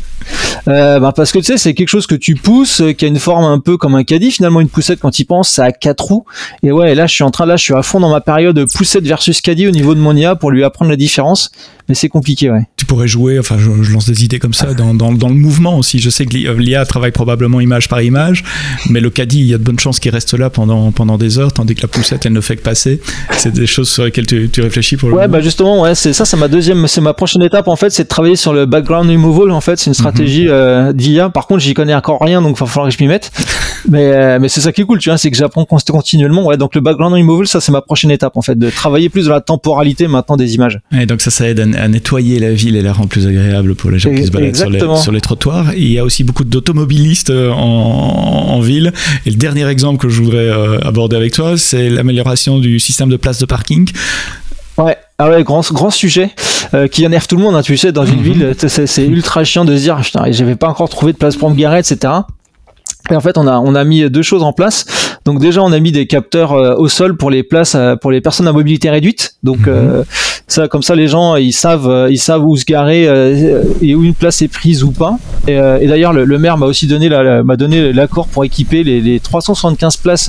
euh, 0.69 1.01
bah 1.01 1.13
parce 1.15 1.33
que 1.33 1.39
tu 1.39 1.45
sais 1.45 1.59
c'est 1.59 1.75
quelque 1.75 1.89
chose 1.89 2.07
que 2.07 2.15
tu 2.15 2.35
pousses 2.35 2.83
qui 2.97 3.05
a 3.05 3.09
une 3.09 3.19
forme 3.19 3.45
un 3.45 3.59
peu 3.59 3.77
comme 3.77 3.95
un 3.95 4.05
caddie 4.05 4.31
finalement 4.31 4.61
une 4.61 4.69
poussette 4.69 5.01
quand 5.01 5.11
tu 5.11 5.25
penses 5.25 5.51
ça 5.51 5.65
a 5.65 5.73
quatre 5.73 6.05
roues 6.05 6.25
et 6.63 6.73
ouais 6.73 6.95
là 6.95 7.07
je 7.07 7.15
suis 7.15 7.25
en 7.25 7.31
train 7.31 7.47
là 7.47 7.57
je 7.57 7.65
suis 7.65 7.75
à 7.75 7.83
fond 7.83 8.01
dans 8.01 8.11
ma 8.11 8.21
période 8.21 8.65
poussette 8.73 9.05
versus 9.05 9.41
caddie 9.41 9.67
au 9.67 9.73
niveau 9.73 9.95
de 9.95 10.01
mon 10.01 10.15
IA 10.15 10.37
pour 10.37 10.51
lui 10.51 10.65
apprendre 10.65 10.91
la 10.91 10.97
différence 10.97 11.51
mais 11.89 11.95
c'est 11.95 12.09
compliqué 12.09 12.51
ouais 12.51 12.67
tu 12.81 12.87
pourrais 12.87 13.09
jouer, 13.09 13.39
enfin 13.39 13.57
je, 13.59 13.93
lance 13.93 14.07
des 14.07 14.25
idées 14.25 14.39
comme 14.39 14.55
ça, 14.55 14.73
dans, 14.73 14.95
dans, 14.95 15.29
le 15.29 15.35
mouvement 15.35 15.77
aussi. 15.77 15.99
Je 15.99 16.09
sais 16.09 16.25
que 16.25 16.35
l'IA 16.35 16.87
travaille 16.87 17.11
probablement 17.11 17.61
image 17.61 17.89
par 17.89 18.01
image, 18.01 18.43
mais 18.89 19.01
le 19.01 19.11
caddie, 19.11 19.41
il 19.41 19.47
y 19.49 19.53
a 19.53 19.59
de 19.59 19.63
bonnes 19.63 19.79
chances 19.79 20.01
qu'il 20.01 20.11
reste 20.11 20.33
là 20.33 20.49
pendant, 20.49 20.93
pendant 20.93 21.19
des 21.19 21.39
heures, 21.39 21.53
tandis 21.53 21.75
que 21.75 21.83
la 21.83 21.89
poussette, 21.89 22.25
elle 22.25 22.33
ne 22.33 22.41
fait 22.41 22.57
que 22.57 22.63
passer. 22.63 23.03
C'est 23.33 23.53
des 23.53 23.67
choses 23.67 23.91
sur 23.91 24.05
lesquelles 24.05 24.25
tu, 24.25 24.49
tu 24.49 24.63
réfléchis 24.63 24.97
pour 24.97 25.11
le 25.11 25.15
Ouais, 25.15 25.29
bah 25.29 25.43
justement, 25.43 25.83
ouais, 25.83 25.95
c'est 25.95 26.15
ça, 26.15 26.25
c'est 26.25 26.39
ma 26.39 26.49
deuxième, 26.49 26.87
c'est 26.87 27.03
ma 27.03 27.13
prochaine 27.13 27.43
étape 27.43 27.69
en 27.69 27.77
fait, 27.77 27.91
c'est 27.91 28.05
de 28.05 28.09
travailler 28.09 28.37
sur 28.37 28.55
le 28.55 28.65
background 28.65 29.11
removal. 29.11 29.51
En 29.51 29.61
fait, 29.61 29.79
c'est 29.79 29.91
une 29.91 29.95
stratégie 29.95 30.10
mhm. 30.19 30.47
euh, 30.49 30.93
d'IA. 30.93 31.31
Par 31.31 31.47
contre, 31.47 31.61
j'y 31.61 31.75
connais 31.75 31.95
encore 31.95 32.21
rien, 32.21 32.43
donc 32.43 32.57
il 32.57 32.61
va 32.61 32.67
falloir 32.67 32.91
que 32.91 32.97
je 32.97 33.03
m'y 33.03 33.09
mette. 33.09 33.31
mais 33.89 34.13
euh, 34.13 34.39
mais 34.41 34.49
c'est 34.49 34.61
ça 34.61 34.73
qui 34.73 34.83
est 34.83 34.85
cool, 34.85 34.99
tu 34.99 35.09
vois, 35.09 35.19
c'est 35.19 35.31
que 35.31 35.37
j'apprends 35.37 35.65
continuellement. 35.65 36.45
Ouais, 36.45 36.57
donc 36.57 36.75
le 36.75 36.81
background 36.81 37.15
removal, 37.15 37.47
ça 37.47 37.61
c'est 37.61 37.73
ma 37.73 37.81
prochaine 37.81 38.11
étape 38.11 38.37
en 38.37 38.43
fait, 38.43 38.59
de 38.59 38.71
travailler 38.71 39.09
plus 39.09 39.27
dans 39.27 39.35
la 39.35 39.41
temporalité 39.41 40.09
maintenant 40.09 40.37
des 40.37 40.55
images. 40.55 40.81
Et 40.93 41.07
donc 41.07 41.21
ça, 41.21 41.31
ça 41.31 41.49
aide 41.49 41.61
à, 41.61 41.83
à 41.83 41.89
nettoyer 41.89 42.39
la 42.39 42.53
ville 42.53 42.77
et 42.77 42.83
la 42.83 42.93
rendre 42.93 43.09
plus 43.09 43.27
agréable 43.27 43.75
pour 43.75 43.91
les 43.91 43.99
gens 43.99 44.13
qui 44.13 44.25
se 44.25 44.31
baladent 44.31 44.57
sur 44.97 45.13
les, 45.13 45.21
trottoirs. 45.21 45.75
il 45.75 45.93
y 45.93 45.99
a 45.99 46.05
aussi 46.05 46.25
beaucoup 46.25 46.45
d'automobilistes 46.45 47.31
euh, 47.31 47.51
en, 47.53 48.61
ville. 48.61 48.93
Et 49.27 49.31
le 49.31 49.37
dernier 49.37 49.67
exemple 49.69 49.99
que 49.99 50.09
je 50.09 50.23
voudrais 50.23 50.39
euh, 50.39 50.79
aborder 50.81 51.17
avec 51.17 51.33
toi, 51.33 51.57
c'est 51.57 51.89
l'amélioration 51.89 52.59
du 52.59 52.79
système 52.79 53.09
de 53.09 53.17
place 53.17 53.39
de 53.39 53.47
parking. 53.47 53.89
Ouais, 54.77 54.97
ah 55.19 55.29
ouais, 55.31 55.43
grand, 55.43 55.63
grand 55.73 55.91
sujet 55.91 56.31
euh, 56.75 56.89
qui 56.89 57.05
énerve 57.05 57.27
tout 57.27 57.37
le 57.37 57.43
monde. 57.43 57.55
Hein, 57.55 57.63
tu 57.63 57.77
sais, 57.77 57.93
dans 57.93 58.07
une 58.07 58.19
mhm. 58.19 58.23
ville, 58.23 58.55
c'est 58.57 59.07
ultra 59.07 59.45
chiant 59.45 59.65
de 59.65 59.77
se 59.77 59.83
dire, 59.83 59.97
putain, 60.01 60.25
j'avais 60.31 60.57
pas 60.57 60.69
encore 60.69 60.89
trouvé 60.89 61.13
de 61.13 61.19
place 61.19 61.37
pour 61.37 61.51
me 61.51 61.57
garer, 61.57 61.79
etc. 61.79 62.13
Et 63.11 63.17
en 63.17 63.21
fait, 63.21 63.39
on 63.39 63.47
a, 63.47 63.59
on 63.59 63.75
a 63.75 63.85
mis 63.85 64.09
deux 64.11 64.23
choses 64.23 64.43
en 64.43 64.53
place. 64.53 65.10
Donc 65.31 65.41
déjà, 65.41 65.63
on 65.63 65.71
a 65.71 65.79
mis 65.79 65.93
des 65.93 66.07
capteurs 66.07 66.53
au 66.53 66.89
sol 66.89 67.17
pour 67.17 67.31
les 67.31 67.45
places, 67.45 67.77
pour 68.01 68.11
les 68.11 68.21
personnes 68.21 68.49
à 68.49 68.53
mobilité 68.53 68.91
réduite. 68.91 69.37
Donc 69.45 69.67
mhm. 69.67 70.05
Ça, 70.51 70.67
comme 70.67 70.83
ça, 70.83 70.97
les 70.97 71.07
gens, 71.07 71.37
ils 71.37 71.53
savent, 71.53 71.89
euh, 71.89 72.11
ils 72.11 72.19
savent 72.19 72.45
où 72.45 72.57
se 72.57 72.65
garer 72.65 73.07
euh, 73.07 73.63
et 73.81 73.95
où 73.95 74.03
une 74.03 74.15
place 74.15 74.43
est 74.43 74.49
prise 74.49 74.83
ou 74.83 74.91
pas. 74.91 75.17
Et, 75.47 75.57
euh, 75.57 75.79
et 75.81 75.87
d'ailleurs, 75.87 76.13
le, 76.13 76.39
maire 76.41 76.59
m'a 76.59 76.67
aussi 76.67 76.89
donné 76.89 77.09
m'a 77.09 77.57
donné 77.57 77.93
l'accord 77.93 78.27
pour 78.27 78.45
équiper 78.45 78.83
les, 78.83 79.01
les, 79.01 79.21
375 79.21 79.99
places 79.99 80.29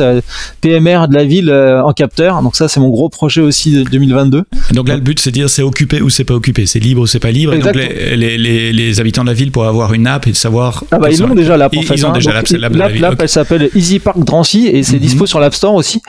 PMR 0.62 1.08
de 1.08 1.16
la 1.16 1.24
ville 1.24 1.52
en 1.52 1.92
capteur. 1.94 2.44
Donc 2.44 2.56
ça, 2.56 2.68
c'est 2.68 2.80
mon 2.80 2.90
gros 2.90 3.10
projet 3.10 3.42
aussi 3.42 3.72
de 3.72 3.84
2022. 3.84 4.44
donc 4.74 4.88
là, 4.88 4.94
le 4.94 5.02
but, 5.02 5.20
c'est 5.20 5.32
de 5.32 5.34
dire 5.34 5.50
c'est 5.50 5.64
occupé 5.64 6.04
ou 6.04 6.12
c'est 6.12 6.24
pas 6.24 6.36
occupé, 6.36 6.68
c'est 6.68 6.80
libre 6.80 7.02
ou 7.02 7.08
c'est 7.08 7.20
pas 7.20 7.32
libre? 7.32 7.54
Et 7.56 7.58
donc 7.58 7.74
les, 7.76 8.38
les, 8.38 8.72
les, 8.72 9.00
habitants 9.00 9.24
de 9.24 9.30
la 9.30 9.34
ville 9.34 9.52
pourraient 9.52 9.70
avoir 9.70 9.94
une 9.94 10.06
app 10.06 10.28
et 10.28 10.32
de 10.32 10.36
savoir. 10.36 10.84
Ah 10.92 11.00
bah 11.00 11.10
ils 11.10 11.24
ont 11.24 11.34
déjà 11.34 11.58
l'app. 11.58 11.74
Ils, 11.74 12.06
ont 12.06 12.10
hein. 12.10 12.14
déjà 12.14 12.32
l'app. 12.32 12.76
L'app, 12.76 13.20
elle 13.20 13.30
s'appelle 13.30 13.72
Easy 13.74 13.98
Park 13.98 14.20
Drancy 14.20 14.68
et 14.68 14.84
c'est 14.92 14.98
mhm. 14.98 15.04
dispo 15.04 15.26
sur 15.26 15.40
l'App 15.40 15.54
Store 15.54 15.74
aussi. 15.74 16.02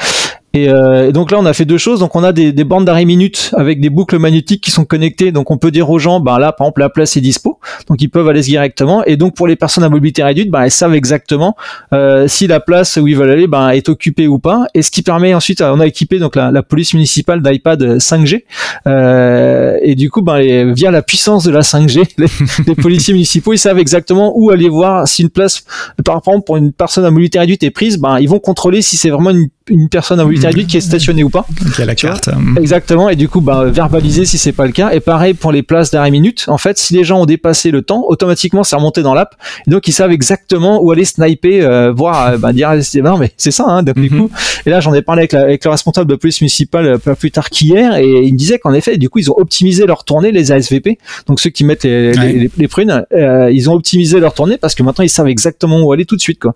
Euh, 0.57 1.09
et, 1.09 1.13
donc 1.13 1.31
là, 1.31 1.39
on 1.39 1.47
a 1.47 1.53
fait 1.53 1.65
deux 1.65 1.79
choses. 1.79 2.01
Donc 2.01 2.17
on 2.17 2.25
a 2.25 2.33
des, 2.33 2.53
des 2.53 2.65
bandes 2.65 2.85
d'arrêt 2.85 3.05
minutes 3.05 3.53
avec 3.57 3.81
des 3.81 3.91
boucles 3.91 4.19
magnétiques 4.19 4.63
qui 4.63 4.71
sont 4.71 4.85
connectées. 4.85 5.33
Donc 5.33 5.51
on 5.51 5.59
peut 5.59 5.71
dire 5.71 5.91
aux 5.91 5.99
gens, 5.99 6.21
ben 6.21 6.39
là, 6.39 6.53
par 6.53 6.67
exemple, 6.67 6.81
la 6.81 6.89
place 6.89 7.17
est 7.17 7.21
dispo, 7.21 7.59
donc 7.89 8.01
ils 8.03 8.09
peuvent 8.09 8.29
aller 8.29 8.41
directement. 8.41 9.05
Et 9.05 9.17
donc 9.17 9.35
pour 9.35 9.47
les 9.47 9.57
personnes 9.57 9.85
à 9.85 9.89
mobilité 9.89 10.23
réduite, 10.23 10.51
ben 10.51 10.63
elles 10.63 10.71
savent 10.71 10.95
exactement 10.95 11.57
euh, 11.93 12.29
si 12.29 12.47
la 12.47 12.61
place 12.61 12.97
où 12.97 13.07
ils 13.07 13.17
veulent 13.17 13.31
aller, 13.31 13.47
ben 13.47 13.71
est 13.71 13.89
occupée 13.89 14.27
ou 14.27 14.39
pas. 14.39 14.67
Et 14.75 14.83
ce 14.83 14.91
qui 14.91 15.03
permet 15.03 15.35
ensuite, 15.35 15.61
on 15.63 15.81
a 15.81 15.87
équipé 15.87 16.19
donc 16.19 16.37
la, 16.37 16.51
la 16.51 16.63
police 16.63 16.95
municipale 16.95 17.43
d'iPad 17.43 17.99
5G. 17.99 18.45
Euh, 18.87 19.79
et 19.83 19.95
du 19.95 20.11
coup, 20.11 20.23
ben 20.23 20.73
via 20.73 20.91
la 20.91 21.03
puissance 21.03 21.45
de 21.45 21.51
la 21.51 21.61
5G, 21.61 22.07
les, 22.67 22.75
policiers 22.75 23.15
municipaux, 23.15 23.53
ils 23.53 23.59
savent 23.59 23.79
exactement 23.79 24.33
où 24.37 24.51
aller 24.51 24.69
voir 24.69 25.07
si 25.09 25.23
une 25.23 25.31
place, 25.31 25.65
par 26.05 26.19
exemple, 26.19 26.45
pour 26.45 26.57
une 26.57 26.73
personne 26.73 27.05
à 27.05 27.11
mobilité 27.11 27.39
réduite 27.39 27.63
est 27.63 27.71
prise. 27.71 27.99
Ben 27.99 28.19
ils 28.19 28.29
vont 28.29 28.39
contrôler 28.39 28.83
si 28.83 28.97
c'est 28.97 29.11
vraiment 29.11 29.31
une 29.31 29.49
une 29.69 29.89
personne 29.89 30.21
à 30.21 30.25
mobilité 30.25 30.47
réduite 30.49 30.69
qui 30.69 30.77
est 30.77 30.81
stationnée 30.81 31.25
ou 31.25 31.31
pas. 31.31 31.47
Qui 31.75 31.83
a 31.83 31.85
la 31.85 31.95
carte. 31.95 32.29
Exactement. 32.57 33.09
Et 33.09 33.17
du 33.17 33.29
coup, 33.29 33.41
bah, 33.41 33.65
verbaliser 33.65 34.25
si 34.25 34.39
c'est 34.39 34.53
pas 34.53 34.67
le 34.67 34.73
cas. 34.73 34.91
Et 34.93 35.01
pareil 35.01 35.35
pour 35.35 35.53
les 35.53 35.63
places 35.63 35.91
d'arrêt 35.91 36.11
minute. 36.11 36.45
En 36.49 36.59
fait, 36.59 36.79
si 36.79 36.95
les 36.95 37.05
gens 37.05 37.21
ont 37.21 37.27
dépassé 37.27 37.71
le 37.71 37.83
temps, 37.83 38.05
automatiquement, 38.09 38.65
c'est 38.65 38.77
remonté 38.77 39.03
dans 39.03 39.15
l'app. 39.15 39.35
Donc, 39.67 39.89
ils 39.89 39.93
savent 39.93 40.13
exactement 40.13 40.83
où 40.83 40.91
aller 40.91 41.05
sniper, 41.05 41.65
euh, 41.65 41.93
voir, 41.93 42.29
euh, 42.29 42.39
bah, 42.39 42.53
dire, 42.53 42.73
non, 43.03 43.19
mais 43.19 43.33
c'est 43.37 43.51
ça, 43.51 43.65
hein, 43.67 43.83
du 43.83 43.93
mhm. 43.97 44.09
coup. 44.09 44.31
Et 44.67 44.71
là, 44.71 44.81
j'en 44.81 44.95
ai 44.95 45.03
parlé 45.03 45.21
avec, 45.21 45.35
avec, 45.35 45.65
le 45.65 45.71
responsable 45.71 46.11
de 46.11 46.17
police 46.17 46.41
municipale 46.41 46.87
euh, 46.87 46.99
pas 46.99 47.15
plus 47.15 47.31
tard 47.31 47.51
qu'hier. 47.51 47.97
Et 47.97 48.25
il 48.25 48.33
me 48.33 48.39
disait 48.39 48.59
qu'en 48.59 48.73
effet, 48.73 48.97
du 48.99 49.09
coup, 49.09 49.19
ils 49.19 49.31
ont 49.31 49.37
optimisé 49.37 49.87
leur 49.87 50.05
tournée, 50.05 50.33
les 50.33 50.53
ASVP. 50.53 50.99
Donc, 51.27 51.41
ceux 51.41 51.51
qui 51.51 51.65
mettent 51.65 51.85
les, 51.85 52.51
les, 52.57 52.69
prunes, 52.69 53.05
ils 53.13 53.71
ont 53.71 53.75
optimisé 53.75 54.21
leur 54.21 54.35
tournée 54.35 54.57
parce 54.57 54.75
que 54.75 54.83
maintenant, 54.83 55.05
ils 55.05 55.11
savent 55.11 55.29
exactement 55.29 55.83
où 55.83 55.93
aller 55.93 56.05
tout 56.05 56.17
de 56.17 56.21
suite, 56.21 56.39
quoi. 56.39 56.55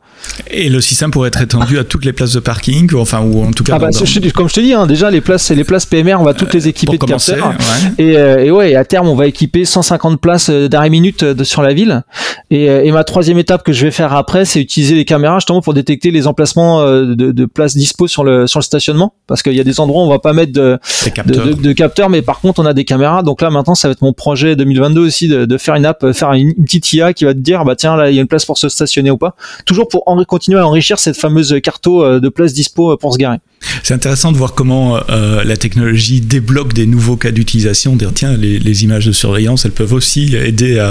Et 0.51 0.69
le 0.69 0.81
système 0.81 1.11
pourrait 1.11 1.29
être 1.29 1.43
étendu 1.43 1.79
à 1.79 1.85
toutes 1.85 2.05
les 2.05 2.13
places 2.13 2.33
de 2.33 2.41
parking 2.41 2.89
enfin 3.07 3.23
ou 3.23 3.45
en 3.45 3.53
tout 3.53 3.65
cas. 3.65 3.75
Ah 3.77 3.79
bah, 3.79 3.91
comme 4.35 4.49
je 4.49 4.55
te 4.55 4.61
dis, 4.61 4.73
hein, 4.73 4.87
déjà 4.87 5.11
les 5.11 5.21
places, 5.21 5.51
les 5.51 5.65
places 5.65 5.87
PMR, 5.87 6.17
on 6.19 6.25
va 6.25 6.35
toutes 6.35 6.55
les 6.55 6.69
équiper 6.69 6.99
de 6.99 7.05
capteurs. 7.05 7.55
Et, 7.99 8.17
euh, 8.17 8.45
et, 8.45 8.51
ouais, 8.51 8.75
à 8.75 8.85
terme, 8.85 9.09
on 9.09 9.15
va 9.15 9.27
équiper 9.27 9.65
150 9.65 10.21
places 10.21 10.51
euh, 10.51 10.69
d'arrêt 10.69 10.91
minute 10.91 11.23
euh, 11.23 11.35
de, 11.35 11.45
sur 11.45 11.63
la 11.63 11.73
ville. 11.73 12.03
Et, 12.51 12.65
et, 12.65 12.93
ma 12.93 13.05
troisième 13.05 13.39
étape 13.39 13.65
que 13.65 13.73
je 13.73 13.85
vais 13.85 13.91
faire 13.91 14.15
après, 14.15 14.45
c'est 14.45 14.61
utiliser 14.61 14.95
les 14.95 15.05
caméras 15.05 15.39
justement 15.39 15.61
pour 15.61 15.75
détecter 15.75 16.11
les 16.11 16.27
emplacements 16.27 16.85
de, 16.85 17.15
de 17.15 17.45
places 17.45 17.77
dispo 17.77 18.07
sur 18.07 18.25
le 18.25 18.47
sur 18.47 18.61
le 18.61 18.65
stationnement, 18.65 19.15
parce 19.27 19.43
qu'il 19.43 19.55
y 19.55 19.61
a 19.61 19.65
des 19.65 19.81
endroits 19.81 20.03
où 20.03 20.07
on 20.07 20.11
va 20.11 20.19
pas 20.19 20.33
mettre 20.33 20.53
de 20.53 20.79
capteurs. 21.15 21.47
De, 21.57 21.73
capteurs, 21.73 22.09
mais 22.09 22.23
par 22.23 22.41
contre 22.41 22.61
on 22.61 22.67
a 22.67 22.73
des 22.75 22.85
caméras. 22.85 23.23
Donc 23.23 23.43
là 23.43 23.51
maintenant, 23.51 23.75
ça 23.75 23.89
va 23.89 23.93
être 23.93 24.03
mon 24.03 24.13
projet 24.13 24.57
2022 24.57 25.01
aussi 25.01 25.29
de, 25.29 25.59
faire 25.59 25.75
une 25.75 25.87
app, 25.87 26.13
faire 26.13 26.33
une, 26.33 26.55
petite 26.55 26.93
IA 26.93 27.13
qui 27.13 27.25
va 27.25 27.35
te 27.35 27.39
dire, 27.39 27.65
bah 27.65 27.77
tiens 27.77 27.97
là, 27.97 28.11
il 28.11 28.17
y 28.17 28.19
a 28.19 28.23
une 28.23 28.29
place 28.29 28.45
pour 28.45 28.59
se 28.59 28.69
stationner 28.69 29.11
ou 29.11 29.19
pas. 29.19 29.35
Toujours 29.65 29.89
pour 29.89 30.03
en, 30.07 30.23
continuer 30.25 30.59
à 30.59 30.67
enrichir 30.67 30.99
cette 30.99 31.17
fameuse 31.17 31.57
carte 31.63 31.87
de 31.87 32.29
place 32.29 32.53
dispo 32.53 32.86
pour 32.95 33.13
se 33.13 33.19
garer. 33.19 33.39
C'est 33.83 33.95
intéressant 33.95 34.33
de 34.33 34.37
voir 34.37 34.55
comment 34.55 34.99
euh, 35.11 35.45
la 35.45 35.57
technologie 35.57 36.21
débloque 36.21 36.73
des 36.73 36.87
nouveaux 36.87 37.17
cas 37.17 37.31
d'utilisation. 37.31 37.97
Dire 37.97 38.13
tiens, 38.15 38.37
les, 38.37 38.85
images 38.85 39.07
de 39.07 39.13
surveillance, 39.13 39.65
elles 39.65 39.73
peuvent 39.73 39.95
aussi 39.95 40.37
aider 40.37 40.85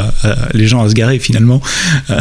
les 0.53 0.67
gens 0.67 0.83
à 0.83 0.89
se 0.89 0.93
garer 0.93 1.19
finalement, 1.19 1.61
euh, 2.09 2.19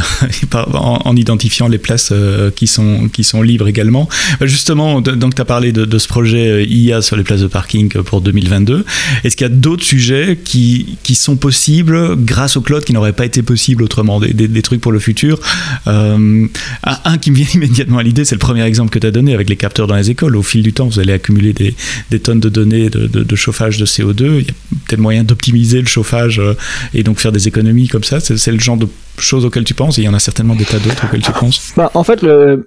en, 0.74 1.16
identifiant 1.16 1.68
les 1.68 1.78
places 1.78 2.10
euh, 2.12 2.50
qui 2.50 2.66
sont 2.66 3.08
qui 3.08 3.24
sont 3.24 3.40
libres 3.40 3.68
également. 3.68 4.08
Justement, 4.42 5.00
donc 5.00 5.34
tu 5.34 5.40
as 5.40 5.44
parlé 5.44 5.72
de, 5.72 5.98
ce 5.98 6.08
projet 6.08 6.64
IA 6.66 7.02
sur 7.02 7.16
les 7.16 7.22
places 7.22 7.40
de 7.40 7.46
parking 7.46 7.88
pour 7.88 8.20
2022. 8.20 8.84
Est-ce 9.22 9.36
qu'il 9.36 9.46
y 9.46 9.50
a 9.50 9.54
d'autres 9.54 9.84
sujets 9.84 10.38
qui, 10.42 10.98
qui 11.02 11.14
sont 11.14 11.36
possibles 11.36 12.16
grâce 12.16 12.56
au 12.56 12.60
cloud 12.60 12.84
qui 12.84 12.92
n'auraient 12.92 13.12
pas 13.12 13.24
été 13.24 13.42
possibles 13.42 13.82
autrement, 13.82 14.20
des, 14.20 14.32
des, 14.32 14.62
trucs 14.62 14.80
pour 14.80 14.92
le 14.92 14.98
futur? 14.98 15.40
Un 15.86 17.18
qui 17.18 17.30
me 17.30 17.36
vient 17.36 17.46
immédiatement 17.54 17.98
à 17.98 18.02
l'idée, 18.02 18.24
c'est 18.24 18.34
le 18.34 18.40
premier 18.40 18.62
exemple 18.62 18.90
que 18.90 18.98
tu 18.98 19.06
as 19.06 19.10
donné 19.10 19.34
avec 19.34 19.48
les 19.48 19.56
capteurs 19.56 19.86
dans 19.86 19.96
les 19.96 20.10
écoles 20.10 20.36
fil 20.44 20.62
du 20.62 20.72
temps, 20.72 20.86
vous 20.86 20.98
allez 20.98 21.12
accumuler 21.12 21.52
des, 21.52 21.74
des 22.10 22.20
tonnes 22.20 22.40
de 22.40 22.48
données 22.48 22.90
de, 22.90 23.06
de, 23.06 23.36
chauffage 23.36 23.78
de 23.78 23.86
CO2. 23.86 24.22
Il 24.22 24.46
y 24.46 24.50
a 24.50 24.54
peut-être 24.86 25.00
moyen 25.00 25.24
d'optimiser 25.24 25.80
le 25.80 25.86
chauffage 25.86 26.38
euh, 26.38 26.54
et 26.92 27.02
donc 27.02 27.18
faire 27.18 27.32
des 27.32 27.48
économies 27.48 27.88
comme 27.88 28.04
ça. 28.04 28.20
C'est 28.20 28.52
le 28.52 28.60
genre 28.60 28.76
de 28.76 28.88
choses 29.16 29.44
auxquelles 29.44 29.64
tu 29.64 29.74
penses 29.74 29.98
et 29.98 30.02
il 30.02 30.04
y 30.04 30.08
en 30.08 30.14
a 30.14 30.18
certainement 30.18 30.54
des 30.54 30.64
tas 30.64 30.78
d'autres 30.78 31.04
auxquelles 31.06 31.22
tu 31.22 31.32
penses 31.32 31.72
bah, 31.76 31.90
En 31.94 32.04
fait, 32.04 32.20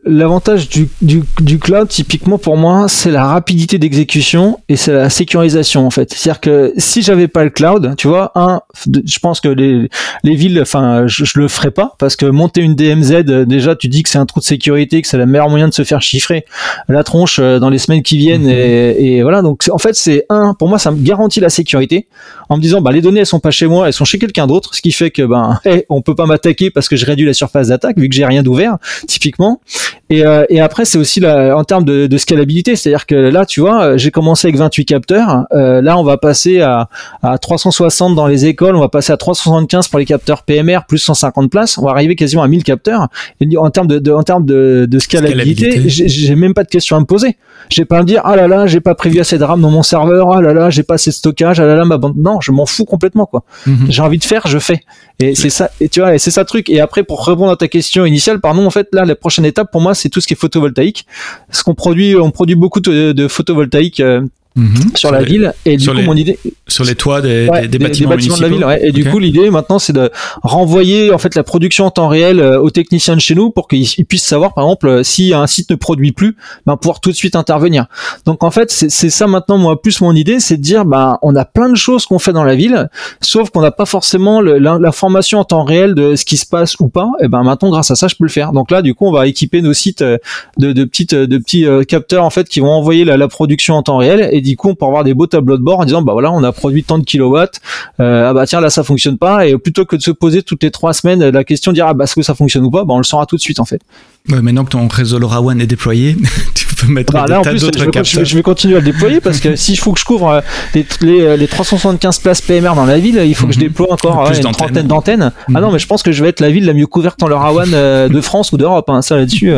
l'avantage 0.05 0.69
du, 0.69 0.89
du, 1.01 1.23
du, 1.39 1.59
cloud, 1.59 1.87
typiquement 1.87 2.37
pour 2.37 2.57
moi, 2.57 2.87
c'est 2.87 3.11
la 3.11 3.25
rapidité 3.25 3.77
d'exécution 3.77 4.59
et 4.69 4.75
c'est 4.75 4.93
la 4.93 5.09
sécurisation 5.09 5.85
en 5.85 5.89
fait. 5.89 6.13
C'est-à-dire 6.13 6.41
que 6.41 6.73
si 6.77 7.01
j'avais 7.01 7.27
pas 7.27 7.43
le 7.43 7.49
cloud, 7.49 7.95
tu 7.97 8.07
vois, 8.07 8.31
un, 8.35 8.61
je 8.85 9.19
pense 9.19 9.41
que 9.41 9.49
les, 9.49 9.89
les 10.23 10.35
villes, 10.35 10.59
enfin, 10.61 11.07
je, 11.07 11.25
je, 11.25 11.39
le 11.39 11.47
ferais 11.47 11.71
pas 11.71 11.95
parce 11.99 12.15
que 12.15 12.25
monter 12.25 12.61
une 12.61 12.75
DMZ, 12.75 13.23
déjà, 13.45 13.75
tu 13.75 13.87
dis 13.87 14.03
que 14.03 14.09
c'est 14.09 14.17
un 14.17 14.25
trou 14.25 14.39
de 14.39 14.45
sécurité, 14.45 15.01
que 15.01 15.07
c'est 15.07 15.17
le 15.17 15.25
meilleur 15.25 15.49
moyen 15.49 15.67
de 15.67 15.73
se 15.73 15.83
faire 15.83 16.01
chiffrer 16.01 16.45
la 16.87 17.03
tronche 17.03 17.39
euh, 17.39 17.59
dans 17.59 17.69
les 17.69 17.77
semaines 17.77 18.03
qui 18.03 18.17
viennent 18.17 18.43
mhm. 18.43 18.49
et, 18.49 19.17
et, 19.17 19.23
voilà. 19.23 19.41
Donc 19.41 19.63
en 19.71 19.77
fait, 19.77 19.95
c'est 19.95 20.25
un, 20.29 20.53
pour 20.53 20.69
moi, 20.69 20.79
ça 20.79 20.91
me 20.91 21.01
garantit 21.01 21.39
la 21.39 21.49
sécurité 21.49 22.07
en 22.49 22.57
me 22.57 22.61
disant, 22.61 22.81
bah 22.81 22.91
les 22.91 23.01
données 23.01 23.21
elles 23.21 23.25
sont 23.25 23.39
pas 23.39 23.51
chez 23.51 23.67
moi, 23.67 23.87
elles 23.87 23.93
sont 23.93 24.05
chez 24.05 24.19
quelqu'un 24.19 24.47
d'autre, 24.47 24.75
ce 24.75 24.81
qui 24.81 24.91
fait 24.91 25.11
que 25.11 25.23
ben, 25.23 25.59
hey, 25.65 25.83
on 25.89 26.01
peut 26.01 26.15
pas 26.15 26.25
attaquer 26.37 26.71
parce 26.71 26.87
que 26.87 26.95
je 26.95 27.05
réduis 27.05 27.25
la 27.25 27.33
surface 27.33 27.67
d'attaque 27.69 27.97
vu 27.97 28.09
que 28.09 28.15
j'ai 28.15 28.25
rien 28.25 28.43
d'ouvert 28.43 28.77
typiquement. 29.07 29.61
Et, 30.09 30.25
euh, 30.25 30.45
et 30.49 30.61
après 30.61 30.85
c'est 30.85 30.97
aussi 30.97 31.19
la, 31.19 31.57
en 31.57 31.63
termes 31.63 31.83
de, 31.83 32.07
de 32.07 32.17
scalabilité, 32.17 32.75
c'est-à-dire 32.75 33.05
que 33.05 33.15
là 33.15 33.45
tu 33.45 33.59
vois, 33.59 33.83
euh, 33.83 33.97
j'ai 33.97 34.11
commencé 34.11 34.47
avec 34.47 34.57
28 34.57 34.85
capteurs, 34.85 35.45
euh, 35.51 35.81
là 35.81 35.97
on 35.97 36.03
va 36.03 36.17
passer 36.17 36.61
à, 36.61 36.87
à 37.23 37.37
360 37.37 38.15
dans 38.15 38.27
les 38.27 38.45
écoles, 38.45 38.75
on 38.75 38.79
va 38.79 38.87
passer 38.87 39.11
à 39.11 39.17
375 39.17 39.89
pour 39.89 39.99
les 39.99 40.05
capteurs 40.05 40.43
PMR 40.43 40.79
plus 40.87 40.99
150 40.99 41.51
places, 41.51 41.77
on 41.77 41.85
va 41.85 41.91
arriver 41.91 42.15
quasiment 42.15 42.43
à 42.43 42.47
1000 42.47 42.63
capteurs. 42.63 43.07
Et 43.41 43.57
en 43.57 43.69
termes 43.69 43.87
de, 43.87 43.99
de 43.99 44.11
en 44.11 44.23
termes 44.23 44.45
de, 44.45 44.87
de 44.89 44.99
scalabilité, 44.99 45.83
j'ai 45.87 46.35
même 46.35 46.53
pas 46.53 46.63
de 46.63 46.69
questions 46.69 46.95
à 46.95 46.99
me 46.99 47.05
poser. 47.05 47.37
J'ai 47.69 47.83
pas 47.83 47.97
à 47.97 48.01
me 48.01 48.05
dire 48.05 48.21
ah 48.23 48.35
là 48.35 48.47
là 48.47 48.67
j'ai 48.67 48.79
pas 48.79 48.95
prévu 48.95 49.19
assez 49.19 49.37
de 49.37 49.43
RAM 49.43 49.59
dans 49.59 49.71
mon 49.71 49.83
serveur, 49.83 50.31
ah 50.31 50.41
là 50.41 50.53
là 50.53 50.69
j'ai 50.69 50.83
pas 50.83 50.93
assez 50.95 51.09
de 51.09 51.15
stockage, 51.15 51.59
ah 51.59 51.65
là 51.65 51.75
là 51.75 51.83
ma 51.85 51.97
bande. 51.97 52.15
Non, 52.15 52.39
je 52.39 52.51
m'en 52.51 52.65
fous 52.65 52.85
complètement 52.85 53.25
quoi. 53.25 53.43
Mhm. 53.65 53.87
J'ai 53.89 54.01
envie 54.01 54.19
de 54.19 54.23
faire, 54.23 54.47
je 54.47 54.59
fais. 54.59 54.81
Et 55.19 55.33
c'est 55.33 55.49
ça. 55.49 55.71
Et 55.81 55.89
tu 55.89 55.99
vois, 55.99 56.17
c'est 56.19 56.29
ça 56.29 56.41
le 56.41 56.47
truc. 56.47 56.69
Et 56.69 56.79
après, 56.79 57.03
pour 57.03 57.25
répondre 57.25 57.51
à 57.51 57.55
ta 57.55 57.67
question 57.67 58.05
initiale, 58.05 58.39
pardon, 58.39 58.65
en 58.65 58.69
fait, 58.69 58.87
là, 58.91 59.03
la 59.03 59.15
prochaine 59.15 59.45
étape 59.45 59.71
pour 59.71 59.81
moi, 59.81 59.95
c'est 59.95 60.09
tout 60.09 60.21
ce 60.21 60.27
qui 60.27 60.33
est 60.33 60.37
photovoltaïque. 60.37 61.07
Ce 61.51 61.63
qu'on 61.63 61.73
produit, 61.73 62.15
on 62.15 62.29
produit 62.29 62.55
beaucoup 62.55 62.81
de, 62.81 63.13
de 63.13 63.27
photovoltaïque 63.27 63.99
euh, 63.99 64.21
Mhm. 64.57 64.95
sur, 64.95 65.11
la 65.11 65.21
ville. 65.21 65.53
Et 65.65 65.77
du 65.77 65.87
coup, 65.87 66.01
mon 66.01 66.15
idée 66.15 66.39
sur 66.67 66.83
les 66.83 66.95
toits 66.95 67.21
des, 67.21 67.47
des, 67.67 67.77
bâtiments, 67.77 68.15
de 68.15 68.41
la 68.41 68.49
ville. 68.49 68.65
Ouais. 68.65 68.87
Et 68.87 68.91
du 68.91 69.05
coup, 69.05 69.19
l'idée 69.19 69.49
maintenant, 69.49 69.79
c'est 69.79 69.93
de 69.93 70.09
renvoyer 70.43 71.11
en 71.13 71.17
fait 71.17 71.35
la 71.35 71.43
production 71.43 71.85
en 71.85 71.91
temps 71.91 72.07
réel 72.07 72.39
euh, 72.39 72.59
aux 72.59 72.71
techniciens 72.71 73.15
de 73.15 73.21
chez 73.21 73.35
nous 73.35 73.51
pour 73.51 73.67
qu'ils 73.67 74.05
puissent 74.05 74.25
savoir, 74.25 74.53
par 74.53 74.65
exemple, 74.65 74.87
euh, 74.87 75.03
si 75.03 75.33
un 75.33 75.47
site 75.47 75.69
ne 75.69 75.75
produit 75.75 76.11
plus, 76.11 76.35
ben 76.65 76.75
pouvoir 76.75 76.99
tout 76.99 77.11
de 77.11 77.15
suite 77.15 77.35
intervenir. 77.35 77.85
Donc 78.25 78.43
en 78.43 78.51
fait, 78.51 78.71
c'est 78.71 79.09
ça 79.09 79.27
maintenant 79.27 79.57
moi 79.57 79.81
plus 79.81 80.01
mon 80.01 80.13
idée, 80.13 80.39
c'est 80.39 80.57
de 80.57 80.61
dire, 80.61 80.85
ben 80.85 81.17
on 81.21 81.35
a 81.35 81.45
plein 81.45 81.69
de 81.69 81.75
choses 81.75 82.05
qu'on 82.05 82.19
fait 82.19 82.33
dans 82.33 82.43
la 82.43 82.55
ville, 82.55 82.89
sauf 83.21 83.49
qu'on 83.49 83.61
n'a 83.61 83.71
pas 83.71 83.85
forcément 83.85 84.41
l'information 84.41 85.39
en 85.39 85.43
temps 85.43 85.63
réel 85.63 85.93
de 85.93 86.15
ce 86.15 86.25
qui 86.25 86.37
se 86.37 86.45
passe 86.45 86.75
ou 86.79 86.89
pas. 86.89 87.09
Et 87.21 87.27
ben 87.27 87.43
maintenant, 87.43 87.69
grâce 87.69 87.91
à 87.91 87.95
ça, 87.95 88.07
je 88.07 88.15
peux 88.15 88.25
le 88.25 88.29
faire. 88.29 88.51
Donc 88.51 88.71
là, 88.71 88.81
du 88.81 88.93
coup, 88.95 89.05
on 89.05 89.11
va 89.11 89.27
équiper 89.27 89.61
nos 89.61 89.73
sites 89.73 90.01
euh, 90.01 90.17
de, 90.57 90.73
de 90.73 90.83
petites 90.83 91.15
de 91.15 91.37
petits 91.37 91.65
capteurs 91.87 92.23
en 92.23 92.29
fait 92.29 92.49
qui 92.49 92.59
vont 92.59 92.71
envoyer 92.71 93.05
la, 93.05 93.17
la 93.17 93.27
production 93.27 93.75
en 93.75 93.83
temps 93.83 93.97
réel 93.97 94.29
et 94.31 94.41
du 94.51 94.57
coup, 94.57 94.69
on 94.69 94.75
peut 94.75 94.85
avoir 94.85 95.03
des 95.03 95.13
beaux 95.13 95.27
tableaux 95.27 95.57
de 95.57 95.63
bord 95.63 95.79
en 95.79 95.85
disant, 95.85 96.01
bah 96.01 96.13
voilà, 96.13 96.31
on 96.31 96.43
a 96.43 96.51
produit 96.51 96.83
tant 96.83 96.97
de 96.97 97.03
kilowatts, 97.03 97.59
euh, 97.99 98.29
ah 98.29 98.33
bah 98.33 98.45
tiens, 98.45 98.61
là, 98.61 98.69
ça 98.69 98.83
fonctionne 98.83 99.17
pas, 99.17 99.47
et 99.47 99.57
plutôt 99.57 99.85
que 99.85 99.95
de 99.95 100.01
se 100.01 100.11
poser 100.11 100.43
toutes 100.43 100.63
les 100.63 100.71
trois 100.71 100.93
semaines 100.93 101.29
la 101.29 101.43
question 101.43 101.71
de 101.71 101.75
dire, 101.75 101.87
ah 101.87 101.93
bah, 101.93 102.05
est-ce 102.05 102.15
que 102.15 102.21
ça 102.21 102.35
fonctionne 102.35 102.63
ou 102.63 102.71
pas, 102.71 102.83
bah, 102.83 102.93
on 102.93 102.97
le 102.97 103.03
saura 103.03 103.25
tout 103.25 103.35
de 103.35 103.41
suite, 103.41 103.59
en 103.59 103.65
fait. 103.65 103.81
Ouais, 104.29 104.41
maintenant 104.41 104.65
que 104.65 104.71
ton 104.71 104.87
réseau 104.87 105.19
LoRaWAN 105.19 105.59
est 105.59 105.67
déployé, 105.67 106.17
tu 106.53 106.67
peux 106.75 106.91
mettre 106.91 107.13
bah, 107.13 107.23
des 107.25 107.31
là, 107.31 107.39
en 107.39 107.43
plus, 107.43 107.59
je, 107.59 108.19
vais, 108.19 108.25
je 108.25 108.35
vais 108.35 108.41
continuer 108.41 108.75
à 108.75 108.79
le 108.79 108.85
déployer 108.85 109.21
parce 109.21 109.39
que 109.39 109.55
s'il 109.55 109.77
faut 109.79 109.93
que 109.93 109.99
je 109.99 110.05
couvre 110.05 110.29
euh, 110.29 110.41
les, 110.73 110.85
les, 111.01 111.37
les, 111.37 111.47
375 111.47 112.19
places 112.19 112.41
PMR 112.41 112.75
dans 112.75 112.85
la 112.85 112.99
ville, 112.99 113.21
il 113.25 113.35
faut 113.35 113.47
que 113.47 113.53
je 113.53 113.59
mhm. 113.59 113.67
déploie 113.67 113.93
encore 113.93 114.29
une 114.29 114.51
trentaine 114.51 114.87
d'antennes. 114.87 115.31
Ah 115.47 115.61
non, 115.61 115.67
mhm. 115.67 115.73
mais 115.73 115.79
je 115.79 115.87
pense 115.87 116.03
que 116.03 116.11
je 116.11 116.21
vais 116.23 116.29
être 116.29 116.41
la 116.41 116.49
ville 116.49 116.65
la 116.65 116.73
mieux 116.73 116.87
couverte 116.87 117.23
en 117.23 117.27
LoRaWAN 117.27 117.71
euh, 117.73 118.09
de 118.09 118.21
France 118.21 118.51
ou 118.51 118.57
d'Europe, 118.57 118.89
hein, 118.89 119.01
ça 119.01 119.15
là-dessus. 119.15 119.51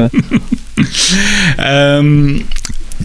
euh, 1.59 2.39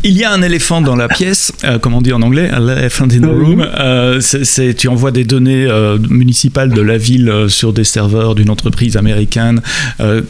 il 0.04 0.18
y 0.18 0.24
a 0.24 0.30
un 0.30 0.42
éléphant 0.42 0.82
dans 0.82 0.96
la 0.96 1.08
pièce, 1.08 1.50
euh, 1.64 1.78
comme 1.78 1.94
on 1.94 2.02
dit 2.02 2.12
en 2.12 2.20
anglais, 2.20 2.50
un 2.50 2.68
elephant 2.68 3.06
in 3.06 3.20
the 3.20 3.24
room. 3.24 3.66
Euh, 3.78 4.20
c'est, 4.20 4.74
tu 4.74 4.88
envoies 4.88 5.12
des 5.12 5.24
données 5.24 5.64
euh, 5.64 5.98
municipales 6.10 6.70
de 6.70 6.82
la 6.82 6.98
ville 6.98 7.32
sur 7.48 7.72
des 7.72 7.84
serveurs 7.84 8.34
d'une 8.34 8.50
entreprise 8.50 8.98
américaine. 8.98 9.62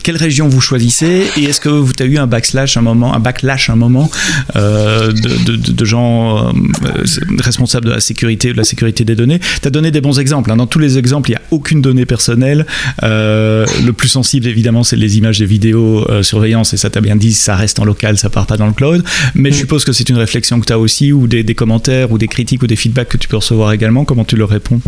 quelle 0.05 0.17
région 0.17 0.47
vous 0.47 0.61
choisissez 0.61 1.25
et 1.37 1.45
est-ce 1.45 1.61
que 1.61 1.69
vous 1.69 1.93
avez 1.99 2.11
eu 2.11 2.19
un 2.19 2.29
backslash 2.29 2.77
un 2.77 2.83
moment, 2.83 3.15
un 3.15 3.19
backlash 3.19 3.69
un 3.69 3.75
moment 3.75 4.09
de, 4.55 5.85
gens 5.85 6.53
responsables 7.41 7.87
de 7.87 7.91
la 7.91 8.01
sécurité 8.01 8.53
de 8.53 8.57
la 8.57 8.65
sécurité 8.65 9.05
des 9.05 9.17
données? 9.17 9.41
Tu 9.61 9.67
as 9.67 9.71
donné 9.71 9.91
des 9.91 10.01
bons 10.01 10.21
exemples. 10.21 10.53
Hein. 10.53 10.57
Dans 10.57 10.69
tous 10.69 10.79
les 10.79 10.99
exemples, 10.99 11.31
il 11.31 11.33
n'y 11.33 11.39
a 11.39 11.43
aucune 11.51 11.83
donnée 11.83 12.07
personnelle. 12.07 12.65
le 13.03 13.91
plus 13.91 14.09
sensible, 14.09 14.47
évidemment, 14.47 14.85
c'est 14.85 14.97
les 14.97 15.19
images 15.19 15.41
des 15.41 15.47
vidéos 15.47 16.07
surveillance 16.23 16.73
et 16.75 16.77
ça 16.77 16.91
t'a 16.91 17.01
bien 17.01 17.17
dit, 17.17 17.33
ça 17.33 17.57
reste 17.57 17.81
en 17.81 17.85
local, 17.85 18.17
ça 18.19 18.31
part 18.31 18.47
pas 18.47 18.57
dans 18.57 18.67
le 18.67 18.73
cloud. 18.73 19.03
Mais 19.35 19.51
je 19.51 19.64
suppose 19.65 19.87
que 19.87 19.93
c'est 19.93 20.11
une 20.11 20.19
réflexion 20.19 20.61
que 20.61 20.67
tu 20.67 20.75
as 20.75 20.79
aussi, 20.79 21.11
ou 21.11 21.27
des, 21.27 21.55
commentaires, 21.55 22.13
ou 22.13 22.19
des 22.19 22.29
critiques, 22.29 22.63
ou 22.63 22.67
des 22.67 22.77
feedbacks 22.77 23.09
que 23.09 23.17
tu 23.17 23.29
peux 23.29 23.39
recevoir 23.39 23.73
également. 23.73 24.05
Comment 24.05 24.25
tu 24.25 24.37
leur 24.37 24.51
réponds? 24.51 24.79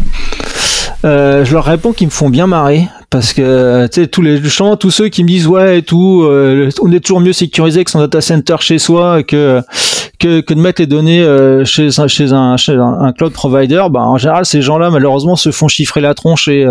Euh, 1.06 1.46
je 1.46 1.52
leur 1.54 1.64
réponds 1.64 1.94
qu'ils 1.94 2.08
me 2.08 2.12
font 2.12 2.28
bien 2.28 2.46
marrer 2.46 2.88
parce 3.08 3.32
que 3.32 3.86
tu 3.86 4.00
sais 4.00 4.06
tous 4.06 4.22
les 4.22 4.42
gens 4.42 4.76
tous 4.76 4.90
ceux 4.90 5.08
qui 5.08 5.22
me 5.22 5.28
disent 5.28 5.46
ouais 5.46 5.78
et 5.78 5.82
tout 5.82 6.22
euh, 6.24 6.70
on 6.82 6.90
est 6.90 7.00
toujours 7.00 7.20
mieux 7.20 7.34
sécurisé 7.34 7.84
que 7.84 7.90
son 7.90 8.00
data 8.00 8.20
center 8.20 8.56
chez 8.60 8.78
soi 8.78 9.22
que 9.22 9.60
que, 10.18 10.40
que 10.40 10.54
de 10.54 10.58
mettre 10.58 10.80
les 10.80 10.86
données 10.86 11.22
euh, 11.22 11.64
chez 11.64 11.90
chez 12.08 12.32
un 12.32 12.56
chez 12.56 12.74
un, 12.74 13.12
cloud 13.12 13.32
provider 13.32 13.84
bah 13.90 14.00
en 14.00 14.16
général 14.16 14.46
ces 14.46 14.62
gens-là 14.62 14.90
malheureusement 14.90 15.36
se 15.36 15.52
font 15.52 15.68
chiffrer 15.68 16.00
la 16.00 16.14
tronche 16.14 16.48
et 16.48 16.66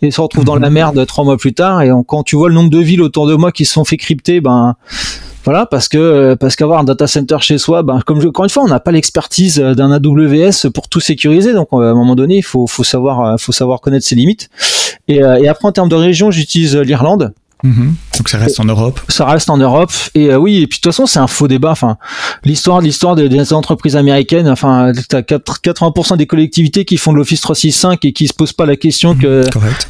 et 0.00 0.10
se 0.10 0.20
retrouvent 0.20 0.44
dans 0.44 0.56
la 0.56 0.70
merde 0.70 1.04
trois 1.06 1.24
mois 1.24 1.36
plus 1.36 1.52
tard 1.52 1.82
et 1.82 1.90
quand 2.06 2.22
tu 2.22 2.36
vois 2.36 2.48
le 2.48 2.54
nombre 2.54 2.70
de 2.70 2.78
villes 2.78 3.02
autour 3.02 3.26
de 3.26 3.34
moi 3.34 3.50
qui 3.52 3.64
se 3.64 3.72
sont 3.72 3.84
fait 3.84 3.98
crypter 3.98 4.40
ben 4.40 4.76
voilà, 5.46 5.64
parce 5.64 5.88
que 5.88 6.34
parce 6.34 6.56
qu'avoir 6.56 6.80
un 6.80 6.84
data 6.84 7.06
center 7.06 7.36
chez 7.40 7.56
soi, 7.56 7.82
ben, 7.84 8.00
comme 8.04 8.18
encore 8.26 8.44
une 8.44 8.50
fois, 8.50 8.64
on 8.64 8.68
n'a 8.68 8.80
pas 8.80 8.90
l'expertise 8.90 9.58
d'un 9.58 9.92
AWS 9.92 10.70
pour 10.74 10.88
tout 10.88 11.00
sécuriser. 11.00 11.54
Donc 11.54 11.68
à 11.72 11.76
un 11.76 11.94
moment 11.94 12.16
donné, 12.16 12.36
il 12.36 12.42
faut, 12.42 12.66
faut 12.66 12.84
savoir 12.84 13.40
faut 13.40 13.52
savoir 13.52 13.80
connaître 13.80 14.04
ses 14.04 14.16
limites. 14.16 14.50
Et, 15.08 15.22
euh, 15.22 15.36
et 15.36 15.48
après 15.48 15.68
en 15.68 15.72
termes 15.72 15.88
de 15.88 15.94
région, 15.94 16.32
j'utilise 16.32 16.76
l'Irlande 16.76 17.32
Mhm. 17.62 17.94
Donc 18.18 18.28
ça 18.28 18.38
reste 18.38 18.60
en 18.60 18.64
Europe. 18.64 19.00
Ça 19.08 19.24
reste 19.26 19.48
en 19.48 19.56
Europe 19.56 19.92
et 20.14 20.30
euh, 20.30 20.36
oui 20.36 20.62
et 20.62 20.66
puis 20.66 20.78
de 20.78 20.82
toute 20.82 20.92
façon 20.92 21.06
c'est 21.06 21.18
un 21.18 21.26
faux 21.26 21.48
débat. 21.48 21.70
Enfin 21.70 21.96
l'histoire 22.44 22.80
l'histoire 22.80 23.16
des, 23.16 23.52
entreprises 23.52 23.96
américaines. 23.96 24.48
Enfin 24.48 24.92
t'as 25.08 25.20
80% 25.20 26.16
des 26.16 26.26
collectivités 26.26 26.84
qui 26.84 26.96
font 26.98 27.12
de 27.12 27.18
l'Office 27.18 27.40
365 27.40 28.04
et 28.04 28.12
qui 28.12 28.28
se 28.28 28.34
posent 28.34 28.52
pas 28.52 28.66
la 28.66 28.76
question 28.76 29.14
mhm, 29.14 29.20
que 29.20 29.44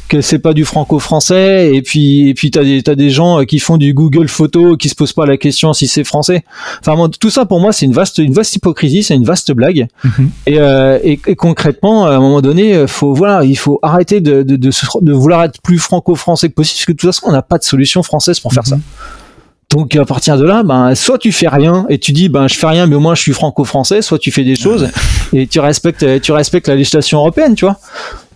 que 0.07 0.21
c'est 0.21 0.39
pas 0.39 0.53
du 0.53 0.63
franco-français 0.63 1.73
et 1.73 1.81
puis 1.81 2.29
et 2.29 2.33
puis 2.33 2.51
t'as 2.51 2.63
des 2.63 2.83
t'as 2.83 2.95
des 2.95 3.09
gens 3.09 3.41
euh, 3.41 3.43
qui 3.43 3.59
font 3.59 3.77
du 3.77 3.93
Google 3.93 4.29
Photo 4.29 4.77
qui 4.77 4.87
se 4.87 4.95
posent 4.95 5.13
pas 5.13 5.25
la 5.25 5.37
question 5.37 5.73
si 5.73 5.87
c'est 5.87 6.03
français. 6.05 6.43
Enfin 6.85 7.09
tout 7.19 7.29
ça 7.29 7.45
pour 7.45 7.59
moi 7.59 7.73
c'est 7.73 7.85
une 7.85 7.93
vaste 7.93 8.17
une 8.17 8.33
vaste 8.33 8.55
hypocrisie, 8.55 9.03
c'est 9.03 9.15
une 9.15 9.25
vaste 9.25 9.51
blague. 9.51 9.87
Mhm. 10.03 10.29
et, 10.45 10.59
euh, 10.59 10.99
et, 11.03 11.19
et, 11.27 11.35
concrètement 11.35 12.05
à 12.05 12.11
un 12.11 12.19
moment 12.19 12.41
donné 12.41 12.87
faut 12.87 13.13
voilà 13.13 13.43
il 13.43 13.57
faut 13.57 13.79
arrêter 13.81 14.21
de 14.21 14.43
de, 14.43 14.55
de, 14.55 14.69
de 15.01 15.13
vouloir 15.13 15.43
être 15.43 15.61
plus 15.61 15.79
franco-français 15.79 16.49
que 16.49 16.53
possible 16.53 16.77
parce 16.77 16.85
que 16.85 16.91
de 16.91 16.97
toute 16.97 17.09
façon 17.13 17.27
on 17.27 17.31
n'a 17.31 17.41
pas 17.41 17.56
de 17.57 17.63
solution 17.63 18.03
française 18.03 18.39
pour 18.39 18.53
faire 18.53 18.65
ça. 18.65 18.75
Mhm. 18.75 18.81
Donc 19.69 19.95
à 19.97 20.05
partir 20.05 20.37
de 20.37 20.45
là, 20.45 20.63
ben 20.63 20.95
soit 20.95 21.17
tu 21.17 21.33
fais 21.33 21.49
rien 21.49 21.85
et 21.89 21.99
tu 21.99 22.13
dis 22.13 22.29
ben 22.29 22.47
je 22.47 22.55
fais 22.55 22.67
rien 22.67 22.87
mais 22.87 22.95
au 22.95 23.01
moins 23.01 23.15
je 23.15 23.21
suis 23.21 23.33
franco-français, 23.33 24.01
soit 24.01 24.17
tu 24.17 24.31
fais 24.31 24.45
des 24.45 24.55
choses 24.55 24.89
et 25.33 25.45
tu 25.45 25.59
respectes 25.59 26.21
tu 26.21 26.31
respectes 26.31 26.69
la 26.69 26.75
législation 26.75 27.19
européenne, 27.19 27.53
tu 27.53 27.65
vois. 27.65 27.77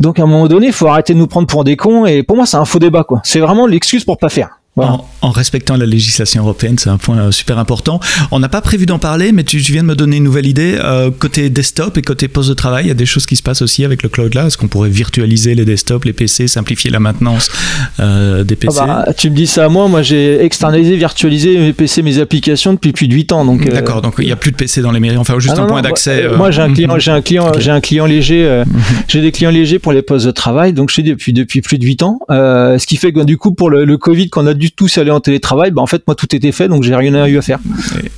Donc 0.01 0.19
à 0.19 0.23
un 0.23 0.25
moment 0.25 0.47
donné, 0.47 0.67
il 0.67 0.73
faut 0.73 0.88
arrêter 0.88 1.13
de 1.13 1.19
nous 1.19 1.27
prendre 1.27 1.47
pour 1.47 1.63
des 1.63 1.77
cons 1.77 2.05
et 2.05 2.21
pour 2.23 2.36
moi 2.36 2.45
c'est 2.45 2.57
un 2.57 2.65
faux 2.65 2.79
débat 2.79 3.05
quoi. 3.05 3.21
C'est 3.23 3.39
vraiment 3.39 3.65
l'excuse 3.65 4.03
pour 4.03 4.17
pas 4.17 4.29
faire. 4.29 4.60
en 4.75 5.05
respectant 5.29 5.77
la 5.77 5.86
législation 5.86 6.41
européenne, 6.41 6.77
c'est 6.79 6.89
un 6.89 6.97
point 6.97 7.17
euh, 7.17 7.31
super 7.31 7.60
important. 7.60 7.99
On 8.31 8.39
n'a 8.39 8.49
pas 8.49 8.62
prévu 8.62 8.88
d'en 8.88 8.97
parler, 8.97 9.31
mais 9.31 9.43
tu, 9.43 9.57
viens 9.57 9.84
de 9.84 9.88
me 9.88 9.95
donner 9.95 10.17
une 10.17 10.23
nouvelle 10.23 10.47
idée. 10.47 10.77
Euh, 10.84 11.12
côté 11.12 11.49
desktop 11.51 11.97
et 11.97 12.01
côté 12.01 12.27
poste 12.27 12.49
de 12.49 12.55
travail, 12.55 12.86
il 12.86 12.88
y 12.88 12.91
a 12.91 12.95
des 12.95 13.05
choses 13.05 13.27
qui 13.27 13.36
se 13.36 13.43
passent 13.43 13.62
aussi 13.62 13.86
avec 13.86 14.01
le 14.01 14.10
cloud 14.10 14.34
là. 14.34 14.47
Est-ce 14.47 14.57
qu'on 14.57 14.67
pourrait 14.67 14.89
virtualiser 14.89 15.53
les 15.53 15.63
desktops, 15.65 16.05
les 16.05 16.13
PC, 16.13 16.47
simplifier 16.47 16.89
la 16.89 16.99
maintenance 16.99 17.51
euh, 17.99 18.43
des 18.43 18.55
PC 18.55 18.79
ah 18.81 19.03
bah, 19.05 19.13
Tu 19.15 19.29
me 19.29 19.36
dis 19.36 19.45
ça 19.45 19.65
à 19.65 19.69
moi, 19.69 19.88
moi 19.88 20.01
j'ai 20.01 20.43
externalisé, 20.43 20.97
virtualisé 20.97 21.57
mes 21.57 21.73
PC, 21.73 22.01
mes 22.01 22.17
applications 22.17 22.73
depuis 22.73 22.91
plus 22.91 23.07
de 23.07 23.13
8 23.13 23.31
ans. 23.31 23.45
Donc, 23.45 23.69
D'accord, 23.69 24.01
donc 24.01 24.15
il 24.17 24.25
n'y 24.25 24.31
a 24.31 24.36
plus 24.36 24.51
de 24.51 24.57
PC 24.57 24.81
dans 24.81 24.91
les 24.91 24.99
mairies, 24.99 25.17
enfin 25.17 25.38
juste 25.39 25.55
ah 25.57 25.62
un 25.62 25.67
point 25.67 25.81
d'accès. 25.84 26.27
Moi, 26.36 26.49
j'ai 26.49 26.62
un 26.62 26.73
client, 26.73 26.97
j'ai 26.97 27.12
un 27.12 27.21
client, 27.21 27.51
j'ai 27.60 27.71
un 27.71 27.81
client 27.81 28.05
léger, 28.07 28.63
mhm. 28.65 28.81
j'ai 29.07 29.21
des 29.21 29.31
clients 29.31 29.51
légers 29.51 29.77
pour 29.77 29.93
les 29.93 30.01
postes 30.01 30.25
de 30.25 30.31
travail, 30.31 30.73
donc 30.73 30.89
je 30.89 30.93
suis 30.93 31.03
depuis, 31.03 31.34
depuis 31.34 31.62
plus 31.62 31.77
de 31.77 31.86
8 31.86 32.03
ans. 32.03 32.19
ce 32.29 32.86
qui 32.88 32.97
fait 32.97 33.13
que 33.13 33.23
du 33.23 33.38
coup, 33.38 33.53
pour 33.53 33.69
le, 33.69 33.86
le 33.86 33.97
Covid, 33.97 34.29
qu'on 34.29 34.47
a 34.47 34.53
dû 34.53 34.71
tous 34.71 34.97
aller 34.97 35.11
en 35.12 35.19
télétravail, 35.19 35.71
bah, 35.71 35.82
en 35.82 35.88
fait, 35.88 36.04
moi, 36.08 36.15
tout 36.15 36.34
était 36.36 36.52
fait, 36.52 36.67
donc 36.67 36.84
j'ai 36.84 36.95
rien 36.95 37.26
eu 37.26 37.38
à 37.38 37.41
faire. 37.41 37.60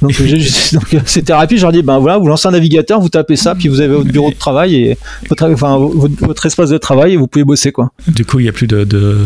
Donc, 0.01 0.11
donc 0.73 0.95
c'était 1.05 1.33
rapide. 1.33 1.57
Je 1.57 1.63
leur 1.63 1.71
dis, 1.71 1.81
ben 1.81 1.99
voilà, 1.99 2.17
vous 2.17 2.27
lancez 2.27 2.47
un 2.47 2.51
navigateur, 2.51 2.99
vous 2.99 3.09
tapez 3.09 3.35
ça, 3.35 3.55
puis 3.55 3.67
vous 3.67 3.81
avez 3.81 3.93
votre 3.93 4.11
bureau 4.11 4.29
de 4.29 4.35
travail 4.35 4.75
et 4.75 4.97
votre, 5.29 5.51
enfin, 5.51 5.77
votre, 5.77 6.45
espace 6.45 6.69
de 6.69 6.77
travail 6.77 7.13
et 7.13 7.17
vous 7.17 7.27
pouvez 7.27 7.45
bosser, 7.45 7.71
quoi. 7.71 7.91
Du 8.07 8.25
coup, 8.25 8.39
il 8.39 8.43
n'y 8.43 8.49
a 8.49 8.53
plus 8.53 8.67
de, 8.67 8.83
de, 8.83 9.17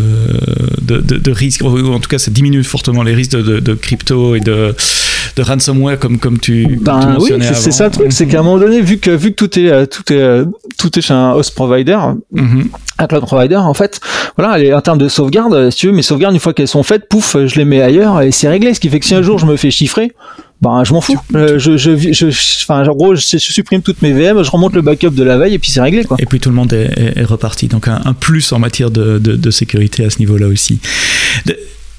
de, 0.82 1.00
de, 1.00 1.32
risques, 1.32 1.62
ou 1.64 1.94
en 1.94 2.00
tout 2.00 2.10
cas, 2.10 2.18
ça 2.18 2.32
diminue 2.32 2.64
fortement 2.64 3.04
les 3.04 3.14
risques 3.14 3.32
de, 3.32 3.74
crypto 3.74 4.36
et 4.36 4.40
de, 4.40 4.76
de 5.36 5.42
ransomware 5.42 6.00
comme, 6.00 6.18
comme 6.18 6.40
tu, 6.40 6.80
ben, 6.82 7.18
oui, 7.20 7.32
c'est 7.54 7.72
ça 7.72 7.86
le 7.86 7.92
truc, 7.92 8.12
c'est 8.12 8.28
qu'à 8.28 8.40
un 8.40 8.44
moment 8.44 8.60
donné, 8.60 8.82
vu 8.82 8.98
que, 8.98 9.12
vu 9.12 9.32
que 9.32 9.36
tout 9.36 9.60
est, 9.60 9.88
tout 9.88 10.14
est, 10.14 10.44
tout 10.78 10.98
est 10.98 11.02
chez 11.02 11.14
un 11.14 11.32
host 11.32 11.56
provider, 11.56 11.98
mm-hmm. 12.34 12.68
un 13.00 13.08
cloud 13.08 13.26
provider, 13.26 13.56
en 13.56 13.74
fait, 13.74 14.00
voilà, 14.38 14.78
en 14.78 14.82
termes 14.82 14.98
de 14.98 15.08
sauvegarde, 15.08 15.70
si 15.70 15.78
tu 15.78 15.88
veux, 15.88 15.94
mes 15.94 16.02
sauvegardes, 16.02 16.34
une 16.34 16.40
fois 16.40 16.54
qu'elles 16.54 16.68
sont 16.68 16.84
faites, 16.84 17.08
pouf, 17.10 17.38
je 17.46 17.56
les 17.56 17.66
mets 17.66 17.82
ailleurs 17.82 18.22
et 18.22 18.32
c'est 18.32 18.50
réglé. 18.50 18.74
Ce 18.74 18.80
qui 18.80 18.90
fait 18.90 19.00
que 19.00 19.06
si 19.06 19.16
un 19.16 19.22
jour 19.22 19.40
je 19.40 19.46
me 19.46 19.56
fais 19.56 19.72
chiffrer, 19.72 20.12
ben 20.62 20.84
je 20.84 20.94
m'en 20.94 21.02
fous. 21.02 21.20
Euh, 21.36 21.60
je, 21.60 21.78
je, 21.78 21.96
je, 22.14 22.28
enfin, 22.64 22.88
en 22.88 22.96
gros, 22.96 23.16
je, 23.16 23.38
supprime 23.38 23.82
toutes 23.82 24.02
mes 24.02 24.12
VM, 24.12 24.44
je 24.44 24.50
remonte 24.50 24.74
le 24.74 24.82
backup 24.82 25.12
de 25.12 25.24
la 25.24 25.38
veille 25.38 25.54
et 25.54 25.60
puis 25.60 25.70
c'est 25.70 25.82
réglé. 25.82 26.04
Quoi. 26.04 26.18
Et 26.20 26.26
puis 26.26 26.40
tout 26.40 26.50
le 26.50 26.56
monde 26.56 26.74
est, 26.74 27.24
reparti. 27.24 27.68
Donc 27.68 27.88
un, 27.88 28.14
plus 28.14 28.52
en 28.54 28.60
matière 28.60 28.90
de, 28.90 29.20
de, 29.20 29.36
de 29.36 29.52
sécurité 29.52 30.06
à 30.06 30.10
ce 30.10 30.20
niveau-là 30.20 30.48
aussi. 30.48 30.80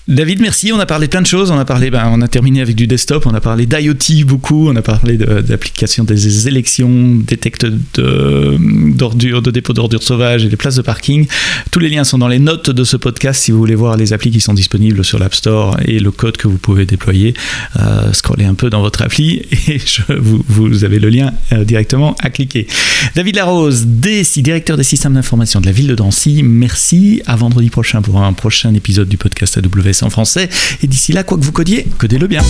David, 0.08 0.40
merci. 0.40 0.72
On 0.72 0.80
a 0.80 0.86
parlé 0.86 1.06
plein 1.06 1.20
de 1.20 1.26
choses. 1.26 1.50
On 1.50 1.58
a 1.58 1.66
parlé, 1.66 1.90
ben, 1.90 2.08
on 2.10 2.22
a 2.22 2.28
terminé 2.28 2.62
avec 2.62 2.74
du 2.74 2.86
desktop. 2.86 3.26
On 3.26 3.34
a 3.34 3.42
parlé 3.42 3.66
d'IoT 3.66 4.24
beaucoup. 4.24 4.70
On 4.70 4.74
a 4.74 4.80
parlé 4.80 5.18
d'application 5.18 6.02
des 6.02 6.48
élections, 6.48 7.16
détecte 7.16 7.66
d'ordures, 7.66 9.42
de, 9.42 9.50
dépôt 9.50 9.74
d'ordures 9.74 10.02
sauvages 10.02 10.46
et 10.46 10.48
des 10.48 10.56
places 10.56 10.76
de 10.76 10.82
parking. 10.82 11.26
Tous 11.70 11.78
les 11.78 11.90
liens 11.90 12.04
sont 12.04 12.16
dans 12.16 12.28
les 12.28 12.38
notes 12.38 12.70
de 12.70 12.84
ce 12.84 12.96
podcast 12.96 13.42
si 13.42 13.50
vous 13.50 13.58
voulez 13.58 13.74
voir 13.74 13.98
les 13.98 14.14
applis 14.14 14.30
qui 14.30 14.40
sont 14.40 14.54
disponibles 14.54 15.04
sur 15.04 15.18
l'App 15.18 15.34
Store 15.34 15.76
et 15.84 15.98
le 15.98 16.10
code 16.10 16.38
que 16.38 16.48
vous 16.48 16.56
pouvez 16.56 16.86
déployer. 16.86 17.34
Euh, 17.78 18.10
scrollez 18.14 18.46
un 18.46 18.54
peu 18.54 18.70
dans 18.70 18.80
votre 18.80 19.02
appli 19.02 19.42
et 19.68 19.78
vous, 20.18 20.84
avez 20.84 21.00
le 21.00 21.10
lien 21.10 21.34
euh, 21.52 21.64
directement 21.64 22.16
à 22.22 22.30
cliquer. 22.30 22.66
David 23.14 23.36
Larose, 23.36 23.84
DSI, 23.86 24.40
directeur 24.40 24.78
des 24.78 24.84
systèmes 24.84 25.12
d'information 25.12 25.60
de 25.60 25.66
la 25.66 25.72
ville 25.72 25.88
de 25.88 25.94
Drancy. 25.94 26.42
Merci. 26.42 27.20
À 27.26 27.36
vendredi 27.36 27.68
prochain 27.68 28.00
pour 28.00 28.22
un 28.22 28.32
prochain 28.32 28.72
épisode 28.72 29.08
du 29.08 29.18
podcast 29.18 29.58
AWS 29.58 29.97
en 30.04 30.10
français. 30.10 30.48
Et 30.82 30.86
d'ici 30.86 31.12
là, 31.12 31.24
quoi 31.24 31.38
que 31.38 31.44
vous 31.44 31.52
codiez, 31.52 31.86
codez-le 31.98 32.26
bien. 32.26 32.42